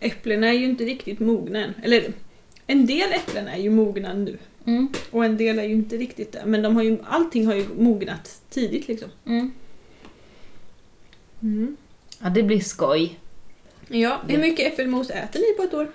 Äpplena 0.00 0.46
är 0.48 0.52
ju 0.52 0.64
inte 0.64 0.84
riktigt 0.84 1.20
mogna 1.20 1.58
än. 1.64 1.74
Eller 1.82 2.04
en 2.66 2.86
del 2.86 3.12
äpplen 3.12 3.48
är 3.48 3.56
ju 3.58 3.70
mogna 3.70 4.12
nu. 4.12 4.38
Mm, 4.66 4.88
Och 5.10 5.24
en 5.24 5.36
del 5.36 5.58
är 5.58 5.64
ju 5.64 5.72
inte 5.74 5.96
riktigt 5.96 6.32
det. 6.32 6.42
Men 6.46 6.62
de 6.62 6.76
har 6.76 6.82
ju, 6.82 6.98
allting 7.04 7.46
har 7.46 7.54
ju 7.54 7.66
mognat 7.78 8.40
tidigt 8.50 8.88
liksom. 8.88 9.08
mm. 9.26 9.52
Ja, 12.22 12.28
det 12.28 12.42
blir 12.42 12.60
skoj. 12.60 13.18
Ja, 13.88 14.20
hur 14.28 14.38
mycket 14.38 14.72
äppelmos 14.72 15.10
äter 15.10 15.40
ni 15.40 15.56
på 15.56 15.62
ett 15.62 15.74
år? 15.74 15.90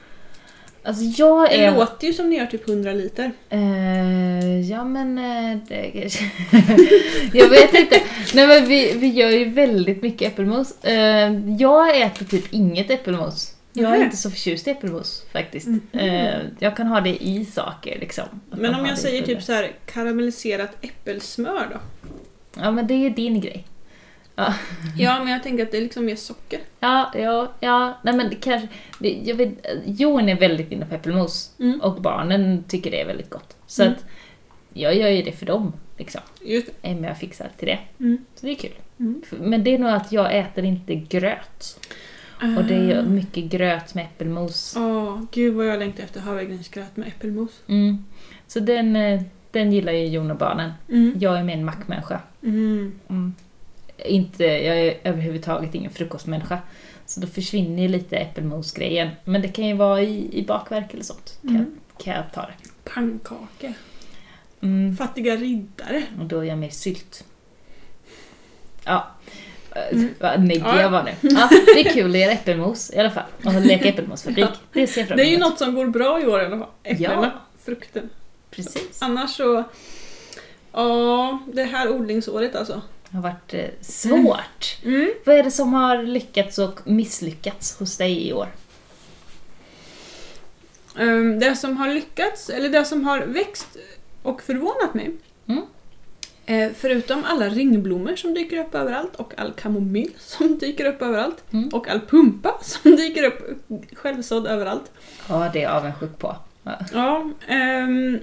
Alltså 0.84 1.04
jag 1.04 1.50
Det 1.50 1.56
är... 1.56 1.76
låter 1.76 2.08
ju 2.08 2.14
som 2.14 2.30
ni 2.30 2.36
gör 2.38 2.46
typ 2.46 2.70
100 2.70 2.94
liter. 2.94 3.32
Eh, 3.50 4.60
ja 4.72 4.84
men 4.84 5.18
eh, 5.18 5.58
det... 5.68 6.10
jag 7.34 7.50
vet 7.50 7.74
inte. 7.74 8.02
Nej 8.34 8.48
men 8.48 8.66
vi, 8.68 8.94
vi 8.98 9.08
gör 9.08 9.30
ju 9.30 9.46
väldigt 9.50 10.02
mycket 10.02 10.34
äppelmos. 10.34 10.84
Eh, 10.84 11.34
jag 11.60 12.02
äter 12.02 12.26
typ 12.26 12.54
inget 12.54 12.90
äppelmos. 12.92 13.54
Jag 13.84 13.96
är 13.98 14.04
inte 14.04 14.18
så 14.18 14.30
förtjust 14.32 14.68
i 14.68 14.72
äppelmos 14.72 15.26
faktiskt. 15.32 15.68
Mhm. 15.68 15.82
Eh, 15.94 16.40
jag 16.60 16.78
kan 16.78 16.88
ha 16.88 17.02
det 17.02 17.24
i 17.24 17.46
saker 17.46 18.00
liksom. 18.00 18.26
Men 18.50 18.76
om 18.76 18.86
jag 18.86 18.98
säger 18.98 19.22
typ 19.22 19.44
så 19.44 19.54
här 19.54 19.72
karamelliserat 19.86 20.78
äppelsmör 20.82 21.68
då? 21.74 21.80
Ja 22.62 22.72
men 22.72 22.88
det 22.88 22.94
är 22.94 23.10
din 23.10 23.42
grej. 23.42 23.66
Ja, 24.98 25.20
men 25.24 25.28
jag 25.34 25.44
tänker 25.44 25.64
att 25.64 25.72
det 25.72 25.78
är 25.78 25.82
liksom 25.82 26.06
mer 26.06 26.16
socker. 26.16 26.60
Ja, 26.80 27.12
ja, 27.16 27.52
ja. 27.60 27.98
Nej 28.04 28.16
men 28.16 28.30
det 28.30 28.36
kanske... 28.36 28.68
Jag 29.00 29.36
vet, 29.36 29.50
Johan 29.86 30.30
är 30.30 30.36
väldigt 30.40 30.72
inne 30.72 30.86
på 30.86 30.96
äppelmos. 30.96 31.52
Mm. 31.60 31.82
Och 31.82 32.02
barnen 32.02 32.64
tycker 32.68 32.92
det 32.92 33.02
är 33.02 33.06
väldigt 33.06 33.30
gott. 33.30 33.56
Så 33.68 33.82
Mm. 33.84 33.94
att 33.94 34.06
jag 34.74 34.96
gör 34.96 35.10
ju 35.10 35.22
det 35.22 35.32
för 35.32 35.46
dem. 35.46 35.74
Liksom. 35.98 36.22
Just 36.42 36.68
det. 36.68 36.88
Emma 36.90 37.16
fixar 37.16 37.50
till 37.58 37.68
det. 37.68 37.80
Mm. 38.00 38.26
Så 38.36 38.46
det 38.46 38.52
är 38.52 38.56
kul. 38.56 38.72
Mm. 39.00 39.22
Men 39.40 39.64
det 39.64 39.74
är 39.74 39.80
nog 39.80 39.90
att 39.90 40.12
jag 40.12 40.38
äter 40.38 40.64
inte 40.66 40.96
gröt. 40.96 41.80
Och 42.42 42.64
det 42.64 42.76
är 42.76 42.84
ju 42.96 43.02
mycket 43.10 43.44
gröt 43.44 43.94
med 43.96 44.06
äppelmos. 44.06 44.74
Åh, 44.78 45.22
gud 45.32 45.54
vad 45.56 45.66
jag 45.68 45.80
längtar 45.80 46.04
efter 46.04 46.20
havregrynsgröt 46.20 46.98
med 46.98 47.08
äppelmos. 47.08 47.52
Mm. 47.68 48.06
Så 48.48 48.60
den, 48.60 48.96
eh, 48.96 49.22
den 49.52 49.72
gillar 49.74 49.92
ju 49.92 50.06
Jon 50.08 50.32
och 50.32 50.38
barnen. 50.38 50.72
Mm. 50.90 51.14
Jag 51.20 51.38
är 51.40 51.44
mer 51.44 51.54
en 51.54 51.66
mackmänniska. 51.66 52.22
Mm. 52.44 53.00
Mm. 53.10 53.36
Inte, 54.06 54.44
jag 54.44 54.78
är 54.78 54.98
överhuvudtaget 55.04 55.76
ingen 55.76 55.92
frukostmänniska. 55.92 56.60
Så 57.06 57.20
då 57.20 57.28
försvinner 57.28 57.82
ju 57.82 57.88
lite 57.88 58.18
äppelmosgrejen. 58.18 59.10
Men 59.24 59.42
det 59.42 59.48
kan 59.48 59.68
ju 59.68 59.74
vara 59.74 60.02
i, 60.02 60.40
i 60.40 60.46
bakverk 60.46 60.94
eller 60.94 61.04
sånt. 61.04 61.40
Kan, 61.42 61.50
Mm. 61.56 61.76
kan 62.04 62.14
jag 62.14 62.24
ta 62.34 62.42
det. 62.42 62.90
Pannkakor. 62.94 63.74
Mm. 64.62 64.98
Fattiga 64.98 65.36
riddare. 65.36 66.04
Och 66.20 66.26
då 66.26 66.40
är 66.40 66.44
jag 66.44 66.58
mer 66.58 66.70
sylt. 66.70 67.24
Ja. 68.84 69.08
Mm. 69.92 70.10
Vad 70.20 70.40
neggig 70.44 70.64
Ja. 70.66 70.90
var 70.90 71.04
nu. 71.04 71.12
Ja, 71.22 71.50
det 71.76 71.80
är 71.88 71.94
kul 71.94 72.12
att 72.12 72.18
göra 72.22 72.32
äppelmos 72.32 72.92
i 72.94 73.00
alla 73.00 73.12
fall. 73.12 73.24
Och 73.46 73.54
leka 73.54 73.90
äppelmosfabrik. 73.90 74.46
Ja. 74.50 74.56
Det 74.74 74.88
ser 74.88 75.02
jag 75.02 75.08
fram 75.08 75.18
Det 75.18 75.24
är 75.24 75.30
ju 75.32 75.38
något 75.38 75.58
som 75.58 75.76
går 75.76 75.86
bra 75.88 76.22
i 76.22 76.28
år 76.28 76.42
i 76.42 76.46
alla 76.46 76.58
fall. 76.58 76.68
Äpplena. 76.84 77.14
Ja. 77.34 77.42
Frukten. 77.66 78.10
Precis. 78.52 79.02
Annars 79.02 79.30
så... 79.36 79.64
Ja, 80.72 81.40
det 81.54 81.64
här 81.64 81.90
odlingsåret 81.90 82.56
alltså. 82.56 82.82
Det 83.10 83.16
har 83.18 83.24
varit 83.24 83.54
eh, 83.54 83.66
svårt. 83.82 84.78
Mm. 84.86 85.12
Vad 85.26 85.36
är 85.36 85.44
det 85.44 85.52
som 85.52 85.74
har 85.74 86.04
lyckats 86.04 86.58
och 86.58 86.80
misslyckats 86.84 87.80
hos 87.80 87.98
dig 87.98 88.28
i 88.28 88.34
år? 88.34 88.48
Ehm, 91.00 91.40
Det 91.40 91.56
som 91.56 91.78
har 91.78 91.88
lyckats, 91.94 92.50
eller 92.50 92.70
det 92.70 92.86
som 92.86 93.04
har 93.04 93.20
växt 93.20 93.78
och 94.24 94.42
förvånat 94.42 94.94
mig. 94.94 95.12
Mm. 95.48 95.62
Eh, 96.48 96.72
Förutom 96.76 97.24
alla 97.24 97.50
ringblommor 97.50 98.16
som 98.16 98.34
dyker 98.34 98.58
upp 98.58 98.76
överallt 98.76 99.16
och 99.16 99.34
all 99.38 99.52
kamomill 99.52 100.12
som 100.20 100.58
dyker 100.58 100.86
upp 100.86 101.02
överallt. 101.02 101.44
Mm. 101.52 101.70
Och 101.70 101.88
all 101.88 102.02
pumpa 102.02 102.58
som 102.62 102.96
dyker 102.96 103.24
upp 103.24 103.70
självsådd 103.94 104.48
överallt. 104.48 104.92
Ja, 105.30 105.50
det 105.54 105.60
är 105.60 105.64
jag 105.64 105.76
avundsjuk 105.76 106.18
på. 106.20 106.36
Ja. 106.64 106.78
Ja, 106.94 107.30
ehm, 107.48 108.20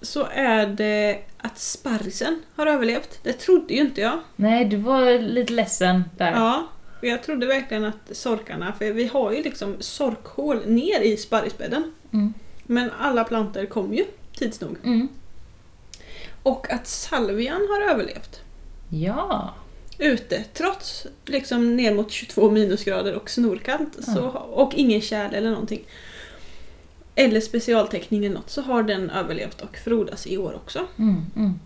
så 0.00 0.26
är 0.32 0.66
det 0.66 1.18
att 1.38 1.58
sparrisen 1.58 2.42
har 2.56 2.66
överlevt. 2.66 3.20
Det 3.22 3.32
trodde 3.32 3.74
ju 3.74 3.80
inte 3.80 4.00
jag. 4.00 4.20
Nej, 4.36 4.64
du 4.64 4.76
var 4.76 5.18
lite 5.18 5.52
ledsen 5.52 6.04
där. 6.16 6.32
Ja, 6.32 6.66
och 7.00 7.08
jag 7.08 7.22
trodde 7.22 7.46
verkligen 7.46 7.84
att 7.84 8.16
sorkarna, 8.16 8.72
för 8.78 8.92
vi 8.92 9.06
har 9.06 9.32
ju 9.32 9.42
liksom 9.42 9.76
sorkhål 9.80 10.60
ner 10.66 11.00
i 11.00 11.16
sparrisbädden. 11.16 11.92
Mm. 12.12 12.34
Men 12.62 12.90
alla 12.98 13.24
plantor 13.24 13.66
kom 13.66 13.94
ju 13.94 14.04
tids 14.36 14.60
nog. 14.60 14.76
Mm. 14.84 15.08
Och 16.42 16.70
att 16.70 16.86
salvian 16.86 17.66
har 17.70 17.90
överlevt 17.90 18.40
Ja. 18.90 19.54
ute 19.98 20.44
trots 20.54 21.06
liksom 21.26 21.76
ner 21.76 21.94
mot 21.94 22.10
22 22.10 22.50
minusgrader 22.50 23.14
och 23.14 23.30
snorkallt 23.30 23.96
Ja. 24.06 24.14
så, 24.14 24.28
och 24.30 24.74
ingen 24.74 25.00
kärl 25.00 25.34
eller 25.34 25.50
någonting. 25.50 25.84
Eller 27.14 27.40
specialtäckning 27.40 28.24
eller 28.24 28.34
något 28.34 28.50
så 28.50 28.62
har 28.62 28.82
den 28.82 29.10
överlevt 29.10 29.60
och 29.60 29.76
frodas 29.76 30.26
i 30.26 30.38
år 30.38 30.54
också. 30.54 30.86
Mm, 30.98 31.26
mm. 31.36 31.60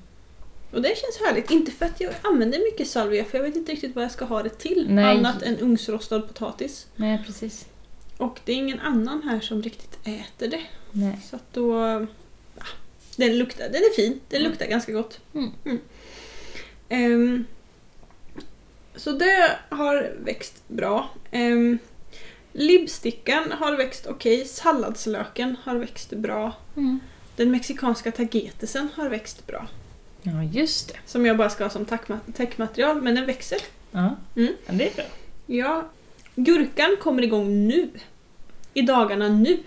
Och 0.72 0.82
det 0.82 0.88
känns 0.88 1.20
härligt. 1.26 1.50
Inte 1.50 1.70
för 1.72 1.86
att 1.86 2.00
jag 2.00 2.12
använder 2.22 2.58
mycket 2.58 2.88
salvia 2.88 3.24
för 3.24 3.38
jag 3.38 3.44
vet 3.44 3.56
inte 3.56 3.72
riktigt 3.72 3.94
vad 3.94 4.04
jag 4.04 4.10
ska 4.12 4.24
ha 4.24 4.42
det 4.42 4.58
till. 4.58 4.86
Nej. 4.90 5.18
Annat 5.18 5.42
än 5.42 5.58
ugnsrostad 5.58 6.20
potatis. 6.20 6.86
Nej, 6.96 7.22
precis. 7.26 7.66
Och 8.18 8.40
det 8.44 8.52
är 8.52 8.56
ingen 8.56 8.80
annan 8.80 9.22
här 9.22 9.40
som 9.40 9.62
riktigt 9.62 9.98
äter 10.04 10.48
det. 10.48 10.62
Nej. 10.92 11.18
Så 11.30 11.38
då... 11.52 12.06
Den, 13.16 13.38
luktar, 13.38 13.64
den 13.64 13.74
är 13.82 13.94
fin. 13.94 14.20
Den 14.28 14.40
Mm. 14.40 14.50
luktar 14.52 14.66
ganska 14.66 14.92
gott. 14.92 15.20
Mm. 15.34 15.50
Ehm, 16.88 17.44
så 18.96 19.12
det 19.12 19.50
har 19.68 20.12
växt 20.24 20.62
bra. 20.68 21.10
Ehm, 21.30 21.78
Libstickan 22.52 23.52
har 23.52 23.76
växt 23.76 24.06
okej, 24.06 24.44
salladslöken 24.44 25.56
har 25.64 25.76
växt 25.76 26.10
bra. 26.10 26.52
Mm. 26.76 27.00
Den 27.36 27.50
mexikanska 27.50 28.12
tagetesen 28.12 28.88
har 28.94 29.08
växt 29.08 29.46
bra. 29.46 29.66
Ja, 30.22 30.42
just 30.52 30.88
det. 30.88 30.94
Som 31.06 31.26
jag 31.26 31.36
bara 31.36 31.50
ska 31.50 31.64
ha 31.64 31.70
som 31.70 31.84
täckmaterial, 32.36 33.02
men 33.02 33.14
den 33.14 33.26
växer. 33.26 33.58
Ja, 33.90 34.16
Mm. 34.36 34.52
ja 34.66 34.72
det 34.72 34.90
är 34.90 34.94
bra. 34.94 35.04
Ja, 35.46 35.88
gurkan 36.34 36.96
kommer 37.00 37.22
igång 37.22 37.66
nu. 37.68 37.88
I 38.74 38.82
dagarna 38.82 39.28
nu. 39.28 39.58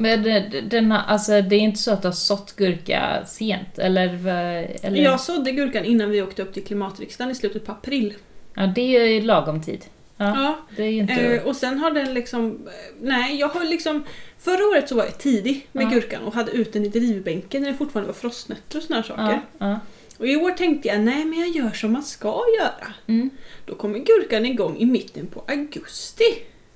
Men 0.00 0.22
det- 0.22 0.60
den, 0.60 0.90
har- 0.90 0.98
alltså, 0.98 1.42
det 1.42 1.56
är 1.56 1.60
inte 1.60 1.78
så 1.78 1.90
att 1.90 2.02
du 2.02 2.08
har 2.08 2.12
sått 2.12 2.56
gurka 2.56 3.24
sent? 3.26 3.78
Eller? 3.78 4.06
vad- 4.16 4.86
eller? 4.86 5.02
Jag 5.02 5.20
sådde 5.20 5.52
gurkan 5.52 5.84
innan 5.84 6.10
vi 6.10 6.22
åkte 6.22 6.42
upp 6.42 6.54
till 6.54 6.64
klimatriksdagen 6.64 7.30
i 7.32 7.34
slutet 7.34 7.66
på 7.66 7.72
april. 7.72 8.14
Ja, 8.54 8.66
det 8.74 8.96
är 8.96 9.04
ju 9.06 9.20
lagom 9.20 9.62
tid. 9.62 9.84
Ja, 10.16 10.26
Ja, 10.26 10.58
det 10.76 10.82
är 10.82 10.92
inte... 10.92 11.12
eh, 11.14 11.42
och 11.46 11.56
sen 11.56 11.78
har 11.78 11.90
den 11.90 12.14
liksom... 12.14 12.46
eh, 12.66 12.72
Nej, 13.00 13.36
jag 13.40 13.48
har 13.48 13.64
liksom... 13.64 14.04
Förra 14.38 14.64
året 14.68 14.88
så 14.88 14.94
var 14.94 15.04
jag 15.04 15.18
tidig 15.18 15.66
med 15.72 15.84
Ja. 15.84 15.88
gurkan 15.90 16.22
och 16.22 16.34
hade 16.34 16.50
ut 16.52 16.72
den 16.72 16.84
i 16.84 16.88
drivbänken 16.88 17.62
när 17.62 17.70
det 17.70 17.76
fortfarande 17.76 18.06
var 18.06 18.14
frostnötter 18.14 18.78
och 18.78 18.82
såna 18.84 18.96
här 19.00 19.02
saker. 19.08 19.40
ja. 19.58 19.80
Och 20.18 20.26
i 20.26 20.36
år 20.36 20.50
tänkte 20.50 20.88
jag, 20.88 21.00
nej 21.00 21.24
men 21.24 21.38
jag 21.40 21.48
gör 21.48 21.70
som 21.70 21.92
man 21.92 22.02
ska 22.02 22.42
göra. 22.60 22.92
Mm. 23.06 23.30
Då 23.66 23.74
kommer 23.74 23.98
gurkan 23.98 24.46
igång 24.46 24.76
i 24.78 24.84
mitten 24.86 25.26
på 25.26 25.44
augusti. 25.48 26.24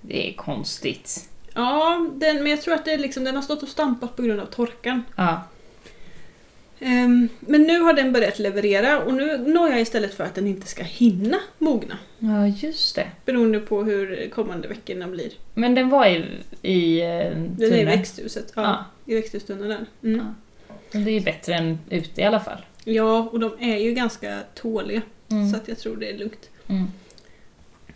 Det 0.01 0.29
är 0.29 0.33
konstigt. 0.33 1.29
Ja, 1.55 2.07
den, 2.15 2.37
men 2.43 2.47
jag 2.47 2.63
tror 2.63 2.75
att 2.75 2.85
det 2.85 2.93
är 2.93 2.99
liksom, 2.99 3.25
den 3.25 3.35
har 3.35 3.43
stått 3.43 3.63
och 3.63 3.69
stampat 3.69 4.17
på 4.17 4.23
grund 4.23 4.41
av 4.41 4.47
torkan. 4.47 5.03
Ja. 5.17 5.43
Ehm, 6.81 7.29
men 7.41 7.63
nu 7.63 7.81
har 7.81 7.93
den 7.93 8.13
börjat 8.13 8.39
leverera 8.39 9.01
och 9.01 9.15
nu 9.15 9.39
når 9.39 9.71
jag 9.71 9.81
istället 9.81 10.15
för 10.15 10.25
att 10.25 10.35
den 10.35 10.47
inte 10.47 10.67
ska 10.67 10.83
hinna 10.83 11.39
mogna. 11.59 11.99
ja, 12.19 12.47
just 12.47 12.95
det. 12.95 13.11
Beroende 13.25 13.61
på 13.61 13.83
hur 13.85 14.29
kommande 14.31 14.69
veckorna 14.69 15.09
blir. 15.09 15.33
Men 15.55 15.75
den 15.75 15.89
var 15.89 16.07
i, 16.07 16.25
i 16.63 17.01
eh, 17.01 17.07
Den 17.07 17.63
är 17.63 17.65
i 17.65 17.69
tunneln. 17.71 17.87
växthuset. 17.87 18.53
Ja, 18.57 18.63
Ja. 18.63 19.13
I 19.13 19.15
växthustunneln 19.15 19.69
där. 19.69 19.87
Mm. 20.09 20.19
Ja. 20.27 20.35
Men 20.93 21.05
Det 21.05 21.11
är 21.11 21.13
ju 21.13 21.21
bättre 21.21 21.55
än 21.55 21.79
ute 21.91 22.21
i 22.21 22.25
alla 22.25 22.41
fall. 22.41 22.59
Ja, 22.85 23.29
och 23.33 23.41
de 23.41 23.53
är 23.61 23.77
ju 23.79 23.95
ganska 23.95 24.39
tåliga. 24.55 25.03
Mm. 25.31 25.51
Så 25.51 25.57
att 25.57 25.69
jag 25.69 25.79
tror 25.79 25.97
det 25.97 26.11
är 26.11 26.19
lugnt. 26.19 26.51
Mm. 26.69 26.85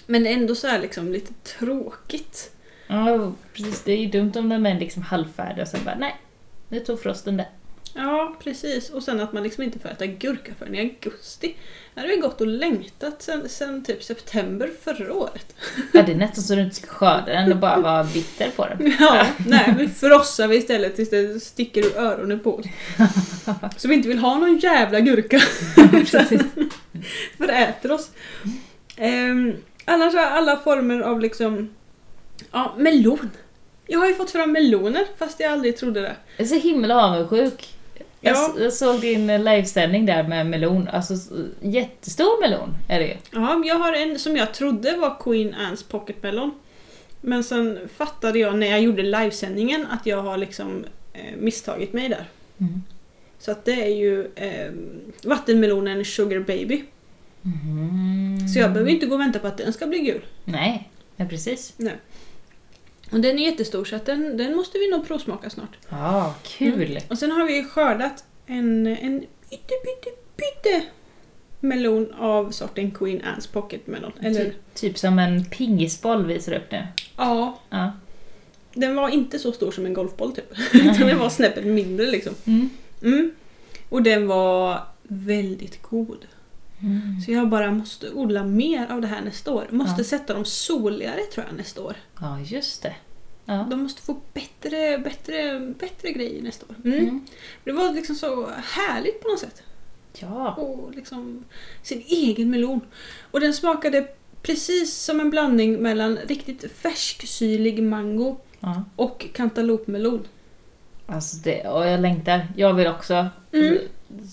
Men 0.07 0.23
det 0.25 0.31
är 0.31 0.35
ändå 0.35 0.55
så 0.55 0.67
här 0.67 0.81
liksom 0.81 1.13
lite 1.13 1.33
tråkigt. 1.59 2.51
Ja, 2.89 3.32
precis. 3.53 3.82
Det 3.82 3.93
är 3.93 3.97
ju 3.97 4.07
dumt 4.07 4.32
om 4.36 4.49
de 4.49 4.66
är 4.66 4.78
liksom 4.78 5.03
halvfärdiga 5.03 5.62
och 5.62 5.68
sen 5.68 5.80
bara 5.84 5.99
nej, 5.99 6.16
nu 6.68 6.80
tog 6.80 7.01
frosten 7.01 7.36
det. 7.36 7.47
Ja, 7.95 8.36
precis. 8.43 8.91
Och 8.91 9.03
sen 9.03 9.20
att 9.20 9.32
man 9.32 9.43
liksom 9.43 9.64
inte 9.64 9.78
får 9.78 9.89
äta 9.89 10.07
gurka 10.07 10.53
förrän 10.59 10.74
i 10.74 10.80
augusti. 10.80 11.57
Det 11.95 12.01
hade 12.01 12.12
vi 12.14 12.20
gått 12.20 12.41
och 12.41 12.47
längtat 12.47 13.22
sen, 13.22 13.49
sen 13.49 13.84
typ 13.84 14.03
september 14.03 14.70
förra 14.82 15.14
året. 15.14 15.57
Ja, 15.93 16.03
det 16.03 16.12
är 16.12 16.16
nästan 16.16 16.45
så 16.45 16.55
du 16.55 16.62
inte 16.62 16.76
ska 16.76 16.86
skörda 16.86 17.32
den 17.32 17.53
och 17.53 17.59
bara 17.59 17.80
vara 17.80 18.05
bitter 18.05 18.51
på 18.51 18.66
den. 18.66 18.97
Ja, 19.01 19.26
nej, 19.47 19.74
vi 19.78 19.89
frossar 19.89 20.49
vi 20.49 20.57
istället 20.57 20.97
tills 20.97 21.11
det 21.11 21.41
sticker 21.41 21.86
ur 21.86 21.97
öronen 21.97 22.41
på 22.41 22.55
oss. 22.55 22.66
Så 23.76 23.89
vi 23.89 23.95
inte 23.95 24.09
vill 24.09 24.18
ha 24.18 24.39
någon 24.39 24.59
jävla 24.59 25.01
gurka. 25.01 25.39
För 27.36 27.47
det 27.47 27.53
äter 27.53 27.93
oss. 27.93 28.11
Um, 28.99 29.57
annars 29.84 30.14
har 30.14 30.22
alla 30.22 30.57
former 30.57 31.01
av 31.01 31.20
liksom... 31.20 31.74
Ja, 32.51 32.74
melon. 32.78 33.30
Jag 33.86 33.99
har 33.99 34.07
ju 34.07 34.14
fått 34.14 34.30
fram 34.30 34.53
meloner 34.53 35.05
fast 35.18 35.41
jag 35.41 35.53
aldrig 35.53 35.76
trodde 35.76 36.01
det. 36.01 36.16
Jag 36.36 36.45
är 36.45 36.49
så 36.49 36.55
himla 36.68 37.05
avundsjuk. 37.05 37.74
Jag, 38.20 38.36
Ja. 38.36 38.55
jag 38.59 38.72
såg 38.72 39.01
din 39.01 39.30
eh, 39.30 39.39
livesändning 39.43 40.07
där 40.07 40.22
med 40.28 40.47
melon. 40.47 40.89
Alltså 40.89 41.14
jättestor 41.61 42.41
melon 42.41 42.74
är 42.89 42.99
det 43.01 43.07
ju. 43.07 43.16
Ja, 43.30 43.62
jag 43.64 43.74
har 43.74 43.93
en 43.93 44.18
som 44.18 44.36
jag 44.36 44.55
trodde 44.55 44.97
var 44.97 45.16
Queen 45.20 45.55
Anne's 45.55 45.84
Pocket 45.91 46.22
Melon. 46.22 46.51
Men 47.20 47.45
sen 47.45 47.78
fattade 47.97 48.39
jag 48.39 48.59
när 48.59 48.66
jag 48.66 48.80
gjorde 48.80 49.03
livesändningen 49.03 49.86
att 49.86 50.07
jag 50.07 50.22
har 50.22 50.36
liksom 50.36 50.84
eh, 51.12 51.36
misstagit 51.39 51.93
mig 51.93 52.09
där. 52.09 52.24
Mm. 52.61 52.82
Så 53.39 53.51
att 53.51 53.64
det 53.64 53.82
är 53.84 53.95
ju 53.97 54.30
eh, 54.34 54.72
vattenmelonen 55.24 56.05
Sugar 56.05 56.41
Baby. 56.41 56.84
Mhm. 57.43 58.49
Så 58.55 58.59
jag 58.59 58.72
behöver 58.72 58.91
inte 58.91 59.07
gå 59.07 59.14
och 59.14 59.20
vänta 59.20 59.39
på 59.39 59.47
att 59.47 59.59
den 59.59 59.72
ska 59.72 59.86
bli 59.86 59.99
gul. 59.99 60.24
Nej, 60.45 60.89
ja, 61.16 61.24
precis. 61.24 61.72
Och 63.11 63.21
den 63.21 63.39
är 63.39 63.43
jättestor 63.45 63.85
så 63.85 63.97
att 63.97 64.07
den, 64.07 64.37
den 64.37 64.57
måste 64.57 64.79
vi 64.79 64.91
nog 64.91 65.07
provsmaka 65.07 65.51
snart. 65.51 65.77
Ja, 65.89 66.35
kul. 66.43 67.01
Och 67.11 67.19
sen 67.19 67.31
har 67.31 67.45
vi 67.47 67.65
skördat 67.65 68.25
en, 68.47 68.87
en 68.87 69.21
pytte, 69.51 69.75
pytte, 69.85 70.11
pytte 70.37 70.83
melon 71.61 72.13
av 72.19 72.51
sorten 72.51 72.91
Queen 72.91 73.23
Anne's 73.23 73.53
Pocket 73.53 73.87
Melon. 73.87 74.13
Eller, 74.23 74.45
Ty, 74.45 74.53
typ 74.75 74.99
som 74.99 75.19
en 75.19 75.45
pingisboll 75.45 76.27
visar 76.27 76.53
upp 76.53 76.71
nu. 76.73 76.87
ja, 77.17 77.59
Ja. 77.71 77.93
den 78.75 78.97
var 78.97 79.09
inte 79.09 79.39
så 79.39 79.53
stor 79.53 79.71
som 79.71 79.87
en 79.87 79.95
golfboll 79.95 80.33
typ. 80.33 80.53
Utan 80.75 81.07
den 81.07 81.19
var 81.19 81.29
snäppet 81.31 81.65
mindre 81.67 82.07
liksom. 82.07 82.35
Mm. 82.45 82.71
Mm. 83.03 83.31
Och 83.89 84.03
den 84.03 84.27
var 84.27 84.83
väldigt 85.03 85.83
god. 85.83 86.27
Mm. 86.83 87.20
Så 87.20 87.33
jag 87.33 87.49
bara 87.49 87.70
måste 87.70 88.11
odla 88.11 88.45
mer 88.45 88.93
av 88.93 89.01
det 89.01 89.07
här 89.07 89.20
nästa 89.20 89.53
år. 89.53 89.66
Måste 89.70 90.01
Ja. 90.01 90.05
sätta 90.05 90.35
dem 90.35 90.45
soligare 90.45 91.20
tror 91.35 91.47
jag 91.49 91.57
nästa 91.57 91.83
år. 91.83 91.97
Ja, 92.20 92.41
just 92.41 92.83
det. 92.83 92.95
Ja. 93.45 93.66
De 93.70 93.83
måste 93.83 94.03
få 94.03 94.16
bättre, 94.35 94.99
bättre, 94.99 95.61
bättre 95.61 96.12
grejer 96.12 96.43
nästa 96.43 96.66
år. 96.66 96.74
Mm. 96.85 96.99
Mm. 96.99 97.26
Det 97.64 97.72
var 97.72 97.93
liksom 97.93 98.16
så 98.16 98.49
härligt 98.62 99.22
på 99.22 99.29
något 99.29 99.41
sätt. 99.41 99.62
Ja. 100.18 100.53
Och 100.55 100.95
liksom 100.95 101.45
sin 101.83 102.03
egen 102.07 102.51
melon. 102.51 102.81
Och 103.31 103.41
den 103.41 103.55
smakade 103.55 104.09
precis 104.43 104.95
som 104.95 105.20
en 105.20 105.31
blandning 105.31 105.83
mellan 105.83 106.16
riktigt 106.16 106.72
färsksyrlig 106.72 107.83
mango 107.83 108.37
ja. 108.61 108.85
och 108.97 109.26
kantalopmelon. 109.33 110.26
Alltså 111.07 111.37
det, 111.37 111.68
och 111.68 111.87
jag 111.87 112.01
längtar. 112.01 112.47
Jag 112.57 112.74
vill 112.74 112.87
också. 112.87 113.26
Mm. 113.53 113.79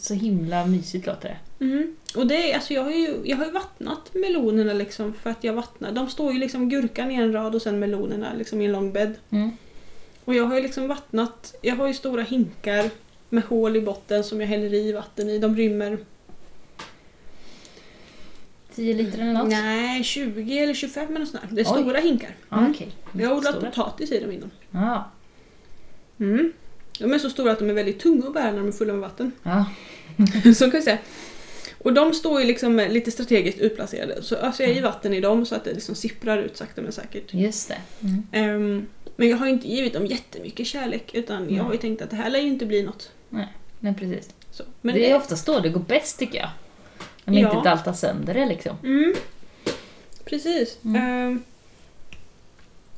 Så 0.01 0.13
himla 0.13 0.65
mysigt 0.65 1.05
låter 1.07 1.29
det. 1.29 1.65
Mm. 1.65 1.95
Och 2.15 2.27
det 2.27 2.53
alltså 2.53 2.73
jag, 2.73 2.83
har 2.83 2.91
ju, 2.91 3.17
jag 3.23 3.37
har 3.37 3.45
ju 3.45 3.51
vattnat 3.51 4.13
melonerna 4.13 4.73
liksom 4.73 5.13
för 5.13 5.29
att 5.29 5.43
jag 5.43 5.53
vattnar. 5.53 5.91
De 5.91 6.09
står 6.09 6.33
ju 6.33 6.39
liksom 6.39 6.69
gurkan 6.69 7.11
i 7.11 7.15
en 7.15 7.33
rad 7.33 7.55
och 7.55 7.61
sen 7.61 7.79
melonerna 7.79 8.33
liksom 8.37 8.61
i 8.61 8.65
en 8.65 8.71
lång 8.71 8.91
bädd. 8.93 9.13
Mm. 9.29 9.51
Och 10.25 10.35
jag 10.35 10.45
har 10.45 10.55
ju 10.55 10.61
liksom 10.61 10.87
vattnat, 10.87 11.55
jag 11.61 11.75
har 11.75 11.87
ju 11.87 11.93
stora 11.93 12.21
hinkar 12.23 12.89
med 13.29 13.43
hål 13.43 13.75
i 13.75 13.81
botten 13.81 14.23
som 14.23 14.41
jag 14.41 14.47
häller 14.47 14.73
i 14.73 14.91
vatten 14.91 15.29
i. 15.29 15.37
De 15.39 15.55
rymmer 15.55 15.97
10 18.75 18.93
liter 18.93 19.19
eller 19.19 19.33
något? 19.33 19.49
nej, 19.49 20.03
20 20.03 20.59
eller 20.59 20.73
25 20.73 21.15
eller 21.15 21.25
sånt 21.25 21.43
där. 21.49 21.55
Det 21.55 21.61
är 21.61 21.75
Oj. 21.75 21.81
stora 21.81 21.99
hinkar. 21.99 22.35
Mm. 22.51 22.71
okej. 22.71 22.91
Jag 23.13 23.29
har 23.29 23.35
odlat 23.37 23.55
Stora. 23.55 23.69
potatis 23.69 24.11
i 24.11 24.19
dem 24.19 24.31
innan. 24.31 24.51
Ja. 24.71 25.11
Mm. 26.19 26.51
De 26.99 27.13
är 27.13 27.19
så 27.19 27.29
stora 27.29 27.51
att 27.51 27.59
de 27.59 27.69
är 27.69 27.73
väldigt 27.73 27.99
tunga 27.99 28.27
att 28.27 28.33
bära 28.33 28.51
när 28.51 28.57
de 28.57 28.67
är 28.67 28.71
fulla 28.71 28.93
med 28.93 29.01
vatten. 29.01 29.31
ja. 29.43 29.65
så 30.55 30.71
kan 30.71 30.79
vi 30.79 30.81
säga. 30.81 30.97
Och 31.85 31.93
de 31.93 32.13
står 32.13 32.41
ju 32.41 32.47
liksom 32.47 32.77
lite 32.77 33.11
strategiskt 33.11 33.59
utplacerade. 33.59 34.23
Så 34.23 34.35
öser 34.35 34.63
jag 34.67 34.77
i 34.77 34.81
vatten 34.81 35.13
i 35.13 35.21
dem 35.21 35.45
så 35.45 35.55
att 35.55 35.63
det 35.63 35.73
liksom 35.73 35.95
sipprar 35.95 36.37
ut 36.37 36.57
sakta 36.57 36.81
men 36.81 36.91
säkert. 36.91 37.33
Just 37.33 37.67
det. 37.69 37.77
Mm. 38.01 38.23
Ehm, 38.31 38.87
men 39.15 39.29
jag 39.29 39.37
har 39.37 39.45
ju 39.45 39.51
inte 39.51 39.67
givit 39.67 39.93
dem 39.93 40.05
jättemycket 40.05 40.67
kärlek 40.67 41.15
utan 41.15 41.55
jag 41.55 41.63
har 41.63 41.71
ju 41.71 41.77
Nej. 41.77 41.81
tänkt 41.81 42.01
att 42.01 42.09
det 42.09 42.15
här 42.15 42.29
lär 42.29 42.39
ju 42.39 42.47
inte 42.47 42.65
bli 42.65 42.83
något. 42.83 43.11
Men 43.79 43.95
precis. 43.95 44.29
Så. 44.51 44.63
Men 44.81 44.95
det 44.95 45.11
är 45.11 45.15
oftast 45.15 45.45
då 45.45 45.59
det 45.59 45.69
går 45.69 45.79
bäst 45.79 46.19
tycker 46.19 46.37
jag. 46.37 46.49
Om 47.25 47.33
Ja. 47.33 47.49
inte 47.55 47.69
daltar 47.69 47.93
sönder 47.93 48.33
det 48.33 48.45
liksom. 48.45 48.77
Mm. 48.83 49.13
Precis. 50.23 50.77
Mm. 50.85 51.01
Ehm, 51.01 51.43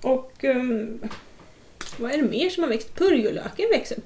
och 0.01 0.43
ehm, 0.43 0.99
vad 1.97 2.11
är 2.11 2.17
det 2.17 2.29
mer 2.29 2.49
som 2.49 2.63
har 2.63 2.69
växt? 2.69 2.95
Purjolöken 2.95 3.65
växer. 3.71 3.97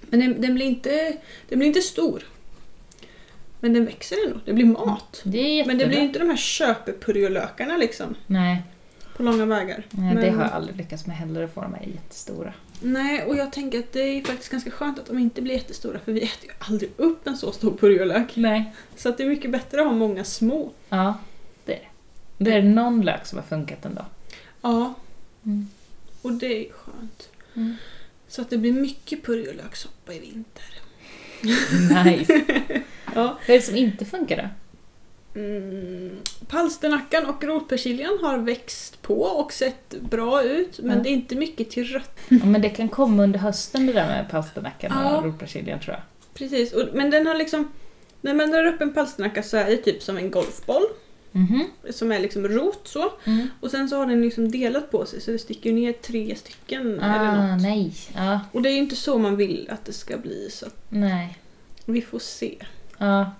Men 0.00 0.20
den, 0.20 0.40
den, 0.40 0.54
blir 0.54 0.66
inte, 0.66 1.16
den 1.48 1.58
blir 1.58 1.68
inte 1.68 1.82
stor. 1.82 2.22
Men 3.66 3.72
den 3.72 3.84
växer 3.84 4.16
ändå. 4.26 4.40
Det 4.44 4.52
blir 4.52 4.64
mat. 4.66 5.20
Det 5.24 5.38
är 5.38 5.54
jättebra. 5.56 5.66
Men 5.74 5.78
det 5.78 5.86
blir 5.88 5.98
inte 5.98 6.18
de 6.18 6.28
här 6.28 6.36
köpepurjolökarna 6.36 7.76
liksom. 7.76 8.14
Nej, 8.26 8.62
På 9.16 9.22
långa 9.22 9.46
vägar. 9.46 9.86
nej 9.90 10.14
det 10.14 10.20
Men- 10.20 10.34
har 10.34 10.42
jag 10.44 10.52
aldrig 10.52 10.76
lyckats 10.76 11.06
med 11.06 11.16
heller 11.16 11.42
att 11.42 11.54
få 11.54 11.60
de 11.62 11.74
här 11.74 11.86
jättestora. 11.86 12.52
Nej, 12.80 13.22
och 13.24 13.36
jag 13.36 13.52
tänker 13.52 13.78
att 13.78 13.92
det 13.92 14.00
är 14.00 14.22
faktiskt 14.24 14.50
ganska 14.52 14.70
skönt 14.70 14.98
att 14.98 15.06
de 15.06 15.18
inte 15.18 15.42
blir 15.42 15.54
jättestora 15.54 15.98
för 15.98 16.12
vi 16.12 16.20
äter 16.22 16.44
ju 16.44 16.50
aldrig 16.58 16.90
upp 16.96 17.26
en 17.26 17.36
så 17.36 17.52
stor 17.52 17.76
purjolök. 17.76 18.36
Nej. 18.36 18.72
Så 18.96 19.08
att 19.08 19.16
det 19.18 19.22
är 19.24 19.28
mycket 19.28 19.50
bättre 19.50 19.80
att 19.80 19.86
ha 19.86 19.92
många 19.94 20.24
små. 20.24 20.70
Ja, 20.88 21.14
det 21.64 21.74
är 21.74 21.80
det. 22.38 22.44
Det 22.44 22.52
är 22.52 22.62
någon 22.62 23.00
lök 23.02 23.26
som 23.26 23.38
har 23.38 23.44
funkat 23.46 23.84
ändå. 23.84 24.04
Ja, 24.62 24.94
Mm. 25.44 25.68
och 26.22 26.32
det 26.32 26.66
är 26.66 26.72
skönt. 26.72 27.28
Mm. 27.54 27.76
Så 28.28 28.42
att 28.42 28.50
det 28.50 28.58
blir 28.58 28.72
mycket 28.72 29.22
purjolökssoppa 29.22 30.12
i 30.14 30.18
vinter. 30.18 30.64
Nice. 32.04 32.42
Ja. 33.14 33.38
Vad 33.46 33.50
är 33.54 33.58
det 33.58 33.62
som 33.62 33.76
inte 33.76 34.04
funkar 34.04 34.36
då? 34.36 34.48
Mm, 35.40 36.16
palsternackan 36.48 37.26
och 37.26 37.44
rotpersiljan 37.44 38.18
har 38.22 38.38
växt 38.38 39.02
på 39.02 39.20
och 39.22 39.52
sett 39.52 39.94
bra 40.00 40.42
ut 40.42 40.78
men 40.82 40.96
Ja. 40.96 41.02
det 41.02 41.08
är 41.08 41.12
inte 41.12 41.34
mycket 41.34 41.70
till 41.70 41.84
rött. 41.84 42.18
Ja, 42.28 42.44
men 42.44 42.62
det 42.62 42.68
kan 42.68 42.88
komma 42.88 43.22
under 43.24 43.38
hösten 43.38 43.86
det 43.86 43.92
där 43.92 44.06
med 44.06 44.30
palsternackan 44.30 44.92
Ja. 44.94 45.16
och 45.16 45.24
rotpersiljan 45.24 45.80
tror 45.80 45.94
jag. 45.94 46.02
Precis, 46.34 46.72
och, 46.72 46.88
men 46.92 47.10
den 47.10 47.26
har 47.26 47.34
liksom... 47.34 47.72
När 48.20 48.34
man 48.34 48.50
drar 48.50 48.64
upp 48.66 48.80
en 48.80 48.92
palsternacka 48.94 49.42
så 49.42 49.56
är 49.56 49.64
det 49.64 49.76
typ 49.76 50.02
som 50.02 50.16
en 50.16 50.30
golfboll. 50.30 50.82
Mhm. 51.36 51.64
som 51.90 52.12
är 52.12 52.20
liksom 52.20 52.48
rot 52.48 52.80
så. 52.88 53.12
Mm. 53.24 53.48
Och 53.60 53.70
sen 53.70 53.88
så 53.88 53.96
har 53.96 54.06
den 54.06 54.22
liksom 54.22 54.50
delat 54.50 54.90
på 54.90 55.06
sig 55.06 55.20
så 55.20 55.30
det 55.30 55.38
sticker 55.38 55.72
ner 55.72 55.92
tre 55.92 56.36
stycken 56.36 57.00
eller 57.00 57.18
Ah, 57.18 57.54
något. 57.54 57.62
nej. 57.62 57.92
Ja, 58.14 58.40
Och 58.52 58.62
det 58.62 58.68
är 58.68 58.72
ju 58.72 58.78
inte 58.78 58.96
så 58.96 59.18
man 59.18 59.36
vill 59.36 59.68
att 59.72 59.84
det 59.84 59.92
ska 59.92 60.16
bli 60.18 60.48
så 60.50 60.66
nej. 60.88 61.38
vi 61.84 62.02
får 62.02 62.18
se. 62.18 62.54
Ja, 62.98 63.32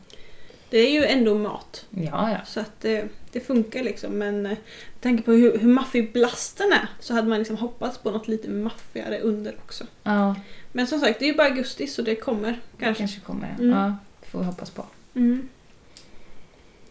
Det 0.70 0.78
är 0.78 0.90
ju 0.92 1.04
ändå 1.04 1.34
mat. 1.34 1.84
ja. 1.90 2.30
ja. 2.30 2.38
Så 2.46 2.60
att 2.60 2.80
det, 2.80 3.08
det 3.32 3.40
funkar 3.40 3.82
liksom 3.82 4.12
men 4.18 4.46
eh, 4.46 4.50
med 4.50 5.00
tanke 5.00 5.22
på 5.22 5.32
hur, 5.32 5.58
hur 5.58 5.68
maffig 5.68 6.12
blasten 6.12 6.72
är 6.72 6.88
så 7.00 7.14
hade 7.14 7.28
man 7.28 7.38
liksom 7.38 7.56
hoppats 7.56 7.98
på 7.98 8.10
något 8.10 8.28
lite 8.28 8.48
maffigare 8.50 9.20
under 9.20 9.54
också. 9.64 9.84
ja 10.02 10.34
Men 10.72 10.86
som 10.86 11.00
sagt, 11.00 11.18
det 11.18 11.24
är 11.24 11.28
ju 11.30 11.36
bara 11.36 11.46
augusti 11.48 11.86
så 11.86 12.02
det 12.02 12.14
kommer 12.14 12.48
det 12.52 12.84
kanske. 12.84 12.98
kanske 13.02 13.20
kommer. 13.20 13.54
Mm. 13.58 13.70
Ja, 13.70 13.96
får 14.30 14.38
vi 14.38 14.44
hoppas 14.44 14.70
på. 14.70 14.86
Mm. 15.14 15.48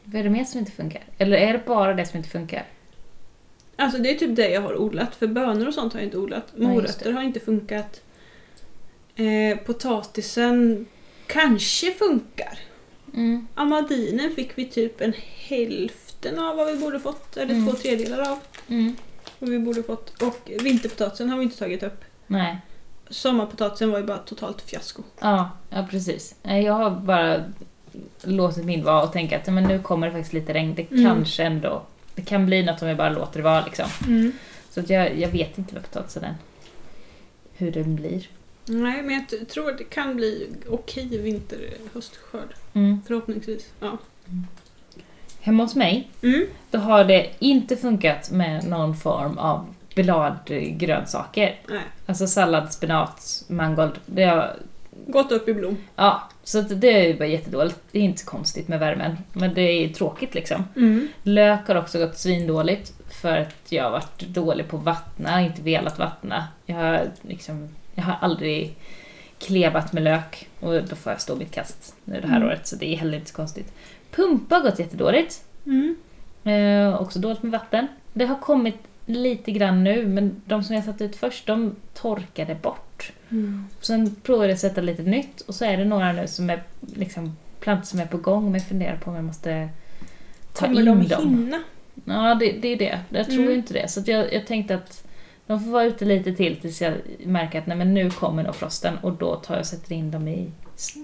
Vad 0.05 0.19
är 0.19 0.23
det 0.23 0.29
mer 0.29 0.43
som 0.43 0.59
inte 0.59 0.71
funkar? 0.71 1.03
Eller 1.17 1.37
är 1.37 1.53
det 1.53 1.65
bara 1.65 1.93
det 1.93 2.05
som 2.05 2.17
inte 2.17 2.29
funkar? 2.29 2.65
Alltså 3.75 3.97
det 4.01 4.09
är 4.11 4.15
typ 4.15 4.35
det 4.35 4.49
jag 4.49 4.61
har 4.61 4.77
odlat, 4.77 5.15
för 5.15 5.27
bönor 5.27 5.67
och 5.67 5.73
sånt 5.73 5.93
har 5.93 5.99
jag 5.99 6.07
inte 6.07 6.17
odlat. 6.17 6.57
Morötter 6.57 7.11
har 7.11 7.21
inte 7.21 7.39
funkat. 7.39 8.01
Eh, 9.15 9.57
potatisen 9.65 10.85
kanske 11.27 11.91
funkar. 11.91 12.59
Mm. 13.13 13.47
Amadinen 13.55 14.31
fick 14.35 14.57
vi 14.57 14.65
typ 14.65 15.01
en 15.01 15.13
hälften 15.47 16.39
av 16.39 16.55
vad 16.57 16.67
vi 16.73 16.79
borde 16.79 16.99
fått, 16.99 17.37
eller 17.37 17.53
Mm. 17.53 17.67
två 17.67 17.73
tredjedelar 17.75 18.31
av 18.31 18.37
Mm. 18.67 18.95
vad 19.39 19.49
vi 19.49 19.59
borde 19.59 19.83
fått. 19.83 20.21
Och 20.21 20.51
vinterpotatisen 20.61 21.29
har 21.29 21.37
vi 21.37 21.43
inte 21.43 21.57
tagit 21.57 21.83
upp. 21.83 22.03
Nej. 22.27 22.57
Sommarpotatisen 23.09 23.91
var 23.91 23.99
ju 23.99 24.05
bara 24.05 24.17
totalt 24.17 24.61
fiasko. 24.61 25.03
Ja, 25.19 25.49
ja, 25.69 25.87
precis. 25.91 26.35
Jag 26.43 26.73
har 26.73 26.89
bara 26.91 27.43
låtit 28.23 28.65
min 28.65 28.83
vara 28.83 29.03
och 29.03 29.11
tänka 29.13 29.37
att 29.37 29.47
men 29.47 29.63
nu 29.63 29.79
kommer 29.79 30.07
det 30.07 30.13
faktiskt 30.13 30.33
lite 30.33 30.53
regn. 30.53 30.75
Det 30.75 30.91
Mm. 30.91 31.05
kanske 31.05 31.43
ändå... 31.43 31.81
Det 32.15 32.21
kan 32.21 32.45
bli 32.45 32.63
något 32.63 32.81
om 32.81 32.87
jag 32.87 32.97
bara 32.97 33.09
låter 33.09 33.37
det 33.37 33.43
vara 33.43 33.65
liksom. 33.65 33.85
Så 34.69 34.79
att 34.79 34.89
jag, 34.89 35.19
jag 35.19 35.29
vet 35.29 35.57
inte 35.57 35.73
med 35.73 35.83
potatisen 35.83 36.23
än. 36.23 36.33
Hur 37.53 37.71
den 37.71 37.95
blir. 37.95 38.27
Nej, 38.65 39.01
men 39.03 39.25
jag 39.29 39.49
tror 39.49 39.69
att 39.71 39.77
det 39.77 39.83
kan 39.83 40.15
bli 40.15 40.47
okej 40.69 41.17
vinter 41.17 41.59
höstskörd. 41.93 42.53
Mm. 42.73 43.01
Förhoppningsvis. 43.07 43.69
Ja. 43.79 43.97
Hemma 45.41 45.63
hos 45.63 45.75
mig, 45.75 46.09
Mm. 46.23 46.45
då 46.71 46.77
har 46.77 47.03
det 47.03 47.29
inte 47.39 47.77
funkat 47.77 48.31
med 48.31 48.67
någon 48.67 48.95
form 48.97 49.37
av 49.37 49.65
bladgrönsaker. 49.95 51.59
Nej. 51.69 51.81
Alltså 52.05 52.27
sallad, 52.27 52.73
spenat, 52.73 53.43
mangold. 53.47 53.91
Det 54.05 54.23
har, 54.23 54.55
Gått 55.07 55.31
upp 55.31 55.47
i 55.49 55.53
blom. 55.53 55.77
ja, 55.95 56.29
så 56.45 56.61
det 56.61 56.93
är 56.93 57.07
ju 57.07 57.17
bara 57.17 57.27
jättedåligt. 57.27 57.79
Det 57.91 57.99
är 57.99 58.03
inte 58.03 58.21
så 58.21 58.25
konstigt 58.25 58.67
med 58.67 58.79
värmen. 58.79 59.17
Men 59.33 59.53
det 59.53 59.61
är 59.61 59.89
tråkigt 59.89 60.35
liksom. 60.35 60.63
Mm. 60.75 61.07
Lök 61.23 61.67
har 61.67 61.75
också 61.75 61.99
gått 61.99 62.17
svindåligt 62.17 62.93
för 63.09 63.37
att 63.37 63.71
jag 63.71 63.83
har 63.83 63.91
varit 63.91 64.19
dålig 64.19 64.67
på 64.67 64.77
att 64.77 64.83
vattna, 64.83 65.41
inte 65.41 65.61
velat 65.61 65.99
vattna. 65.99 66.47
Jag 66.65 66.75
har, 66.75 67.01
liksom, 67.21 67.69
jag 67.95 68.03
har 68.03 68.17
aldrig 68.21 68.75
klevat 69.39 69.93
med 69.93 70.03
lök 70.03 70.47
och 70.59 70.73
då 70.83 70.95
får 70.95 71.11
jag 71.11 71.21
stå 71.21 71.35
mitt 71.35 71.51
kast 71.51 71.95
nu 72.03 72.21
det 72.21 72.27
här 72.27 72.35
Mm. 72.37 72.47
året 72.47 72.67
så 72.67 72.75
det 72.75 72.93
är 72.93 72.97
heller 72.97 73.17
inte 73.17 73.29
så 73.29 73.35
konstigt. 73.35 73.73
Pumpa 74.11 74.55
har 74.55 74.61
gått 74.61 74.79
jättedåligt. 74.79 75.43
Mm. 75.65 75.95
Eh, 76.43 77.01
också 77.01 77.19
dåligt 77.19 77.43
med 77.43 77.51
vatten. 77.51 77.87
Det 78.13 78.25
har 78.25 78.39
kommit 78.39 78.77
lite 79.05 79.51
grann 79.51 79.83
nu 79.83 80.07
men 80.07 80.41
de 80.45 80.63
som 80.63 80.75
jag 80.75 80.83
satt 80.85 81.01
ut 81.01 81.15
först 81.15 81.47
de 81.47 81.75
torkade 81.93 82.55
bort. 82.55 82.84
Mm. 83.35 83.65
Sen 83.81 84.15
provade 84.23 84.47
jag 84.47 84.53
att 84.53 84.59
sätta 84.59 84.81
lite 84.81 85.01
nytt 85.03 85.41
och 85.41 85.55
så 85.55 85.65
är 85.65 85.77
det 85.77 85.85
några 85.85 86.11
nu 86.13 86.27
som 86.27 86.49
är 86.49 86.63
liksom 86.95 87.37
plantor 87.59 87.85
som 87.85 87.99
är 87.99 88.05
på 88.05 88.17
gång 88.17 88.43
men 88.43 88.53
jag 88.53 88.67
funderar 88.67 88.97
på 88.97 89.09
om 89.09 89.15
jag 89.15 89.25
måste 89.25 89.69
ta 90.53 90.65
Kommer 90.65 90.79
in 90.79 90.85
de 90.85 91.07
dem. 91.07 91.29
hinna? 91.29 91.63
Ja, 92.05 92.35
det, 92.35 92.51
det 92.51 92.67
är 92.67 92.77
det. 92.77 92.99
Jag 93.09 93.25
tror 93.25 93.39
Mm. 93.43 93.53
inte 93.55 93.73
det. 93.73 93.87
Så 93.87 94.01
jag, 94.05 94.33
jag 94.33 94.47
tänkte 94.47 94.75
att 94.75 95.03
de 95.47 95.59
får 95.63 95.71
vara 95.71 95.83
ute 95.85 96.05
lite 96.05 96.33
till 96.33 96.55
tills 96.61 96.81
jag 96.81 96.93
märker 97.25 97.59
att 97.59 97.67
nej, 97.67 97.77
men 97.77 97.93
nu 97.93 98.11
kommer 98.11 98.43
nog 98.43 98.55
frosten 98.55 98.97
och 98.97 99.13
då 99.13 99.35
tar 99.35 99.53
jag 99.53 99.59
och 99.61 99.65
sätter 99.67 99.93
in 99.95 100.11
dem 100.11 100.27
i 100.27 100.51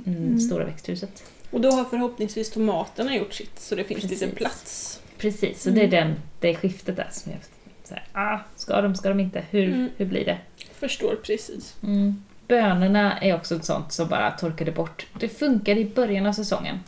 mm, 0.06 0.18
Mm. 0.24 0.40
stora 0.40 0.66
växthuset. 0.66 1.24
Och 1.52 1.62
då 1.62 1.72
har 1.72 1.84
förhoppningsvis 1.86 2.50
tomaterna 2.52 3.16
gjort 3.16 3.34
sitt 3.34 3.60
så 3.60 3.76
det 3.76 3.84
finns 3.84 4.04
lite 4.04 4.16
Precis. 4.16 4.36
plats. 4.38 5.02
Precis, 5.18 5.62
så 5.64 5.70
Mm. 5.70 5.80
det 5.80 5.86
är 5.98 6.02
den, 6.04 6.16
det 6.40 6.56
skiftet 6.56 6.96
där 6.96 7.08
som 7.12 7.32
jag 7.32 7.42
så 7.84 7.94
här, 7.94 8.04
ah, 8.14 8.40
ska 8.56 8.82
de, 8.82 8.96
ska 8.96 9.10
de 9.10 9.20
inte? 9.20 9.44
Hur, 9.50 9.68
Mm. 9.68 9.90
hur 9.98 10.06
blir 10.06 10.26
det? 10.26 10.38
Förstår 10.82 11.16
precis. 11.16 11.76
Mm. 11.84 12.24
Bönorna 12.48 13.18
är 13.20 13.36
också 13.36 13.56
ett 13.56 13.66
sånt 13.66 13.92
som 13.92 14.08
bara 14.08 14.32
torkade 14.32 14.72
bort. 14.72 15.08
Det 15.20 15.30
funkade 15.30 15.80
i 15.82 15.86
början 15.86 16.26
av 16.26 16.34
säsongen. 16.34 16.80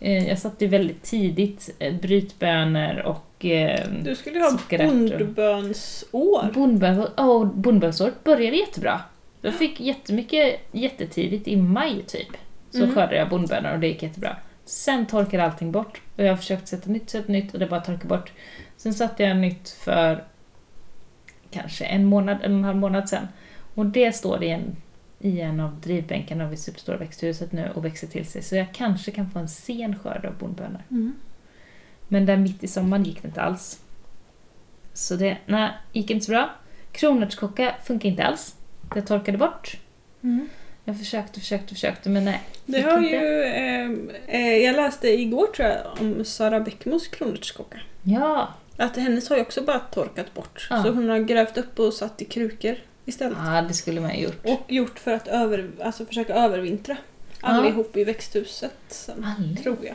Eh, 0.00 0.28
Jag 0.28 0.38
satte 0.38 0.66
väldigt 0.66 1.02
tidigt 1.02 1.70
eh, 1.78 1.94
brytbönor 1.94 2.98
och 2.98 3.44
eh, 3.44 3.80
Du 4.02 4.14
skulle 4.14 4.40
ha 4.40 4.58
bondbönsår. 4.78 6.52
Bondböns, 6.54 7.08
oh, 7.16 7.44
bondbönsåret 7.46 8.24
började 8.24 8.56
jättebra. 8.56 9.00
Jag 9.42 9.54
fick 9.54 9.80
jättemycket 9.80 10.60
jättetidigt 10.72 11.48
i 11.48 11.56
maj 11.56 12.02
typ. 12.06 12.28
Så 12.70 12.78
Mm. 12.82 12.94
skördade 12.94 13.16
jag 13.16 13.28
bondbönor 13.28 13.72
och 13.72 13.78
det 13.80 13.86
gick 13.86 14.02
jättebra. 14.02 14.36
Sen 14.64 15.06
torkade 15.06 15.44
allting 15.44 15.72
bort 15.72 16.00
och 16.16 16.24
jag 16.24 16.28
har 16.28 16.36
försökt 16.36 16.68
sätta 16.68 16.90
nytt, 16.90 17.10
sätta 17.10 17.32
nytt 17.32 17.52
och 17.54 17.58
det 17.60 17.66
bara 17.66 17.80
torkade 17.80 18.06
bort. 18.08 18.32
Sen 18.76 18.94
satte 18.94 19.22
jag 19.22 19.36
nytt 19.36 19.68
för 19.70 20.24
kanske 21.50 21.84
en 21.84 22.04
månad, 22.04 22.36
en 22.42 22.52
och 22.52 22.58
en 22.58 22.64
halv 22.64 22.76
månad 22.76 23.08
sen. 23.08 23.28
Och 23.74 23.86
det 23.86 24.12
står 24.12 24.42
i 24.42 24.50
en, 24.50 24.76
i 25.18 25.40
en 25.40 25.60
av 25.60 25.80
drivbänkarna 25.80 26.48
vid 26.48 26.58
Superstora 26.58 26.96
växthuset 26.96 27.52
nu 27.52 27.70
och 27.74 27.84
växer 27.84 28.06
till 28.06 28.26
sig. 28.26 28.42
Så 28.42 28.56
jag 28.56 28.72
kanske 28.72 29.10
kan 29.10 29.30
få 29.30 29.38
en 29.38 29.48
sen 29.48 29.98
skörd 29.98 30.24
av 30.24 30.38
bondbönor. 30.38 30.82
Mm. 30.90 31.14
Men 32.08 32.26
där 32.26 32.36
mitt 32.36 32.64
i 32.64 32.68
sommaren 32.68 33.04
gick 33.04 33.22
det 33.22 33.28
inte 33.28 33.42
alls. 33.42 33.80
Så 34.92 35.16
det, 35.16 35.38
nej, 35.46 35.70
gick 35.92 36.10
inte 36.10 36.24
så 36.24 36.32
bra. 36.32 36.50
Kronärtskocka 36.92 37.74
funkar 37.84 38.08
inte 38.08 38.24
alls. 38.24 38.56
Det 38.94 39.02
torkade 39.02 39.38
bort. 39.38 39.76
Mm. 40.22 40.48
Jag 40.84 40.98
försökte, 40.98 41.40
försökte, 41.40 41.74
försökte 41.74 42.08
men 42.08 42.24
nej. 42.24 42.42
Det 42.66 42.80
har 42.80 42.98
inte. 42.98 43.16
ju... 43.16 43.42
Eh, 43.42 43.90
eh, 44.26 44.56
jag 44.56 44.76
läste 44.76 45.08
igår 45.08 45.46
tror 45.46 45.68
jag 45.68 46.00
om 46.00 46.24
Sara 46.24 46.60
Bäckmos 46.60 47.08
kronärtskocka. 47.08 47.80
Ja, 48.02 48.48
Att 48.76 48.96
hennes 48.96 49.28
har 49.28 49.36
ju 49.36 49.42
också 49.42 49.62
bara 49.62 49.78
torkat 49.78 50.34
bort. 50.34 50.66
Ja. 50.70 50.82
Så 50.82 50.90
hon 50.90 51.08
har 51.08 51.18
grävt 51.18 51.58
upp 51.58 51.78
och 51.78 51.92
satt 51.92 52.22
i 52.22 52.24
krukor 52.24 52.76
istället. 53.04 53.38
ja 53.44 53.62
det 53.62 53.74
skulle 53.74 54.00
man 54.00 54.10
ha 54.10 54.16
gjort. 54.16 54.44
Och 54.44 54.60
gjort 54.72 54.98
för 54.98 55.12
att 55.12 55.28
över, 55.28 55.70
alltså 55.82 56.06
försöka 56.06 56.34
övervintra. 56.34 56.96
Allihop 57.40 57.96
i 57.96 58.04
växthuset 58.04 58.72
sen, 58.88 59.24
Alla? 59.38 59.56
tror 59.62 59.76
jag. 59.82 59.94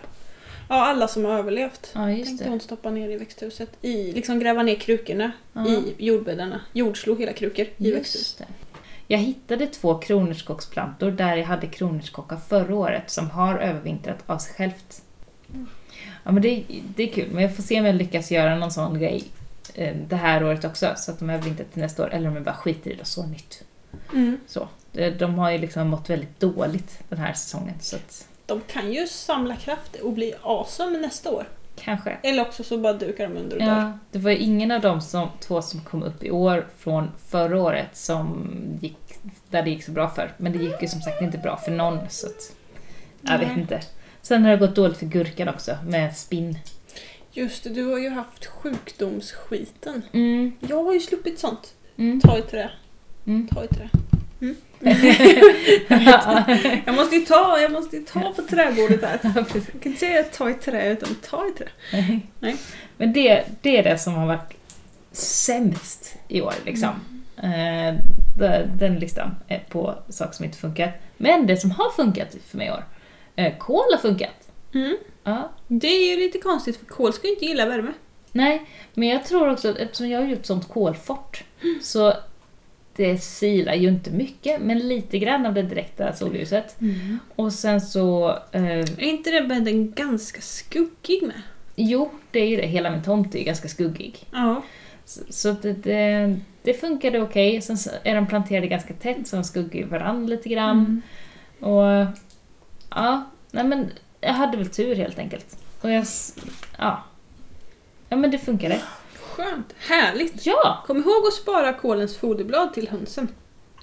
Ja, 0.69 0.85
alla 0.85 1.07
som 1.07 1.25
har 1.25 1.31
överlevt. 1.31 1.91
Ja, 1.93 2.05
Tänkte 2.05 2.43
det. 2.43 2.49
hon 2.49 2.59
stoppa 2.59 2.91
ner 2.91 3.09
i 3.09 3.17
växthuset. 3.17 3.69
I, 3.81 4.11
liksom 4.11 4.39
gräva 4.39 4.63
ner 4.63 4.75
krukorna 4.75 5.31
Ja. 5.53 5.67
i 5.67 5.95
jordbäddarna. 5.97 6.61
Jordslå 6.73 7.15
hela 7.15 7.33
krukor 7.33 7.65
i 7.77 7.91
växthuset. 7.91 8.19
Just 8.21 8.37
det. 8.37 8.45
Jag 9.07 9.17
hittade 9.17 9.67
två 9.67 9.95
kronärtskocksplantor 9.97 11.11
där 11.11 11.35
jag 11.37 11.45
hade 11.45 11.67
kronärtskocka 11.67 12.37
förra 12.49 12.75
året 12.75 13.09
som 13.11 13.29
har 13.29 13.57
övervintrat 13.59 14.17
av 14.25 14.37
sig 14.37 14.53
självt. 14.55 15.01
Ja 16.23 16.31
men 16.31 16.41
det, 16.41 16.63
det 16.95 17.03
är 17.03 17.07
kul, 17.07 17.29
men 17.31 17.43
jag 17.43 17.55
får 17.55 17.63
se 17.63 17.79
om 17.79 17.85
jag 17.85 17.95
lyckas 17.95 18.31
göra 18.31 18.55
någon 18.55 18.71
sån 18.71 18.99
grej 18.99 19.23
det 20.07 20.15
här 20.15 20.43
året 20.43 20.65
också 20.65 20.93
så 20.97 21.11
att 21.11 21.19
de 21.19 21.29
övervintrar 21.29 21.65
till 21.73 21.81
nästa 21.81 22.03
år 22.03 22.13
eller 22.13 22.29
om 22.29 22.35
jag 22.35 22.43
bara 22.43 22.55
skiter 22.55 22.91
i 22.91 22.95
det 22.95 23.01
och 23.01 23.07
så 23.07 23.25
nytt. 23.25 23.63
Mm. 24.13 24.39
Så. 24.47 24.67
Eh, 24.93 25.13
De 25.13 25.33
har 25.39 25.51
ju 25.51 25.57
liksom 25.57 25.87
mått 25.87 26.09
väldigt 26.09 26.39
dåligt 26.39 26.99
den 27.09 27.19
här 27.19 27.33
säsongen 27.33 27.75
så 27.79 27.95
att 27.95 28.27
De 28.45 28.61
kan 28.67 28.93
ju 28.93 29.07
samla 29.07 29.55
kraft 29.55 29.95
och 29.95 30.13
bli 30.13 30.33
awesome 30.41 30.97
nästa 30.99 31.31
år. 31.31 31.47
kanske. 31.75 32.17
Eller 32.23 32.41
också 32.41 32.63
så 32.63 32.77
bara 32.77 32.93
dukar 32.93 33.27
de 33.27 33.37
under 33.37 33.55
och 33.57 33.63
dör. 33.63 33.69
Ja, 33.79 33.97
det 34.11 34.19
var 34.19 34.31
ju 34.31 34.37
ingen 34.37 34.71
av 34.71 34.81
de 34.81 35.01
som, 35.01 35.29
två 35.39 35.61
som 35.61 35.79
kom 35.79 36.03
upp 36.03 36.23
i 36.23 36.31
år 36.31 36.67
från 36.77 37.11
förra 37.27 37.61
året 37.61 37.97
som 37.97 38.49
gick, 38.81 38.97
där 39.49 39.63
det 39.63 39.69
gick 39.69 39.83
så 39.83 39.91
bra 39.91 40.09
för. 40.09 40.31
Men 40.37 40.51
det 40.51 40.57
gick 40.57 40.81
ju 40.81 40.87
som 40.87 41.01
sagt 41.01 41.21
inte 41.21 41.37
bra 41.37 41.57
för 41.57 41.71
någon 41.71 41.99
så 42.09 42.27
att, 42.27 42.51
jag 43.21 43.39
vet 43.39 43.47
Nej. 43.47 43.59
inte. 43.59 43.81
Sen 44.21 44.43
har 44.43 44.51
det 44.51 44.57
gått 44.57 44.75
dåligt 44.75 44.97
för 44.97 45.05
gurkan 45.05 45.47
också 45.49 45.77
med 45.85 46.17
spinn. 46.17 46.57
Just 47.37 47.63
det, 47.63 47.69
du 47.69 47.83
har 47.85 47.97
ju 47.97 48.09
haft 48.09 48.45
sjukdomsskiten. 48.45 50.01
Mm, 50.13 50.51
Jag 50.59 50.83
har 50.83 50.93
ju 50.93 50.99
sluppit 50.99 51.39
sånt. 51.39 51.73
mm, 51.97 52.21
Ta 52.21 52.37
i 52.37 52.41
trä. 52.41 52.69
mm. 53.25 53.47
Ta 53.47 53.63
i 53.63 53.67
trä. 53.67 53.89
Mm. 54.41 54.55
Jag 56.85 56.95
måste 56.95 57.15
ju 57.15 57.25
ta, 57.25 57.59
jag 57.61 57.71
måste 57.71 57.95
ju 57.95 58.03
ta 58.03 58.33
på 58.35 58.41
träbordet 58.41 59.01
här. 59.01 59.19
Jag 59.23 59.47
kan 59.49 59.61
inte 59.83 59.99
säga 59.99 60.23
ta 60.23 60.49
i 60.49 60.53
trä 60.53 60.91
utan 60.91 61.15
ta 61.29 61.47
i 61.47 61.51
trä. 61.51 61.67
Nej. 62.39 62.57
Men 62.97 63.13
det, 63.13 63.43
det 63.61 63.77
är 63.77 63.83
det 63.83 63.97
som 63.97 64.13
har 64.13 64.27
varit 64.27 64.53
sämst 65.11 66.15
i 66.27 66.41
år 66.41 66.53
liksom. 66.65 66.89
Eh, 67.37 67.95
det- 68.37 68.69
den 68.79 68.95
listan 68.99 69.35
är 69.47 69.59
på 69.69 69.95
saker 70.09 70.33
som 70.33 70.45
inte 70.45 70.57
funkar. 70.57 70.99
Men 71.17 71.47
det 71.47 71.57
som 71.57 71.71
har 71.71 71.89
funkat 71.91 72.35
för 72.47 72.57
mig 72.57 72.67
i 72.67 72.71
år, 72.71 72.85
eh, 73.35 73.57
kol 73.57 73.83
har 73.91 73.97
funkat. 74.01 74.49
Mm. 74.73 74.97
Ja, 75.27 75.51
Det 75.67 75.87
är 75.87 76.15
ju 76.15 76.23
lite 76.25 76.37
konstigt 76.37 76.77
för 76.77 76.85
kol 76.85 77.13
ska 77.13 77.27
ju 77.27 77.33
inte 77.33 77.45
gilla 77.45 77.65
värme. 77.65 77.93
Nej, 78.31 78.65
men 78.93 79.07
jag 79.07 79.25
tror 79.25 79.49
också 79.49 79.69
att 79.69 79.77
eftersom 79.77 80.09
jag 80.09 80.21
har 80.21 80.27
gjort 80.27 80.45
sånt 80.45 80.67
kolfort 80.69 81.43
så 81.81 82.13
det 82.95 83.17
silar 83.17 83.73
ju 83.73 83.87
inte 83.87 84.11
mycket, 84.11 84.61
men 84.61 84.79
lite 84.79 85.19
grann 85.19 85.45
av 85.45 85.53
det 85.53 85.61
direkta 85.61 86.13
solljuset. 86.13 86.77
Och 87.35 87.53
sen 87.53 87.81
så... 87.81 88.29
Eh, 88.51 88.79
Är 88.79 89.01
inte 89.01 89.31
den 89.31 89.47
bädden 89.47 89.91
ganska 89.91 90.41
skuggig 90.41 91.23
med? 91.23 91.41
Jo, 91.75 92.11
det 92.31 92.39
är 92.39 92.47
ju 92.47 92.55
det. 92.57 92.67
Hela 92.67 92.91
min 92.91 93.03
tomt 93.03 93.35
är 93.35 93.43
ganska 93.43 93.67
skuggig. 93.67 94.25
Ja. 94.31 94.63
Så, 95.05 95.21
så 95.29 95.51
det, 95.51 95.73
det, 95.73 96.39
det 96.63 96.73
funkade 96.73 97.21
okej. 97.21 97.61
Sen 97.61 97.77
så 97.77 97.89
är 98.03 98.15
de 98.15 98.27
planterade 98.27 98.67
ganska 98.67 98.93
tätt 98.93 99.27
så 99.27 99.35
de 99.35 99.43
skuggar 99.43 99.87
varandra 99.87 100.35
lite 100.35 100.49
grann. 100.49 100.77
Mm. 100.77 101.01
Och 101.73 102.15
ja, 102.89 103.23
nej 103.51 103.63
men 103.63 103.91
jag 104.27 104.33
hade 104.33 104.57
väl 104.57 104.69
tur 104.69 104.95
helt 104.95 105.19
enkelt. 105.19 105.57
Och 105.81 105.91
jag, 105.91 106.05
ja. 106.77 107.03
Ja 108.09 108.17
men 108.17 108.31
det 108.31 108.37
funkade. 108.37 108.81
Skönt. 109.21 109.73
Härligt. 109.77 110.45
Ja! 110.45 110.83
Kom 110.87 110.97
ihåg 110.97 111.27
att 111.27 111.33
spara 111.33 111.73
kolens 111.73 112.17
foderblad 112.17 112.73
till 112.73 112.87
hönsen. 112.89 113.27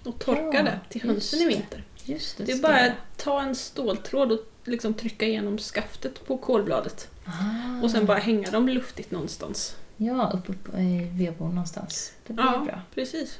Och 0.04 0.18
torka 0.18 0.50
Ja, 0.52 0.62
det 0.62 0.78
till 0.88 1.02
hönsen 1.02 1.40
i 1.40 1.46
vinter. 1.46 1.84
Just 2.04 2.38
det. 2.38 2.44
Det 2.44 2.52
är 2.52 2.62
bara 2.62 2.80
att 2.80 2.92
ta 3.16 3.42
en 3.42 3.54
ståltråd 3.54 4.32
och 4.32 4.40
liksom 4.64 4.94
trycka 4.94 5.26
igenom 5.26 5.58
skaftet 5.58 6.26
på 6.26 6.38
kolbladet. 6.38 7.08
Ah. 7.24 7.82
Och 7.82 7.90
sen 7.90 8.06
bara 8.06 8.18
hänga 8.18 8.50
dem 8.50 8.68
luftigt 8.68 9.10
någonstans. 9.10 9.76
Ja, 9.96 10.30
upp, 10.34 10.48
upp 10.50 10.68
i 10.78 11.08
vedboden 11.12 11.54
någonstans. 11.54 12.12
Det 12.26 12.32
blir 12.32 12.44
Ja. 12.44 12.58
bra. 12.66 12.80
Precis. 12.94 13.38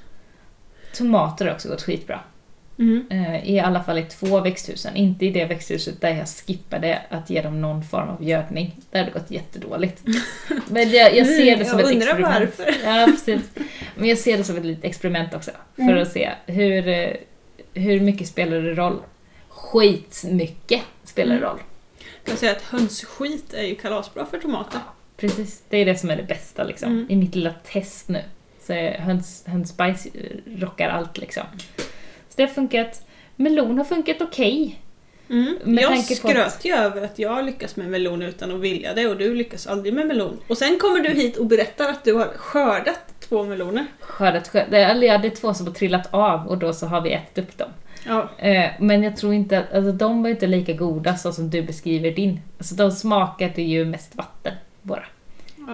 Tomater 0.96 1.46
har 1.46 1.54
också 1.54 1.68
gått 1.68 1.82
skitbra. 1.82 2.20
Mm. 2.78 3.06
Eh, 3.10 3.50
I 3.50 3.60
alla 3.60 3.82
fall 3.82 3.98
i 3.98 4.02
två 4.02 4.40
växthusen. 4.40 4.96
Inte 4.96 5.26
i 5.26 5.30
det 5.30 5.44
växthuset 5.44 6.00
där 6.00 6.10
jag 6.10 6.28
skippade 6.28 7.02
att 7.08 7.30
ge 7.30 7.42
dem 7.42 7.60
någon 7.60 7.84
form 7.84 8.08
av 8.08 8.24
gödning. 8.24 8.76
Där 8.90 8.98
har 8.98 9.06
det 9.06 9.12
gått 9.12 9.30
jättedåligt. 9.30 10.02
Men 10.68 10.90
jag, 10.90 11.16
jag 11.16 11.26
ser 11.26 11.56
det 11.56 11.64
som 11.64 11.78
Mm, 11.80 11.90
jag 11.90 11.96
ett 11.96 12.02
experiment. 12.08 12.58
varför. 12.58 12.74
Ja, 12.84 13.06
precis. 13.06 13.42
Men 13.96 14.08
jag 14.08 14.18
ser 14.18 14.38
det 14.38 14.44
som 14.44 14.56
ett 14.56 14.64
litet 14.64 14.84
experiment 14.84 15.34
också. 15.34 15.50
För 15.76 15.82
Mm. 15.82 16.02
att 16.02 16.12
se 16.12 16.30
hur, 16.46 16.88
eh, 16.88 17.10
hur 17.74 18.00
mycket 18.00 18.28
spelar 18.28 18.56
det 18.60 18.74
roll. 18.74 19.00
Skitmycket 19.48 20.82
spelar 21.04 21.32
det 21.34 21.38
Mm. 21.38 21.50
roll. 21.50 21.58
Jag 21.98 22.28
kan 22.28 22.36
säga 22.36 22.52
att 22.52 22.62
hönsskit 22.62 23.54
är 23.54 23.62
ju 23.62 23.74
kalasbra 23.74 24.26
för 24.26 24.38
tomater. 24.38 24.80
Precis, 25.16 25.62
det 25.68 25.76
är 25.78 25.84
det 25.86 25.96
som 25.96 26.10
är 26.10 26.16
det 26.16 26.22
bästa 26.22 26.64
liksom. 26.64 26.92
Mm. 26.92 27.06
I 27.10 27.16
mitt 27.16 27.34
lilla 27.34 27.54
test 27.72 28.08
nu. 28.08 28.22
Så 28.66 28.72
höns, 28.98 29.44
hönsbajs 29.46 30.06
rockar 30.58 30.88
allt 30.88 31.18
liksom. 31.18 31.42
Så 32.34 32.36
det 32.36 32.42
har 32.42 32.54
funkat. 32.54 33.06
Melon 33.36 33.78
har 33.78 33.84
funkat 33.84 34.16
okej. 34.20 34.80
Mm. 35.30 35.58
Med 35.64 35.82
jag 35.82 36.04
skröt 36.04 36.64
ju 36.64 36.72
över 36.72 37.02
att 37.02 37.18
jag 37.18 37.44
lyckas 37.44 37.76
med 37.76 37.86
melon 37.88 38.22
utan 38.22 38.54
att 38.54 38.60
vilja 38.60 38.94
det 38.94 39.06
och 39.06 39.16
du 39.16 39.34
lyckas 39.34 39.66
aldrig 39.66 39.94
med 39.94 40.06
melon. 40.06 40.40
Och 40.46 40.58
sen 40.58 40.78
kommer 40.78 41.00
du 41.00 41.08
hit 41.08 41.36
och 41.36 41.46
berättar 41.46 41.88
att 41.88 42.04
du 42.04 42.14
har 42.14 42.26
skördat 42.26 43.00
två 43.20 43.42
meloner. 43.44 43.86
Skördat, 44.00 44.48
skördat. 44.48 44.72
Eller 44.72 45.06
ja, 45.06 45.18
det 45.18 45.28
är 45.28 45.36
två 45.36 45.54
som 45.54 45.66
har 45.66 45.74
trillat 45.74 46.14
av 46.14 46.46
och 46.46 46.58
då 46.58 46.72
så 46.72 46.86
har 46.86 47.00
vi 47.00 47.12
ätit 47.12 47.38
upp 47.38 47.58
dem. 47.58 47.68
Ja. 48.06 48.30
Eh, 48.38 48.70
Men 48.80 49.02
jag 49.02 49.16
tror 49.16 49.34
inte 49.34 49.58
att, 49.58 49.72
alltså 49.72 49.92
de 49.92 50.22
var 50.22 50.30
inte 50.30 50.46
lika 50.46 50.72
goda 50.72 51.16
så 51.16 51.32
som 51.32 51.50
du 51.50 51.62
beskriver 51.62 52.10
din. 52.10 52.40
Alltså 52.58 52.74
de 52.74 52.90
smakade 52.90 53.62
ju 53.62 53.84
mest 53.84 54.16
vatten 54.16 54.54
bara. 54.82 55.04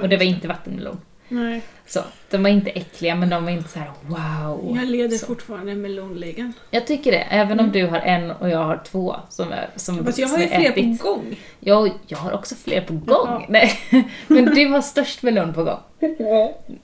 Och 0.02 0.08
det 0.08 0.16
var 0.16 0.24
inte 0.24 0.48
vattenmelon. 0.48 1.00
Nej. 1.32 1.62
Så, 1.86 2.00
de 2.30 2.42
var 2.42 2.50
inte 2.50 2.70
äckliga 2.70 3.14
men 3.14 3.28
de 3.30 3.44
var 3.44 3.50
inte 3.50 3.68
så 3.68 3.78
här 3.78 3.90
wow. 4.02 4.76
Jag 4.76 4.88
leder 4.88 5.16
så. 5.16 5.26
fortfarande 5.26 5.74
melonligan. 5.74 6.52
Jag 6.70 6.86
tycker 6.86 7.12
det, 7.12 7.18
även 7.30 7.60
om 7.60 7.66
Mm. 7.66 7.72
du 7.72 7.86
har 7.86 7.98
en 7.98 8.30
och 8.30 8.48
jag 8.48 8.64
har 8.64 8.80
två 8.84 9.16
som 9.28 9.52
är 9.52 9.68
som 9.76 10.04
Fast 10.04 10.18
jag 10.18 10.28
har 10.28 10.38
ju 10.38 10.46
fler 10.48 10.70
ätit. 10.70 11.00
på 11.02 11.08
gång. 11.08 11.36
Jag, 11.60 11.90
jag 12.06 12.18
har 12.18 12.32
också 12.32 12.54
fler 12.54 12.80
på 12.80 12.94
gång. 12.94 13.46
Nej. 13.48 13.70
Men 14.26 14.44
du 14.44 14.66
har 14.68 14.80
störst 14.80 15.22
melon 15.22 15.54
på 15.54 15.64
gång. 15.64 15.78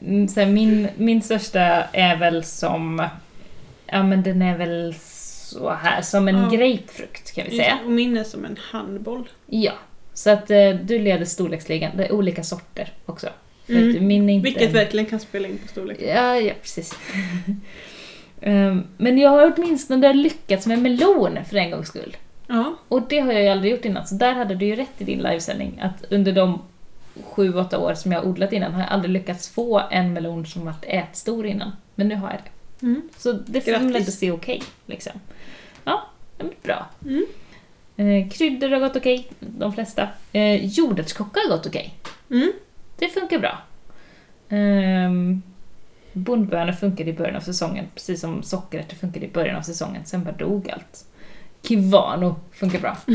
Mm, 0.00 0.28
Så 0.28 0.46
min, 0.46 0.88
min 0.96 1.22
största 1.22 1.60
är 1.92 2.16
väl 2.16 2.44
som, 2.44 3.08
ja 3.86 4.02
men 4.02 4.22
den 4.22 4.42
är 4.42 4.58
väl 4.58 4.94
så 4.98 5.70
här, 5.70 6.02
som 6.02 6.28
en 6.28 6.36
Ja. 6.42 6.48
grapefrukt 6.48 7.34
kan 7.34 7.44
vi 7.44 7.56
säga. 7.56 7.78
Och 7.84 7.90
min 7.90 8.16
är 8.16 8.24
som 8.24 8.44
en 8.44 8.56
handboll. 8.70 9.28
Ja. 9.46 9.72
Så 10.14 10.30
att 10.30 10.50
eh, 10.50 10.70
du 10.70 10.98
leder 10.98 11.24
storleksligan, 11.24 11.96
det 11.96 12.04
är 12.06 12.12
olika 12.12 12.44
sorter 12.44 12.92
också. 13.06 13.28
Mm. 13.68 14.06
min 14.06 14.30
inte 14.30 14.44
Vilket 14.44 14.72
verkligen 14.72 15.06
kan 15.06 15.20
spela 15.20 15.48
in 15.48 15.58
på 15.58 15.68
storlek. 15.68 15.98
Ja, 16.00 16.36
ja 16.36 16.54
precis. 16.62 16.94
Ehm, 18.40 18.82
men 18.96 19.18
jag 19.18 19.30
har 19.30 19.52
åtminstone 19.56 20.12
lyckats 20.12 20.66
med 20.66 20.78
melon 20.78 21.38
för 21.50 21.56
en 21.56 21.70
gångs 21.70 21.88
skull. 21.88 22.16
Ja. 22.46 22.76
Och 22.88 23.02
det 23.08 23.18
har 23.18 23.32
jag 23.32 23.42
ju 23.42 23.48
aldrig 23.48 23.72
gjort 23.72 23.84
innan, 23.84 24.06
så 24.06 24.14
där 24.14 24.32
hade 24.32 24.54
du 24.54 24.66
ju 24.66 24.76
rätt 24.76 24.92
i 24.98 25.04
din 25.04 25.18
livesändning. 25.18 25.80
Att 25.82 26.12
under 26.12 26.32
de 26.32 26.62
sju, 27.24 27.54
åtta 27.54 27.78
år 27.78 27.94
som 27.94 28.12
jag 28.12 28.20
har 28.20 28.28
odlat 28.28 28.52
innan 28.52 28.72
har 28.72 28.80
jag 28.80 28.90
aldrig 28.90 29.12
lyckats 29.12 29.48
få 29.48 29.82
en 29.90 30.12
melon 30.12 30.46
som 30.46 30.64
varit 30.64 30.84
ätstor 30.88 31.46
innan. 31.46 31.72
Men 31.94 32.08
nu 32.08 32.14
har 32.14 32.30
jag 32.30 32.40
det. 32.44 32.86
Mm. 32.86 33.02
Så 33.16 33.32
det 33.32 33.68
ändå 33.68 34.00
se 34.00 34.30
okej. 34.30 34.62
liksom. 34.86 35.12
Ja, 35.84 36.06
det 36.36 36.44
blir 36.44 36.56
bra. 36.62 36.86
Mm. 37.04 37.26
Eh, 37.96 38.30
kryddor 38.30 38.68
har 38.68 38.80
gått 38.80 38.96
okej, 38.96 39.28
de 39.38 39.72
flesta. 39.72 40.08
Eh, 40.32 40.66
jordärtskocka 40.66 41.40
har 41.40 41.56
gått 41.56 41.66
okej. 41.66 41.94
Mm. 42.30 42.52
Det 42.96 43.08
funkar 43.08 43.38
bra. 43.38 43.58
Um, 44.48 45.42
bondbönor 46.12 46.72
funkade 46.72 47.10
i 47.10 47.12
början 47.12 47.36
av 47.36 47.40
säsongen, 47.40 47.86
precis 47.94 48.20
som 48.20 48.42
sockerärtor 48.42 48.96
funkade 48.96 49.26
i 49.26 49.30
början 49.30 49.56
av 49.56 49.62
säsongen. 49.62 50.04
Sen 50.04 50.24
bara 50.24 50.34
dog 50.34 50.70
allt. 50.70 51.04
Kivano 51.62 52.36
funkar 52.52 52.78
bra. 52.78 52.96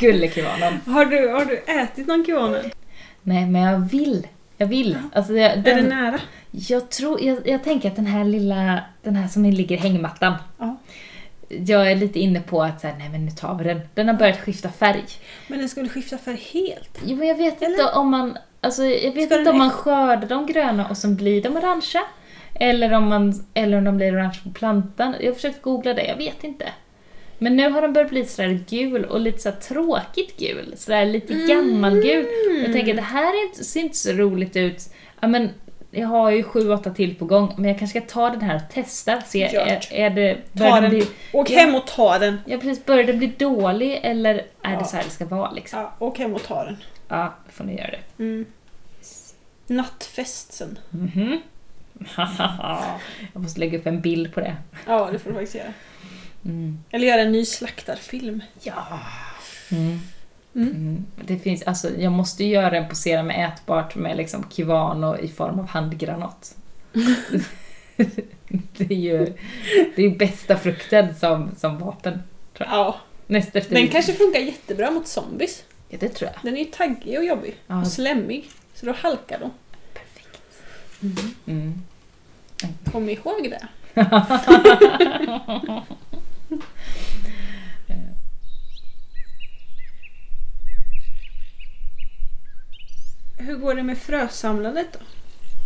Gulle-kivanon. 0.00 0.80
Har, 0.86 1.04
du, 1.04 1.28
har 1.28 1.44
du 1.44 1.56
ätit 1.56 2.06
någon 2.06 2.24
kiwanen? 2.24 2.70
Nej, 3.22 3.46
men 3.46 3.62
jag 3.62 3.78
vill. 3.78 4.26
Jag 4.56 4.66
vill. 4.66 4.98
Alltså, 5.12 5.32
jag, 5.32 5.52
Är 5.52 5.56
det 5.56 5.74
den, 5.74 5.88
nära? 5.88 6.20
jag, 6.50 6.90
tror, 6.90 7.20
jag, 7.22 7.48
jag 7.48 7.64
tänker 7.64 7.88
att 7.88 7.96
den 7.96 8.06
här 8.06 8.24
lilla, 8.24 8.84
den 9.02 9.16
här 9.16 9.28
som 9.28 9.44
ligger 9.44 9.76
i 9.76 9.78
hängmattan. 9.78 10.34
Ja. 10.58 10.76
Jag 11.48 11.90
är 11.92 11.96
lite 11.96 12.20
inne 12.20 12.40
på 12.40 12.62
att 12.62 12.80
så 12.80 12.86
här, 12.86 12.98
nej 12.98 13.08
men 13.08 13.24
nu 13.24 13.30
tar 13.30 13.54
vi 13.54 13.64
den. 13.64 13.80
Den 13.94 14.08
har 14.08 14.14
börjat 14.14 14.40
skifta 14.40 14.68
färg. 14.68 15.04
Men 15.48 15.58
den 15.58 15.68
skulle 15.68 15.88
skifta 15.88 16.18
färg 16.18 16.40
helt. 16.52 17.00
Jo, 17.04 17.16
men 17.16 17.28
jag 17.28 17.36
vet 17.36 17.62
Eller? 17.62 17.70
inte 17.70 17.92
om 17.92 18.10
man... 18.10 18.38
Alltså, 18.60 18.84
jag 18.84 19.12
vet 19.12 19.12
Ska 19.12 19.20
inte 19.22 19.36
den 19.38 19.48
om 19.48 19.58
man 19.58 19.68
eff- 19.70 19.72
skördar 19.72 20.28
de 20.28 20.46
gröna 20.46 20.88
och 20.88 20.96
sen 20.96 21.16
blir 21.16 21.42
de 21.42 21.56
orangea. 21.56 22.02
Eller 22.54 22.92
om, 22.92 23.08
man, 23.08 23.44
eller 23.54 23.78
om 23.78 23.84
de 23.84 23.96
blir 23.96 24.14
orange 24.16 24.40
på 24.44 24.50
plantan. 24.50 25.14
Jag 25.20 25.26
har 25.26 25.34
försökt 25.34 25.62
googla 25.62 25.94
det, 25.94 26.04
jag 26.06 26.16
vet 26.16 26.44
inte. 26.44 26.66
Men 27.38 27.56
nu 27.56 27.70
har 27.70 27.82
de 27.82 27.92
börjat 27.92 28.10
bli 28.10 28.24
sådär 28.24 28.60
gul 28.68 29.04
och 29.04 29.20
lite 29.20 29.38
så 29.38 29.52
tråkigt 29.52 30.36
gul. 30.38 30.74
Sådär 30.76 31.06
lite 31.06 31.34
gammalgul. 31.34 32.26
Mm. 32.50 32.62
Jag 32.64 32.72
tänker 32.72 32.94
det 32.94 33.02
här 33.02 33.42
är 33.42 33.46
inte, 33.48 33.64
ser 33.64 33.80
inte 33.80 33.96
så 33.96 34.12
roligt 34.12 34.56
ut. 34.56 34.82
Ja, 35.20 35.28
men 35.28 35.48
jag 35.90 36.08
har 36.08 36.30
ju 36.30 36.42
sju, 36.42 36.70
åtta 36.72 36.90
till 36.90 37.14
på 37.14 37.24
gång, 37.24 37.54
men 37.56 37.64
jag 37.70 37.78
kanske 37.78 38.00
ska 38.00 38.08
ta 38.12 38.30
den 38.30 38.40
här 38.40 38.56
och 38.56 38.74
testa. 38.74 39.20
Se, 39.20 39.42
är, 39.56 39.92
är 39.92 40.10
det, 40.10 40.36
Ta 40.58 40.64
den 40.74 40.82
den. 40.82 40.90
bli, 40.90 41.06
Åk 41.32 41.50
hem 41.50 41.74
och 41.74 41.86
ta 41.86 42.18
den. 42.18 42.40
ja, 42.46 42.58
precis, 42.58 42.84
börjar 42.84 43.04
det 43.04 43.12
bli 43.12 43.26
dålig 43.38 44.00
eller 44.02 44.34
är 44.34 44.72
Ja. 44.72 44.78
det 44.78 44.84
så 44.84 44.96
här 44.96 45.04
det 45.04 45.10
ska 45.10 45.24
vara 45.24 45.50
liksom? 45.50 45.78
Ja, 45.80 45.92
åk 45.98 46.18
hem 46.18 46.34
och 46.34 46.42
ta 46.42 46.64
den. 46.64 46.76
Ja, 47.10 47.34
då 47.46 47.52
får 47.52 47.64
ni 47.64 47.76
göra 47.76 47.90
det. 47.90 48.22
Mm. 48.22 48.46
Nattfest 49.66 50.52
sen. 50.52 50.78
Mhm. 50.90 51.40
jag 53.32 53.42
måste 53.42 53.60
lägga 53.60 53.78
upp 53.78 53.86
en 53.86 54.00
bild 54.00 54.34
på 54.34 54.40
det. 54.40 54.56
Ja, 54.86 55.08
det 55.12 55.18
får 55.18 55.30
du 55.30 55.36
faktiskt 55.36 55.54
göra. 55.54 55.72
Mm. 56.44 56.84
Eller 56.90 57.06
göra 57.06 57.20
en 57.20 57.32
ny 57.32 57.44
slaktarfilm. 57.44 58.40
Ja. 58.62 59.00
Mm. 59.72 59.98
Mm. 60.54 60.68
Mm. 60.70 61.06
Det 61.26 61.38
finns, 61.38 61.62
alltså, 61.62 61.90
jag 61.98 62.12
måste 62.12 62.44
ju 62.44 62.50
göra 62.50 62.76
en 62.76 62.88
posera 62.88 63.22
med 63.22 63.48
ätbart 63.48 63.94
med 63.94 64.16
liksom 64.16 64.46
kivano 64.50 65.18
i 65.18 65.28
form 65.28 65.58
av 65.58 65.68
handgranat. 65.68 66.56
det 68.76 68.90
är 68.90 68.98
ju 68.98 69.32
det 69.96 70.04
är 70.04 70.10
bästa 70.10 70.56
frukten 70.56 71.14
som, 71.14 71.50
som 71.56 71.78
vapen. 71.78 72.22
Ja, 72.58 73.00
Näst 73.26 73.56
efter 73.56 73.74
den 73.74 73.88
kanske 73.88 74.12
funkar 74.12 74.40
jättebra 74.40 74.90
mot 74.90 75.06
zombies. 75.06 75.64
Ja, 75.90 75.96
det 76.00 76.08
tror 76.08 76.30
jag. 76.34 76.40
Den 76.44 76.54
är 76.56 76.64
ju 76.64 76.70
taggig 76.70 77.18
och 77.18 77.24
jobbig. 77.24 77.56
Ja. 77.66 77.80
Och 77.80 77.86
slemmig. 77.86 78.50
Så 78.74 78.86
då 78.86 78.92
halkar 78.92 79.38
de. 79.38 79.50
Perfekt. 79.94 80.42
Mm. 81.46 81.82
Kom 82.92 83.08
ihåg 83.08 83.50
det. 83.50 83.68
Hur 93.38 93.56
går 93.56 93.74
det 93.74 93.82
med 93.82 93.98
frösamlandet 93.98 94.92
då? 94.92 94.98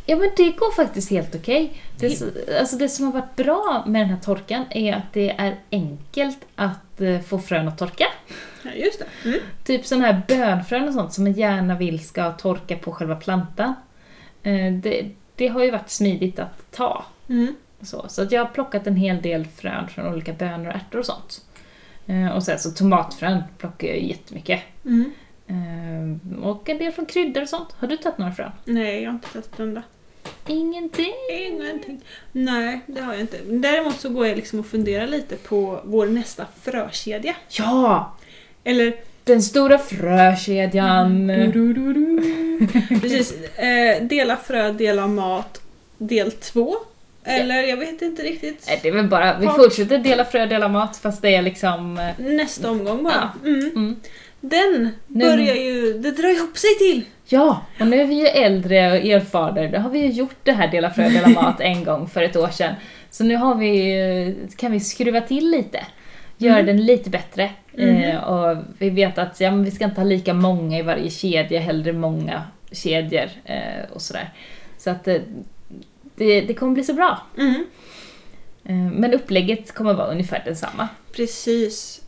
Ja 0.07 0.17
men 0.17 0.31
det 0.37 0.51
går 0.51 0.75
faktiskt 0.75 1.11
helt 1.11 1.35
okej. 1.35 1.73
Det, 1.99 2.07
s- 2.07 2.23
alltså 2.61 2.77
det 2.77 2.89
som 2.89 3.05
har 3.05 3.13
varit 3.13 3.37
bra 3.37 3.85
med 3.87 4.03
den 4.03 4.09
här 4.11 4.21
torkan 4.21 4.65
är 4.71 4.93
att 4.95 5.13
det 5.13 5.31
är 5.31 5.57
enkelt 5.71 6.39
att 6.57 7.01
eh, 7.01 7.21
få 7.21 7.39
frön 7.39 7.69
att 7.69 7.79
torka. 7.79 8.07
Ja, 8.65 8.71
just 8.73 8.99
det. 8.99 9.29
Mm. 9.29 9.41
Typ 9.65 9.87
sådana 9.87 10.07
här 10.07 10.23
bönfrön 10.29 10.89
och 10.89 10.95
sånt 10.95 11.13
som 11.13 11.25
man 11.25 11.33
gärna 11.33 11.75
vill 11.79 12.07
ska 12.07 12.33
torka 12.33 12.77
på 12.77 12.93
själva 12.93 13.17
plantan. 13.17 13.75
Eh, 14.43 14.73
Det, 14.73 15.11
det 15.37 15.49
har 15.49 15.65
ju 15.65 15.71
varit 15.71 15.91
smidigt 15.91 16.39
att 16.39 16.73
ta. 16.73 17.05
Mm. 17.29 17.57
Så, 17.81 18.05
så 18.09 18.23
att 18.23 18.33
jag 18.33 18.45
har 18.45 18.51
plockat 18.53 18.87
en 18.87 18.97
hel 18.97 19.23
del 19.23 19.47
frön 19.47 19.89
från 19.89 20.13
olika 20.15 20.33
bönor 20.33 20.67
och 20.69 20.75
ärtor 20.75 20.99
och 20.99 21.07
sånt. 21.07 21.45
Eh, 22.07 22.29
Och 22.37 22.43
sen 22.43 22.59
så 22.59 22.71
tomatfrön 22.71 23.43
plockar 23.59 23.89
jag 23.89 23.99
jättemycket. 24.03 24.61
Mm. 24.85 25.13
Eh, 25.47 26.39
Och 26.45 26.69
en 26.69 26.79
del 26.79 26.93
från 26.93 27.07
kryddor 27.07 27.43
och 27.43 27.49
sånt. 27.49 27.69
Har 27.79 27.89
du 27.89 27.97
tagit 27.97 28.19
några 28.19 28.33
frön? 28.33 28.51
Nej, 28.65 29.03
jag 29.03 29.11
har 29.11 29.15
inte 29.15 29.43
den 29.57 29.75
där. 29.75 29.83
Ingenting. 30.47 31.13
Ingenting. 31.47 32.01
Nej, 32.33 32.81
det 32.87 33.01
har 33.01 33.13
jag 33.13 33.21
inte. 33.21 33.39
Däremot 33.47 34.01
så 34.01 34.09
går 34.09 34.27
jag 34.27 34.37
liksom 34.37 34.59
och 34.61 34.67
funderar 34.67 35.07
lite 35.07 35.37
på 35.37 35.81
vår 35.85 36.07
nästa 36.07 36.47
frökedja. 36.63 37.37
Ja! 37.49 38.13
Eller 38.65 38.95
Den 39.25 39.43
stora 39.43 39.79
frökedjan. 39.79 41.31
Precis. 43.01 43.35
Eh, 43.57 44.03
dela 44.03 44.37
frö, 44.37 44.73
dela 44.73 45.07
mat, 45.07 45.61
del 45.99 46.33
två. 46.33 46.75
Eller 47.25 47.63
jag 47.63 47.77
vet 47.77 48.03
inte 48.03 48.23
riktigt. 48.23 48.65
Nej, 48.67 48.81
det 48.83 48.89
är 48.89 48.93
väl 48.93 49.09
bara, 49.09 49.39
vi 49.39 49.47
fortsätter 49.47 49.99
dela 49.99 50.25
frö, 50.25 50.47
dela 50.47 50.69
mat 50.69 50.97
fast 50.97 51.23
det 51.23 51.35
är 51.35 51.43
liksom... 51.43 51.99
eh, 51.99 52.25
Nästa 52.25 52.71
omgång 52.71 53.03
bara. 53.05 53.31
Mm. 53.45 53.61
Mm. 53.77 53.97
Den 54.41 54.89
Nu- 55.07 55.25
börjar 55.25 55.55
ju, 55.55 55.93
det 55.99 56.11
drar 56.11 56.29
ihop 56.29 56.59
sig 56.59 56.71
till. 56.79 57.05
Ja, 57.27 57.67
och 57.81 57.87
nu 57.87 58.01
är 58.01 58.05
vi 58.05 58.15
ju 58.15 58.27
äldre 58.27 58.91
och 58.93 58.97
erfarna. 59.07 59.69
Då 59.69 59.79
har 59.79 59.91
vi 59.91 59.99
ju 59.99 60.09
gjort 60.11 60.37
det 60.43 60.53
här 60.53 60.69
dela 60.71 60.91
frö, 60.91 61.09
dela 61.09 61.29
mat 61.29 61.61
en 61.61 61.85
gång 61.85 62.09
för 62.09 62.23
ett 62.23 62.37
år 62.37 62.49
sedan. 62.49 62.75
Så 63.11 63.25
nu 63.25 63.37
har 63.37 63.55
vi, 63.55 64.37
kan 64.57 64.73
vi 64.73 64.81
skruva 64.81 65.21
till 65.21 65.51
lite. 65.51 65.81
Göra 66.39 66.59
Mm. 66.59 66.67
den 66.77 66.87
lite 66.87 67.11
bättre. 67.11 67.51
Eh, 67.77 68.25
och 68.25 68.57
vi 68.79 68.91
vet 68.91 69.19
att 69.19 69.41
ja, 69.41 69.51
vi 69.51 69.71
ska 69.71 69.85
inte 69.85 70.01
ha 70.01 70.09
lika 70.09 70.35
många 70.35 70.79
i 70.79 70.83
varje 70.83 71.11
kedja, 71.11 71.61
hellre 71.61 71.93
många 71.93 72.43
kedjor 72.73 73.29
eh, 73.45 73.91
och 73.93 74.03
sådär. 74.03 74.33
Så 74.79 74.91
att 74.91 75.09
eh, 75.09 75.21
det, 76.15 76.41
det 76.41 76.55
kommer 76.55 76.73
bli 76.73 76.85
så 76.85 76.95
bra. 76.95 77.23
Mm. 77.39 77.65
Men 78.93 79.15
upplägget 79.15 79.75
kommer 79.75 79.95
vara 79.95 80.07
ungefär 80.07 80.43
detsamma. 80.45 80.89
Precis. 81.13 82.03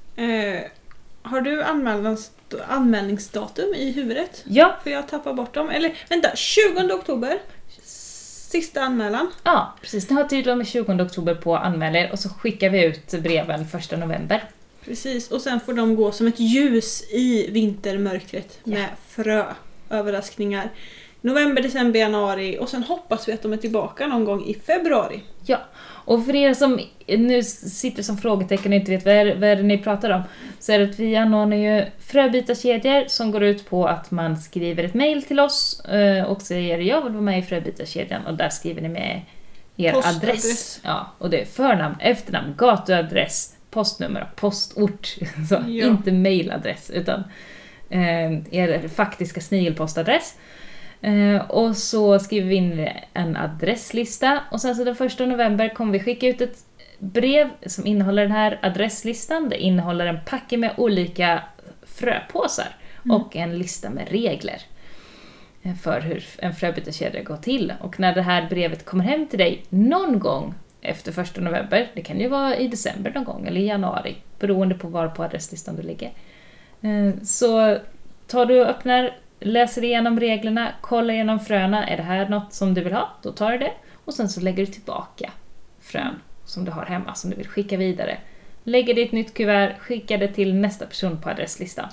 Har 1.22 1.40
du 1.40 1.62
anmälnings, 1.62 2.30
anmälningsdatum 2.68 3.74
i 3.74 3.92
huvudet? 3.92 4.44
Ja, 4.46 4.76
För 4.82 4.90
jag 4.90 5.08
tappar 5.08 5.32
bort 5.32 5.54
dem. 5.54 5.70
Eller 5.70 5.94
vänta, 6.08 6.36
20 6.36 6.94
oktober. 6.94 7.38
Sista 7.82 8.80
anmälan. 8.80 9.30
ja 9.44 9.74
precis. 9.80 10.10
Ni 10.10 10.16
har 10.16 10.24
tydligen 10.24 10.58
med 10.58 10.66
20 10.66 11.02
oktober 11.02 11.34
på 11.34 11.56
att 11.56 11.64
anmäla 11.64 11.98
er 11.98 12.12
och 12.12 12.18
så 12.18 12.28
skickar 12.28 12.70
vi 12.70 12.84
ut 12.84 13.22
breven 13.22 13.60
1 13.60 13.98
november. 13.98 14.44
Precis, 14.86 15.30
och 15.30 15.40
sen 15.40 15.60
får 15.60 15.74
de 15.74 15.96
gå 15.96 16.12
som 16.12 16.26
ett 16.26 16.40
ljus 16.40 17.04
i 17.10 17.50
vintermörkret 17.50 18.58
med 18.64 18.86
frö. 19.08 19.44
Överraskningar. 19.90 20.70
November, 21.20 21.62
december, 21.62 22.00
januari 22.00 22.58
och 22.60 22.68
sen 22.68 22.82
hoppas 22.82 23.28
vi 23.28 23.32
att 23.32 23.42
de 23.42 23.52
är 23.52 23.56
tillbaka 23.56 24.06
någon 24.06 24.24
gång 24.24 24.44
i 24.44 24.54
februari. 24.54 25.22
Ja, 25.46 25.58
och 26.06 26.24
för 26.24 26.34
er 26.34 26.54
som 26.54 26.80
nu 27.06 27.42
sitter 27.42 28.02
som 28.02 28.18
frågetecken 28.18 28.72
och 28.72 28.76
inte 28.76 28.90
vet 28.90 29.04
vad 29.04 29.14
är, 29.14 29.34
vad 29.34 29.44
är 29.48 29.56
det 29.56 29.62
ni 29.62 29.78
pratar 29.78 30.10
om, 30.10 30.22
så 30.58 30.72
är 30.72 30.78
det 30.78 30.84
att 30.90 30.98
vi 30.98 31.16
anordnar 31.16 31.56
ju 31.56 31.84
fröbytarkedjor 32.00 33.04
som 33.08 33.30
går 33.30 33.42
ut 33.42 33.68
på 33.68 33.86
att 33.86 34.10
man 34.10 34.36
skriver 34.36 34.84
ett 34.84 34.94
mail 34.94 35.22
till 35.22 35.40
oss 35.40 35.80
eh, 35.80 36.24
och 36.24 36.42
säger 36.42 36.78
jag 36.78 37.02
vill 37.02 37.12
vara 37.12 37.22
med 37.22 37.38
i 37.38 37.42
fröbytarkedjan 37.42 38.26
och 38.26 38.34
där 38.34 38.48
skriver 38.48 38.82
ni 38.82 38.88
med 38.88 39.22
er 39.76 39.92
Postadress. 39.92 40.44
adress. 40.44 40.80
Ja, 40.84 41.12
och 41.18 41.30
det 41.30 41.40
är 41.40 41.44
förnamn, 41.44 41.94
efternamn, 42.00 42.54
gatuadress, 42.58 43.55
postnummer 43.76 44.28
och 44.30 44.36
postort. 44.40 45.06
Så, 45.48 45.54
Ja. 45.68 45.86
Inte 45.86 46.12
mailadress 46.12 46.90
utan 46.90 47.24
eh, 47.90 48.32
er 48.54 48.88
faktiska 48.88 49.40
snigelpostadress. 49.40 50.34
Eh, 51.00 51.50
och 51.50 51.76
så 51.76 52.18
skriver 52.18 52.48
vi 52.48 52.54
in 52.54 52.88
en 53.12 53.36
adresslista 53.36 54.40
och 54.50 54.60
sen 54.60 54.74
så 54.74 54.84
den 54.84 54.96
första 54.96 55.26
november 55.26 55.74
kommer 55.74 55.92
vi 55.92 56.00
skicka 56.00 56.26
ut 56.26 56.40
ett 56.40 56.58
brev 56.98 57.48
som 57.66 57.86
innehåller 57.86 58.22
den 58.22 58.32
här 58.32 58.58
adresslistan. 58.62 59.48
Det 59.48 59.58
innehåller 59.58 60.06
en 60.06 60.18
packe 60.26 60.56
med 60.56 60.70
olika 60.76 61.42
fröpåsar 61.86 62.68
Mm. 63.04 63.16
och 63.16 63.36
en 63.36 63.58
lista 63.58 63.90
med 63.90 64.08
regler 64.10 64.60
eh, 65.62 65.74
för 65.74 66.00
hur 66.00 66.24
en 66.38 66.54
fröbytarkedja 66.54 67.22
går 67.22 67.36
till. 67.36 67.72
Och 67.80 68.00
när 68.00 68.14
det 68.14 68.22
här 68.22 68.48
brevet 68.48 68.84
kommer 68.84 69.04
hem 69.04 69.26
till 69.26 69.38
dig 69.38 69.62
någon 69.68 70.18
gång 70.18 70.54
efter 70.86 71.12
första 71.12 71.40
november, 71.40 71.90
det 71.94 72.02
kan 72.02 72.20
ju 72.20 72.28
vara 72.28 72.56
i 72.56 72.68
december 72.68 73.12
någon 73.14 73.24
gång 73.24 73.46
eller 73.46 73.60
i 73.60 73.66
januari, 73.66 74.16
beroende 74.38 74.74
på 74.74 74.88
var 74.88 75.08
på 75.08 75.22
adresslistan 75.24 75.76
du 75.76 75.82
ligger. 75.82 76.12
Eh, 76.82 77.22
Så 77.22 77.78
tar 78.26 78.46
du 78.46 78.60
och 78.60 78.66
öppnar, 78.66 79.16
läser 79.40 79.84
igenom 79.84 80.20
reglerna, 80.20 80.72
kollar 80.80 81.14
igenom 81.14 81.40
fröna, 81.40 81.88
är 81.88 81.96
det 81.96 82.02
här 82.02 82.28
något 82.28 82.52
som 82.52 82.74
du 82.74 82.80
vill 82.84 82.92
ha? 82.92 83.08
Då 83.22 83.32
tar 83.32 83.52
du 83.52 83.58
det. 83.58 83.72
Och 84.04 84.14
sen 84.14 84.28
så 84.28 84.40
lägger 84.40 84.66
du 84.66 84.72
tillbaka 84.72 85.30
frön 85.80 86.14
som 86.44 86.64
du 86.64 86.70
har 86.70 86.84
hemma, 86.86 87.14
som 87.14 87.30
du 87.30 87.36
vill 87.36 87.48
skicka 87.48 87.76
vidare. 87.76 88.18
Lägger 88.64 88.94
det 88.94 89.00
i 89.00 89.04
ett 89.04 89.12
nytt 89.12 89.34
kuvert, 89.34 89.78
skickar 89.78 90.18
det 90.18 90.28
till 90.28 90.54
nästa 90.54 90.86
person 90.86 91.20
på 91.20 91.30
adresslistan. 91.30 91.88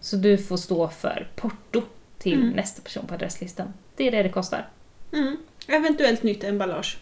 Så 0.00 0.16
du 0.16 0.38
får 0.38 0.56
stå 0.56 0.88
för 0.88 1.28
porto 1.36 1.82
till 2.18 2.38
Mm. 2.42 2.48
nästa 2.50 2.82
person 2.82 3.06
på 3.06 3.14
adresslistan. 3.14 3.72
Det 3.96 4.06
är 4.06 4.10
det 4.10 4.22
det 4.22 4.28
kostar. 4.28 4.68
Mm. 5.12 5.36
Eventuellt 5.68 6.22
nytt 6.22 6.44
emballage. 6.44 6.98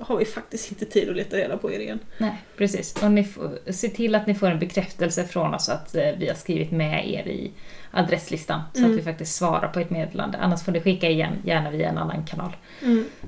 har 0.00 0.16
vi 0.16 0.24
faktiskt 0.24 0.70
inte 0.72 0.84
tid 0.86 1.10
att 1.10 1.16
leta 1.16 1.36
reda 1.36 1.56
på 1.56 1.72
er 1.72 1.78
igen. 1.80 1.98
Nej, 2.18 2.32
precis. 2.56 3.02
Och 3.02 3.12
ni 3.12 3.24
får, 3.24 3.58
se 3.72 3.88
till 3.88 4.14
att 4.14 4.26
ni 4.26 4.34
får 4.34 4.46
en 4.50 4.58
bekräftelse 4.58 5.24
från 5.24 5.54
oss 5.54 5.68
att 5.68 5.94
eh, 5.94 6.08
vi 6.18 6.28
har 6.28 6.34
skrivit 6.34 6.70
med 6.70 7.08
er 7.10 7.28
i 7.28 7.50
adresslistan 7.90 8.60
så 8.72 8.78
Mm. 8.78 8.90
att 8.90 8.96
vi 8.98 9.02
faktiskt 9.02 9.34
svarar 9.34 9.68
på 9.68 9.80
ett 9.80 9.90
meddelande. 9.90 10.38
Annars 10.38 10.62
får 10.62 10.72
ni 10.72 10.80
skicka 10.80 11.08
igen, 11.10 11.32
gärna 11.44 11.70
via 11.70 11.88
en 11.88 11.98
annan 11.98 12.24
kanal. 12.24 12.56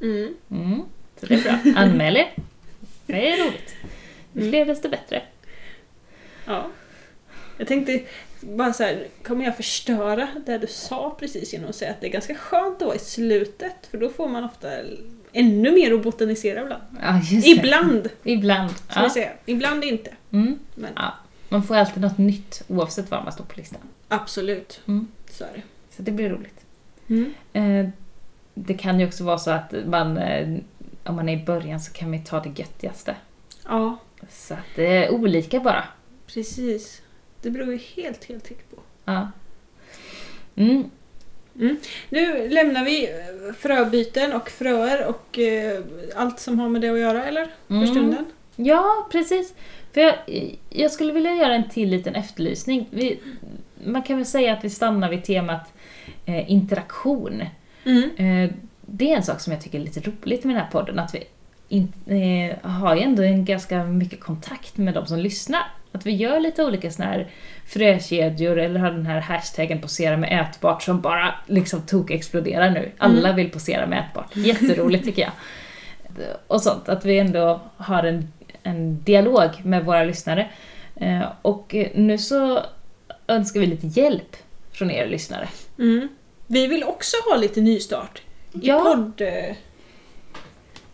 Mm. 0.00 0.34
Mm, 0.50 0.82
så 1.20 1.26
det 1.26 1.34
är 1.34 1.42
bra. 1.42 1.72
Anmäl 1.82 2.16
er. 2.16 2.32
Det 3.06 3.30
är 3.32 3.44
roligt. 3.44 3.74
Ju 4.32 4.40
Mm. 4.40 4.50
fler 4.52 4.64
desto 4.64 4.88
bättre. 4.88 5.22
Ja. 6.46 6.66
Jag 7.58 7.68
tänkte 7.68 8.00
bara 8.40 8.72
så 8.72 8.82
här, 8.82 9.06
kommer 9.22 9.44
jag 9.44 9.56
förstöra 9.56 10.28
det 10.46 10.58
du 10.58 10.66
sa 10.66 11.16
precis 11.20 11.52
genom 11.52 11.68
att 11.68 11.76
säga 11.76 11.90
att 11.90 12.00
det 12.00 12.06
är 12.06 12.10
ganska 12.12 12.34
skönt 12.34 12.76
att 12.76 12.86
vara 12.86 12.96
i 12.96 12.98
slutet 12.98 13.86
för 13.90 13.98
då 13.98 14.08
får 14.08 14.28
man 14.28 14.44
ofta 14.44 14.68
ännu 15.32 15.70
mer 15.72 15.92
att 15.94 16.02
botanisera 16.02 16.62
ibland. 16.62 16.82
Ja. 17.02 17.20
Ibland, 17.44 18.08
Ibland. 18.22 18.70
ska 18.70 19.02
Ja. 19.02 19.10
säga. 19.10 19.30
Ibland 19.46 19.84
inte. 19.84 20.10
Mm. 20.32 20.58
Men 20.74 20.90
Ja. 20.96 21.12
Man 21.48 21.62
får 21.62 21.74
alltid 21.76 22.02
något 22.02 22.18
nytt 22.18 22.62
oavsett 22.68 23.10
var 23.10 23.22
man 23.22 23.32
står 23.32 23.44
på 23.44 23.56
listan. 23.56 23.80
absolut, 24.08 24.80
Mm. 24.88 25.08
så 25.30 25.44
är 25.44 25.50
det. 25.54 25.62
Så 25.96 26.02
det 26.02 26.10
blir 26.10 26.30
roligt. 26.30 26.60
Mm. 27.08 27.34
Eh, 27.52 27.88
det 28.54 28.74
kan 28.74 29.00
ju 29.00 29.06
också 29.06 29.24
vara 29.24 29.38
så 29.38 29.50
att 29.50 29.74
man, 29.86 30.16
eh, 30.16 30.58
om 31.04 31.16
man 31.16 31.28
är 31.28 31.42
i 31.42 31.44
början 31.44 31.80
så 31.80 31.92
kan 31.92 32.10
man 32.10 32.24
ta 32.24 32.40
det 32.40 32.58
göttigaste. 32.58 33.16
Ja, 33.68 33.98
Så 34.30 34.54
att 34.54 34.60
det 34.76 34.86
är 34.86 35.10
olika 35.10 35.60
bara. 35.60 35.84
precis. 36.26 37.02
Det 37.42 37.50
beror 37.50 37.72
ju 37.72 37.78
helt, 37.78 38.24
helt, 38.24 38.48
helt 38.48 38.70
på. 38.70 38.76
Ja. 39.04 39.30
Mm. 40.56 40.90
Nu 42.08 42.48
lämnar 42.48 42.84
vi 42.84 43.04
eh, 43.04 43.54
fröbyten 43.58 44.32
och 44.32 44.48
fröer 44.50 45.06
och 45.06 45.38
eh, 45.38 45.80
allt 46.16 46.40
som 46.40 46.58
har 46.58 46.68
med 46.68 46.80
det 46.80 46.88
att 46.88 46.98
göra, 46.98 47.24
eller? 47.24 47.44
För 47.68 47.74
Mm. 47.74 47.86
stunden. 47.86 48.24
Ja, 48.56 49.08
precis. 49.12 49.54
För 49.94 50.00
jag, 50.00 50.14
jag 50.70 50.90
skulle 50.90 51.12
vilja 51.12 51.34
göra 51.34 51.54
en 51.54 51.68
till 51.68 51.88
liten 51.88 52.14
efterlysning. 52.14 52.86
Vi, 52.90 53.20
man 53.84 54.02
kan 54.02 54.16
väl 54.16 54.26
säga 54.26 54.52
att 54.52 54.64
vi 54.64 54.70
stannar 54.70 55.10
vid 55.10 55.24
temat 55.24 55.72
eh, 56.26 56.50
interaktion. 56.52 57.42
Mm. 57.84 58.10
Eh, 58.16 58.50
det 58.86 59.12
är 59.12 59.16
en 59.16 59.22
sak 59.22 59.40
som 59.40 59.52
jag 59.52 59.62
tycker 59.62 59.78
är 59.80 59.82
lite 59.84 60.00
roligt 60.00 60.44
med 60.44 60.54
den 60.56 60.62
här 60.64 60.70
podden, 60.70 60.98
att 60.98 61.14
vi 61.14 61.24
in, 61.68 61.92
eh, 62.06 62.70
har 62.70 62.96
ju 62.96 63.02
ändå 63.02 63.22
en 63.22 63.44
ganska 63.44 63.84
mycket 63.84 64.20
kontakt 64.20 64.76
med 64.76 64.94
de 64.94 65.06
som 65.06 65.18
lyssnar. 65.18 65.60
Att 65.92 66.06
vi 66.06 66.12
gör 66.12 66.40
lite 66.40 66.64
olika 66.64 66.90
såna 66.90 67.08
här 67.08 67.30
frökedjor 67.72 68.58
eller 68.58 68.80
har 68.80 68.90
den 68.90 69.06
här 69.06 69.20
hashtaggen 69.20 69.80
posera 69.80 70.16
med 70.16 70.40
ätbart 70.40 70.82
som 70.82 71.00
bara 71.00 71.34
liksom 71.46 71.80
tok-exploderar 71.82 72.70
nu. 72.70 72.90
Alla 72.98 73.32
vill 73.32 73.50
posera 73.50 73.86
med 73.86 73.98
ätbart. 74.08 74.30
Jätteroligt 74.36 75.04
tycker 75.04 75.22
jag. 75.22 75.32
Och 76.46 76.60
sånt, 76.62 76.88
att 76.88 77.04
vi 77.04 77.18
ändå 77.18 77.60
har 77.76 78.02
en, 78.02 78.32
en 78.62 79.02
dialog 79.02 79.50
med 79.62 79.84
våra 79.84 80.04
lyssnare. 80.04 80.50
Eh, 80.96 81.22
och 81.42 81.74
nu 81.94 82.18
så 82.18 82.60
önskar 83.26 83.60
vi 83.60 83.66
lite 83.66 83.86
hjälp 83.86 84.36
från 84.72 84.90
er 84.90 85.06
lyssnare. 85.06 85.48
Mm. 85.78 86.08
Vi 86.46 86.66
vill 86.66 86.84
också 86.84 87.16
ha 87.30 87.36
lite 87.36 87.60
nystart. 87.60 88.22
I 88.52 88.58
Ja. 88.62 88.80
podd... 88.82 89.22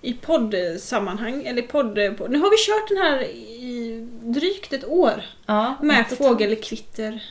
I 0.09 0.13
poddsammanhang, 0.15 1.43
eller 1.47 1.63
podd... 1.63 1.99
podd- 2.19 2.31
Nu 2.31 2.39
har 2.39 2.51
vi 2.51 2.57
kört 2.67 2.89
den 2.89 2.99
här 2.99 3.23
i 3.63 4.07
drygt 4.23 4.73
ett 4.73 4.85
år. 4.85 5.13
Ja, 5.47 5.75
Med 5.83 6.01
ett 6.01 6.19
fågelkvitter. 6.19 7.23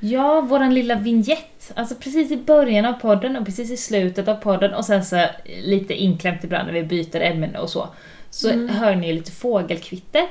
Ja, 0.00 0.40
våran 0.40 0.74
lilla 0.74 0.94
vignett. 0.94 1.72
Alltså 1.74 1.94
precis 1.94 2.30
i 2.30 2.36
början 2.36 2.84
av 2.84 2.92
podden 2.92 3.36
och 3.36 3.44
precis 3.44 3.70
i 3.70 3.76
slutet 3.76 4.28
av 4.28 4.34
podden 4.34 4.74
och 4.74 4.84
sen 4.84 5.04
så 5.04 5.26
lite 5.64 5.94
inklämt 5.94 6.44
ibland 6.44 6.66
när 6.66 6.72
vi 6.74 6.82
byter 6.82 7.20
ämne 7.20 7.58
och 7.58 7.70
så. 7.70 7.88
Så 8.30 8.50
Mm. 8.50 8.68
hör 8.68 8.94
ni 8.94 9.12
lite 9.12 9.32
fågelkvitter. 9.32 10.28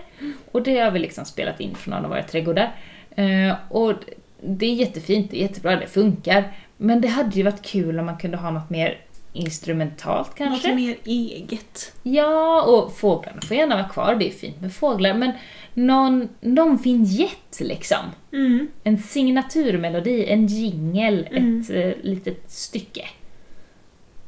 Och 0.51 0.61
det 0.61 0.79
har 0.79 0.91
vi 0.91 0.99
liksom 0.99 1.25
spelat 1.25 1.59
in 1.59 1.75
från 1.75 1.93
någon 1.93 2.03
av 2.03 2.09
våra 2.09 2.23
trädgårdar. 2.23 2.75
Eh, 3.15 3.55
och 3.69 3.93
det 4.41 4.65
är 4.65 4.73
jättefint, 4.73 5.31
det 5.31 5.37
är 5.37 5.41
jättebra, 5.41 5.75
det 5.75 5.87
funkar. 5.87 6.51
Men 6.77 7.01
det 7.01 7.07
hade 7.07 7.31
ju 7.37 7.43
varit 7.43 7.61
kul 7.61 7.99
om 7.99 8.05
man 8.05 8.17
kunde 8.17 8.37
ha 8.37 8.51
något 8.51 8.69
mer 8.69 8.99
instrumentalt 9.35 10.35
kanske. 10.35 10.67
Något 10.67 10.75
mer 10.77 10.97
eget. 11.05 11.93
Ja, 12.03 12.61
och 12.61 12.97
fåglarna 12.97 13.41
får 13.41 13.57
gärna 13.57 13.75
vara 13.75 13.87
kvar, 13.89 14.15
det 14.15 14.27
är 14.27 14.31
fint 14.31 14.61
med 14.61 14.73
fåglar. 14.73 15.13
Men 15.13 15.31
någon, 15.73 16.29
någon 16.41 16.77
vignett 16.77 17.59
liksom. 17.59 17.97
Mm. 18.33 18.67
En 18.83 18.97
signaturmelodi, 19.03 20.25
en 20.25 20.47
jingel, 20.47 21.27
Mm. 21.31 21.61
ett 21.61 21.69
eh, 21.69 22.03
litet 22.03 22.51
stycke. 22.51 23.05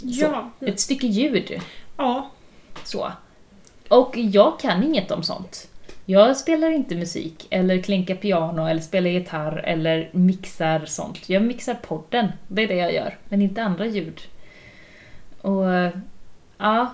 Ja. 0.01 0.51
Ett 0.61 0.79
stycke 0.79 1.07
ljud. 1.07 1.59
ja. 1.97 2.29
Så. 2.83 3.11
Och 3.89 4.17
jag 4.17 4.59
kan 4.59 4.83
inget 4.83 5.11
om 5.11 5.23
sånt. 5.23 5.67
Jag 6.05 6.37
spelar 6.37 6.71
inte 6.71 6.95
musik, 6.95 7.47
eller 7.49 7.81
klinkar 7.81 8.15
piano, 8.15 8.67
eller 8.67 8.81
spelar 8.81 9.09
gitarr, 9.09 9.57
eller 9.65 10.09
mixar 10.13 10.85
sånt. 10.85 11.29
Jag 11.29 11.43
mixar 11.43 11.73
podden, 11.73 12.27
det 12.47 12.61
är 12.63 12.67
det 12.67 12.75
jag 12.75 12.93
gör. 12.93 13.17
Men 13.29 13.41
inte 13.41 13.63
andra 13.63 13.85
ljud. 13.85 14.21
Och 15.47 15.91
ja, 16.57 16.93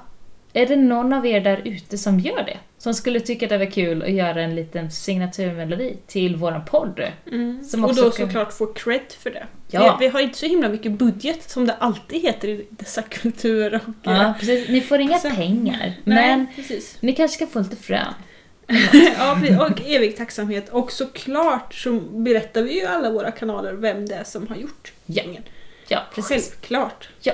är 0.54 0.66
det 0.66 0.76
någon 0.76 1.14
av 1.14 1.26
er 1.26 1.42
där 1.42 1.62
ute 1.66 1.98
som 1.98 2.20
gör 2.20 2.44
det? 2.44 2.58
Som 2.78 2.94
skulle 2.94 3.20
tycka 3.20 3.48
det 3.48 3.58
var 3.58 3.66
kul 3.66 4.02
att 4.04 4.12
göra 4.12 4.42
en 4.42 4.56
liten 4.56 4.92
signaturmelodi 4.92 5.98
till 6.08 6.36
våran 6.36 6.66
podd? 6.66 7.02
Mm. 7.32 7.60
Och 7.84 7.96
då 7.96 8.02
kan- 8.02 8.12
såklart 8.12 8.54
få 8.54 8.66
cred 8.66 9.02
för 9.20 9.30
det. 9.30 9.46
Ja. 9.72 9.98
Vi, 10.00 10.06
vi 10.06 10.12
har 10.12 10.20
inte 10.20 10.38
så 10.38 10.46
himla 10.46 10.70
mycket 10.70 10.92
budget 10.92 11.50
som 11.50 11.66
det 11.68 11.74
alltid 11.74 12.22
heter 12.22 12.48
i 12.48 12.66
dessa 12.70 13.02
kulturer. 13.10 13.80
Och, 13.86 13.94
Ja, 14.04 14.34
precis. 14.40 14.70
Ni 14.70 14.82
får 14.82 15.00
inga 15.00 15.18
Så- 15.18 15.30
pengar, 15.30 15.94
Nej, 16.04 16.28
men 16.38 16.48
precis. 16.56 16.98
ni 17.00 17.14
kanske 17.14 17.36
ska 17.36 17.48
få 17.48 17.60
lite 17.60 17.76
frön. 17.76 18.14
ja. 19.18 19.66
Och 19.66 19.82
evig 19.86 20.18
tacksamhet. 20.18 20.70
Och 20.70 20.92
såklart 20.92 21.74
så 21.74 21.92
berättar 22.00 22.62
vi 22.62 22.80
ju 22.80 22.86
alla 22.86 23.10
våra 23.12 23.32
kanaler 23.32 23.74
vem 23.74 24.06
det 24.06 24.16
är 24.16 24.24
som 24.24 24.48
har 24.48 24.56
gjort 24.56 24.94
Ja. 25.06 25.24
Ja, 25.88 26.00
precis. 26.16 26.50
Självklart. 26.50 27.10
Ja. 27.22 27.34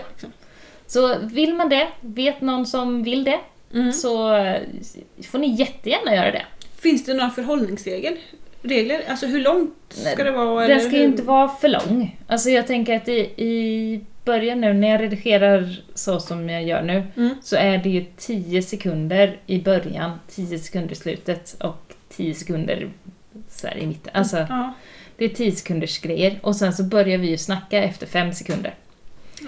Så 0.89 1.17
vill 1.19 1.53
man 1.53 1.69
det, 1.69 1.87
vet 2.01 2.41
någon 2.41 2.65
som 2.65 3.03
vill 3.03 3.23
det, 3.23 3.39
Mm. 3.73 3.93
så 3.93 4.35
eh, 4.35 4.61
får 5.31 5.39
ni 5.39 5.47
jättegärna 5.55 6.15
göra 6.15 6.31
det. 6.31 6.45
Finns 6.81 7.05
det 7.05 7.13
några 7.13 7.29
förhållningsregler? 7.29 8.17
Regler? 8.61 9.01
Alltså 9.09 9.25
hur 9.25 9.39
långt 9.39 9.73
ska 9.89 10.03
Nej, 10.03 10.15
det 10.25 10.31
vara? 10.31 10.67
Den 10.67 10.79
ska 10.79 10.91
ju 10.91 10.97
hur? 10.97 11.05
inte 11.05 11.23
vara 11.23 11.47
för 11.49 11.67
lång. 11.67 12.17
Alltså 12.27 12.49
jag 12.49 12.67
tänker 12.67 12.95
att 12.95 13.07
i, 13.07 13.19
i 13.19 14.01
början 14.25 14.61
nu, 14.61 14.73
när 14.73 14.89
jag 14.89 15.01
redigerar 15.01 15.81
så 15.95 16.19
som 16.19 16.49
jag 16.49 16.63
gör 16.63 16.81
nu, 16.81 17.03
Mm. 17.17 17.35
så 17.43 17.55
är 17.55 17.77
det 17.77 17.89
ju 17.89 18.05
10 18.17 18.61
sekunder 18.61 19.37
i 19.45 19.59
början, 19.61 20.11
10 20.29 20.59
sekunder 20.59 20.91
i 20.91 20.95
slutet 20.95 21.55
och 21.61 21.93
10 22.09 22.33
sekunder 22.33 22.89
så 23.49 23.67
i 23.67 23.87
mitten. 23.87 24.11
Alltså, 24.15 24.37
Ja, 24.37 24.73
det 25.17 25.25
är 25.25 25.29
10 25.29 25.51
sekunders 25.51 25.99
grejer 25.99 26.39
och 26.41 26.55
sen 26.55 26.73
så 26.73 26.83
börjar 26.83 27.17
vi 27.17 27.29
ju 27.29 27.37
snacka 27.37 27.83
efter 27.83 28.07
5 28.07 28.33
sekunder. 28.33 28.73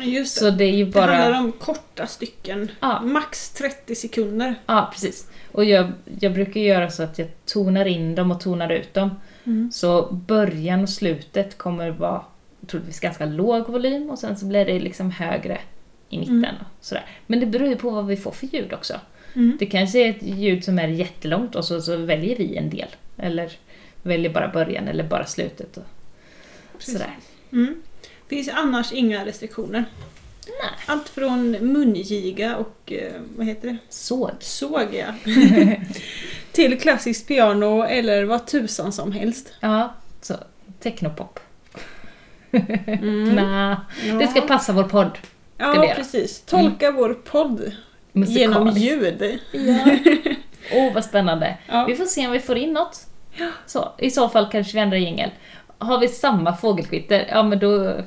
Just 0.01 0.35
det. 0.35 0.45
Så 0.45 0.51
det 0.51 0.63
är 0.63 0.75
ju 0.75 0.85
Det 0.85 0.91
bara... 0.91 1.15
handlar 1.15 1.39
om 1.39 1.51
korta 1.51 2.07
stycken. 2.07 2.71
Ja. 2.79 3.01
Max 3.01 3.49
30 3.49 3.95
sekunder. 3.95 4.55
Ja, 4.65 4.89
precis. 4.93 5.27
Och 5.51 5.65
jag, 5.65 5.91
jag 6.19 6.33
brukar 6.33 6.61
göra 6.61 6.89
så 6.89 7.03
att 7.03 7.19
jag 7.19 7.27
tonar 7.45 7.85
in 7.85 8.15
dem 8.15 8.31
och 8.31 8.41
tonar 8.41 8.69
ut 8.69 8.93
dem. 8.93 9.09
Mm. 9.43 9.71
Så 9.71 10.11
början 10.11 10.83
och 10.83 10.89
slutet 10.89 11.57
kommer 11.57 11.89
vara 11.89 12.21
troligtvis 12.67 12.99
ganska 12.99 13.25
låg 13.25 13.67
volym 13.69 14.09
och 14.09 14.19
sen 14.19 14.37
så 14.37 14.45
blir 14.45 14.65
det 14.65 14.79
liksom 14.79 15.11
högre 15.11 15.59
i 16.09 16.19
mitten. 16.19 16.45
Mm. 16.45 16.55
Och 16.55 16.85
sådär. 16.85 17.05
Men 17.27 17.39
det 17.39 17.45
beror 17.45 17.67
ju 17.67 17.75
på 17.75 17.89
vad 17.89 18.07
vi 18.07 18.17
får 18.17 18.31
för 18.31 18.47
ljud 18.47 18.73
också. 18.73 18.93
Mm. 19.33 19.57
Det 19.59 19.65
kanske 19.65 19.99
är 19.99 20.09
ett 20.09 20.23
ljud 20.23 20.63
som 20.63 20.79
är 20.79 20.87
jättelångt 20.87 21.55
och 21.55 21.65
så, 21.65 21.81
så 21.81 21.97
väljer 21.97 22.37
vi 22.37 22.57
en 22.57 22.69
del. 22.69 22.87
Eller 23.17 23.51
väljer 24.03 24.33
bara 24.33 24.47
början 24.47 24.87
eller 24.87 25.03
bara 25.03 25.25
slutet. 25.25 25.77
Och 25.77 25.83
Precis. 26.77 26.93
sådär. 26.93 27.17
Mm. 27.51 27.81
Finns 28.31 28.49
annars 28.53 28.91
inga 28.91 29.25
restriktioner. 29.25 29.85
Nej. 30.45 30.71
Allt 30.85 31.09
från 31.09 31.51
mungiga 31.51 32.55
och 32.55 32.91
eh, 32.91 33.21
vad 33.37 33.47
heter 33.47 33.67
det? 33.67 33.77
Såg. 33.89 34.31
Såg 34.39 34.87
jag. 34.93 35.13
till 36.51 36.79
klassiskt 36.79 37.27
piano 37.27 37.83
eller 37.83 38.23
vad 38.23 38.47
tusan 38.47 38.93
som 38.93 39.11
helst. 39.11 39.53
Ja, 39.59 39.93
så 40.21 40.35
technopop. 40.79 41.39
Mm. 42.51 43.35
Nä, 43.35 43.77
Ja. 44.07 44.13
det 44.13 44.27
ska 44.27 44.41
passa 44.41 44.73
vår 44.73 44.83
podd. 44.83 45.11
vi 45.57 45.63
Ja, 45.63 45.93
precis. 45.95 46.41
Tolka 46.41 46.91
vår 46.91 47.13
podd 47.13 47.71
genom 48.13 48.69
ljud. 48.69 49.39
Ja. 49.51 49.97
Åh, 50.73 50.93
vad 50.93 51.05
spännande. 51.05 51.57
Ja. 51.67 51.85
Vi 51.85 51.95
får 51.95 52.05
se 52.05 52.27
om 52.27 52.33
vi 52.33 52.39
får 52.39 52.57
in 52.57 52.73
något. 52.73 53.07
Så, 53.65 53.91
I 53.97 54.11
så 54.11 54.29
fall 54.29 54.51
kanske 54.51 54.73
vi 54.73 54.79
ändrar 54.79 54.97
jingel. 54.97 55.29
Har 55.77 55.99
vi 55.99 56.07
samma 56.07 56.55
fågelkvitter, 56.55 57.27
ja 57.29 57.43
men 57.43 57.59
då... 57.59 58.01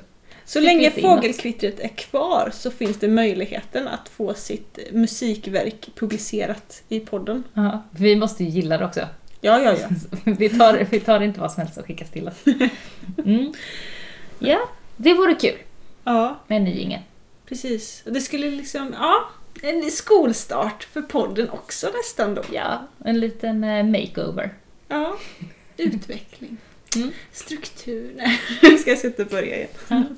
Så 0.47 0.61
länge 0.61 0.91
fågelkvittret 0.91 1.81
är 1.81 1.89
kvar 1.89 2.51
så 2.55 2.71
finns 2.71 2.97
det 2.99 3.09
möjligheten 3.09 3.89
att 3.89 4.09
få 4.09 4.35
sitt 4.35 4.79
musikverk 4.93 5.89
publicerat 5.95 6.83
i 6.89 7.01
podden. 7.01 7.45
Ja, 7.55 7.83
vi 7.91 8.17
måste 8.17 8.45
ju 8.45 8.51
gilla 8.51 8.79
det 8.79 8.85
också. 8.85 9.01
Ja, 9.41 9.61
ja, 9.61 9.77
ja. 9.81 9.89
Vi 10.39 10.49
tar, 10.49 10.87
vi 10.91 11.01
tar 11.01 11.21
inte 11.21 11.41
vad 11.41 11.53
som 11.53 11.61
helst 11.61 11.75
som 11.75 11.83
skickas 11.83 12.11
till 12.11 12.29
oss. 12.29 12.45
Mm. 13.25 13.53
Ja, 14.39 14.59
det 14.97 15.15
vore 15.15 15.35
kul 15.35 15.59
Ja, 16.05 16.41
med 16.47 16.57
en 16.57 16.65
ny 16.65 16.75
jingel. 16.75 17.01
precis. 17.49 18.03
Och 18.07 18.13
Det 18.13 18.21
skulle 18.21 18.51
liksom, 18.51 18.95
ja, 18.99 19.29
en 19.63 19.91
skolstart 19.91 20.85
för 20.85 21.03
podden 21.03 21.51
också 21.51 21.87
nästan 21.97 22.35
då. 22.35 22.43
Ja, 22.53 22.87
en 23.05 23.21
liten 23.21 23.65
eh, 23.65 23.85
makeover. 23.85 24.55
Ja, 24.89 25.17
utveckling. 25.77 26.57
Mm. 26.97 27.11
Struktur. 27.33 28.13
Nej, 28.17 28.41
nu 28.63 28.79
ska 28.79 28.91
jag 28.91 28.99
sätta 28.99 29.25
börja 29.25 29.57
igen. 29.57 30.17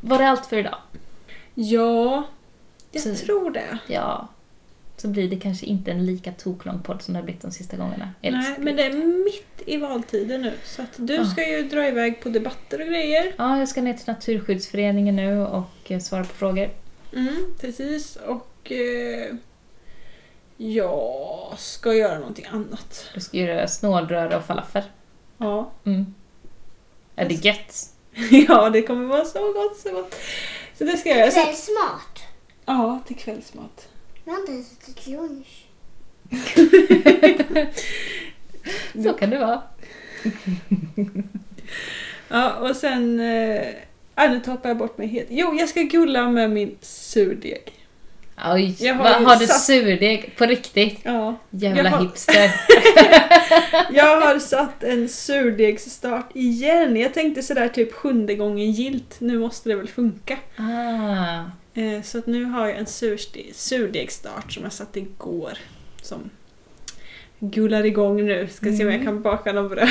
Var 0.00 0.18
det 0.18 0.28
allt 0.28 0.46
för 0.46 0.56
idag? 0.56 0.76
Ja, 1.54 2.24
jag 2.92 3.02
Så- 3.02 3.14
tror 3.14 3.50
det. 3.50 3.78
Ja. 3.86 4.28
Så 4.96 5.08
blir 5.08 5.28
det 5.28 5.36
kanske 5.36 5.66
inte 5.66 5.90
en 5.90 6.06
lika 6.06 6.32
toklång 6.32 6.82
podd 6.82 7.02
som 7.02 7.14
det 7.14 7.20
har 7.20 7.24
blivit 7.24 7.42
de 7.42 7.50
sista 7.50 7.76
gångerna. 7.76 8.10
Eller 8.22 8.38
Nej, 8.38 8.54
men 8.58 8.76
det 8.76 8.82
är 8.84 8.92
mitt 9.24 9.62
i 9.66 9.76
valtiden 9.76 10.42
nu. 10.42 10.52
Så 10.64 10.82
att 10.82 10.88
du 10.96 11.14
Ja. 11.14 11.24
ska 11.24 11.48
ju 11.50 11.62
dra 11.62 11.88
iväg 11.88 12.20
på 12.22 12.28
debatter 12.28 12.80
och 12.80 12.86
grejer. 12.86 13.32
Ja, 13.38 13.58
jag 13.58 13.68
ska 13.68 13.82
ner 13.82 13.94
till 13.94 14.06
Naturskyddsföreningen 14.12 15.16
nu 15.16 15.40
och 15.40 15.66
eh, 15.90 15.98
svara 16.00 16.24
på 16.24 16.34
frågor. 16.34 16.70
Mm, 17.16 17.36
precis. 17.60 18.16
Och 18.16 18.72
eh, 18.72 19.34
jag 20.56 21.54
ska 21.58 21.94
göra 21.94 22.18
någonting 22.18 22.46
annat. 22.52 23.10
Du 23.14 23.20
ska 23.20 23.36
göra 23.36 23.68
snålröra 23.68 24.36
och 24.36 24.44
falafel. 24.44 24.82
Ja. 25.40 25.70
Mm. 25.84 26.14
Är 27.16 27.28
det 27.28 27.34
gött? 27.44 27.88
ja, 28.48 28.70
det 28.70 28.82
kommer 28.82 29.06
vara 29.06 29.24
så 29.24 29.52
gott, 29.52 29.76
så 29.78 29.92
gott. 29.92 30.14
Så 30.78 30.84
det 30.84 30.96
ska 30.96 31.08
jag 31.08 31.18
göra. 31.18 31.30
Så, 31.30 31.42
Kvällsmat. 31.44 32.22
ja, 32.66 33.00
till 33.06 33.16
kvällsmat. 33.16 33.88
Jag 34.24 34.32
har 34.32 34.40
inte 34.40 34.52
ätit 34.52 35.06
lunch. 35.06 35.66
Så 39.02 39.12
kan 39.12 39.30
det 39.30 39.38
vara. 39.38 39.62
Ja, 42.28 42.54
och 42.54 42.76
sen... 42.76 43.20
Ah, 44.14 44.28
nu 44.28 44.40
tappar 44.40 44.68
jag 44.68 44.78
bort 44.78 44.98
mig 44.98 45.06
helt. 45.06 45.28
Jo, 45.30 45.54
jag 45.54 45.68
ska 45.68 45.80
gulla 45.82 46.28
med 46.28 46.50
min 46.50 46.76
surdeg. 46.80 47.72
Oj, 48.46 48.76
Jag 48.80 48.94
har 48.94 49.04
har, 49.10 49.20
ju 49.20 49.26
har 49.26 49.36
du 49.36 49.46
satt- 49.46 49.60
surdeg 49.60 50.32
på 50.36 50.46
riktigt? 50.46 51.00
Ja. 51.02 51.36
Jävla 51.50 51.82
Jag 51.82 51.90
har- 51.90 52.00
hipster. 52.02 52.50
Jag 53.92 54.20
har 54.20 54.38
satt 54.38 54.82
en 54.84 55.08
surdegsstart 55.08 56.30
igen. 56.34 56.96
Jag 56.96 57.14
tänkte 57.14 57.42
sådär 57.42 57.68
typ 57.68 57.92
sjunde 57.92 58.34
gången 58.34 58.70
gilt. 58.72 59.16
Nu 59.20 59.38
måste 59.38 59.68
det 59.68 59.74
väl 59.74 59.88
funka. 59.88 60.38
Ah, 60.56 61.44
Eh, 61.74 62.02
Så 62.02 62.18
att 62.18 62.26
nu 62.26 62.44
har 62.44 62.66
jag 62.68 62.78
en 62.78 62.84
surste- 62.86 63.52
surdegsstart 63.54 64.52
som 64.52 64.62
jag 64.62 64.72
satte 64.72 64.98
igår. 65.00 65.52
Som 66.02 66.30
gullar 67.38 67.86
igång 67.86 68.26
nu. 68.26 68.48
Ska 68.52 68.66
se 68.66 68.72
om 68.72 68.78
jag 68.80 68.94
Mm. 68.94 69.04
kan 69.06 69.22
baka 69.22 69.52
någon 69.52 69.68
bröd. 69.68 69.88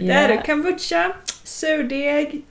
Det 0.00 0.10
är 0.10 0.28
det. 0.28 0.42
Kombucha, 0.46 1.12
surdeg. 1.44 2.42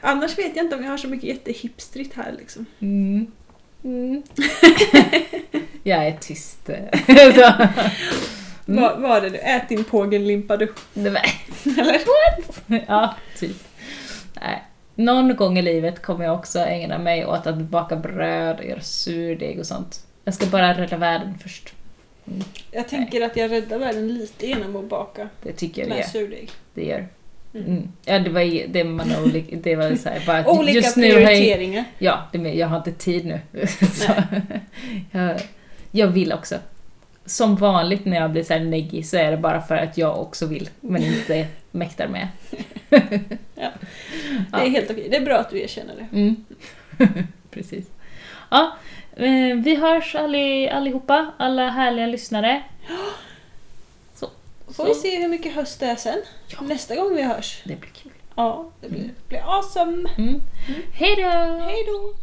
Annars 0.00 0.38
vet 0.38 0.56
jag 0.56 0.64
inte 0.64 0.76
om 0.76 0.82
jag 0.84 0.90
har 0.90 0.98
så 0.98 1.08
mycket 1.08 1.28
jättehipstrigt 1.28 2.14
här 2.14 2.34
liksom. 2.38 2.66
Mm. 2.80 3.26
Mm. 3.84 4.22
jag 5.82 6.06
är 6.06 6.16
tyst. 6.20 6.70
Mm. 8.68 8.82
Vad 8.82 9.00
var 9.00 9.20
det 9.20 9.30
du? 9.30 9.38
Ät 9.38 9.68
din 9.68 9.84
pågellimpa 9.84 10.56
du. 10.56 10.72
Nej, 10.92 11.12
men- 12.66 12.80
ja, 12.88 13.14
typ. 13.38 13.56
Nej. 14.40 14.62
Någon 14.94 15.36
gång 15.36 15.58
i 15.58 15.62
livet 15.62 16.02
kommer 16.02 16.24
jag 16.24 16.34
också 16.34 16.58
ägna 16.58 16.98
mig 16.98 17.26
åt 17.26 17.46
att 17.46 17.56
baka 17.58 17.96
bröd 17.96 18.58
och 18.58 18.64
göra 18.64 18.80
surdeg 18.80 19.58
och 19.58 19.66
sånt. 19.66 20.06
Jag 20.24 20.34
ska 20.34 20.46
bara 20.46 20.74
rädda 20.78 20.96
världen 20.96 21.38
först. 21.42 21.74
Jag 22.70 22.88
tänker 22.88 23.20
att 23.20 23.36
jag 23.36 23.50
räddar 23.50 23.78
världen 23.78 24.14
lite 24.14 24.46
genom 24.46 24.76
att 24.76 24.84
baka 24.88 25.28
Det 25.42 25.52
tycker 25.52 25.82
jag 25.82 25.88
med 25.88 26.06
surdeg. 26.08 26.50
Det 26.74 26.84
gör. 26.84 27.06
Mm. 27.54 27.88
Ja, 28.04 28.18
det 28.18 28.30
var, 28.30 28.66
det 28.68 28.84
man 28.84 29.16
olika, 29.24 29.56
det 29.56 29.76
var 29.76 29.96
så 29.96 30.08
här, 30.08 30.22
bara 30.26 30.50
Olika 30.50 30.72
just 30.72 30.96
nu 30.96 31.12
har 31.12 31.20
jag, 31.20 31.28
prioriteringar. 31.28 31.84
Ja, 31.98 32.28
det, 32.32 32.38
jag 32.38 32.66
har 32.66 32.76
inte 32.76 32.92
tid 32.92 33.26
nu. 33.26 33.40
jag, 35.10 35.40
jag 35.90 36.06
vill 36.06 36.32
också. 36.32 36.56
Som 37.24 37.56
vanligt 37.56 38.04
när 38.04 38.16
jag 38.16 38.30
blir 38.30 38.42
så 38.42 38.52
här 38.52 38.60
neggig 38.60 39.06
så 39.06 39.16
är 39.16 39.30
det 39.30 39.36
bara 39.36 39.60
för 39.60 39.76
att 39.76 39.98
jag 39.98 40.20
också 40.20 40.46
vill, 40.46 40.68
men 40.80 41.02
inte 41.02 41.46
mäktar 41.70 42.08
med. 42.08 42.28
Det 44.50 44.66
är 44.66 44.70
helt 44.70 44.90
okej. 44.90 45.08
Det 45.10 45.16
är 45.16 45.24
bra 45.24 45.38
att 45.38 45.50
du 45.50 45.60
erkänner 45.60 45.94
det. 45.94 46.16
Mm. 46.16 46.44
Precis. 47.50 47.86
Ja, 48.50 48.76
eh, 49.16 49.56
vi 49.64 49.74
hörs 49.74 50.14
alli, 50.14 50.68
allihopa, 50.68 51.30
alla 51.36 51.68
härliga 51.70 52.06
lyssnare. 52.06 52.62
Får 54.72 54.84
vi 54.84 54.94
se 54.94 55.20
hur 55.20 55.28
mycket 55.28 55.54
höst 55.54 55.80
det 55.80 55.86
är 55.86 55.96
sen. 55.96 56.18
Ja. 56.48 56.60
Nästa 56.60 56.96
gång 56.96 57.14
vi 57.14 57.22
hörs. 57.22 57.62
Det 57.64 57.76
blir 57.76 57.90
kul. 57.90 58.12
Ja, 58.36 58.70
det 58.80 58.88
blir, 58.88 59.10
blir 59.28 59.56
awesome. 59.56 60.10
Mm. 60.18 60.40
Hej 60.94 61.16
då! 61.16 61.58
Hej 61.64 61.84
då! 61.86 62.14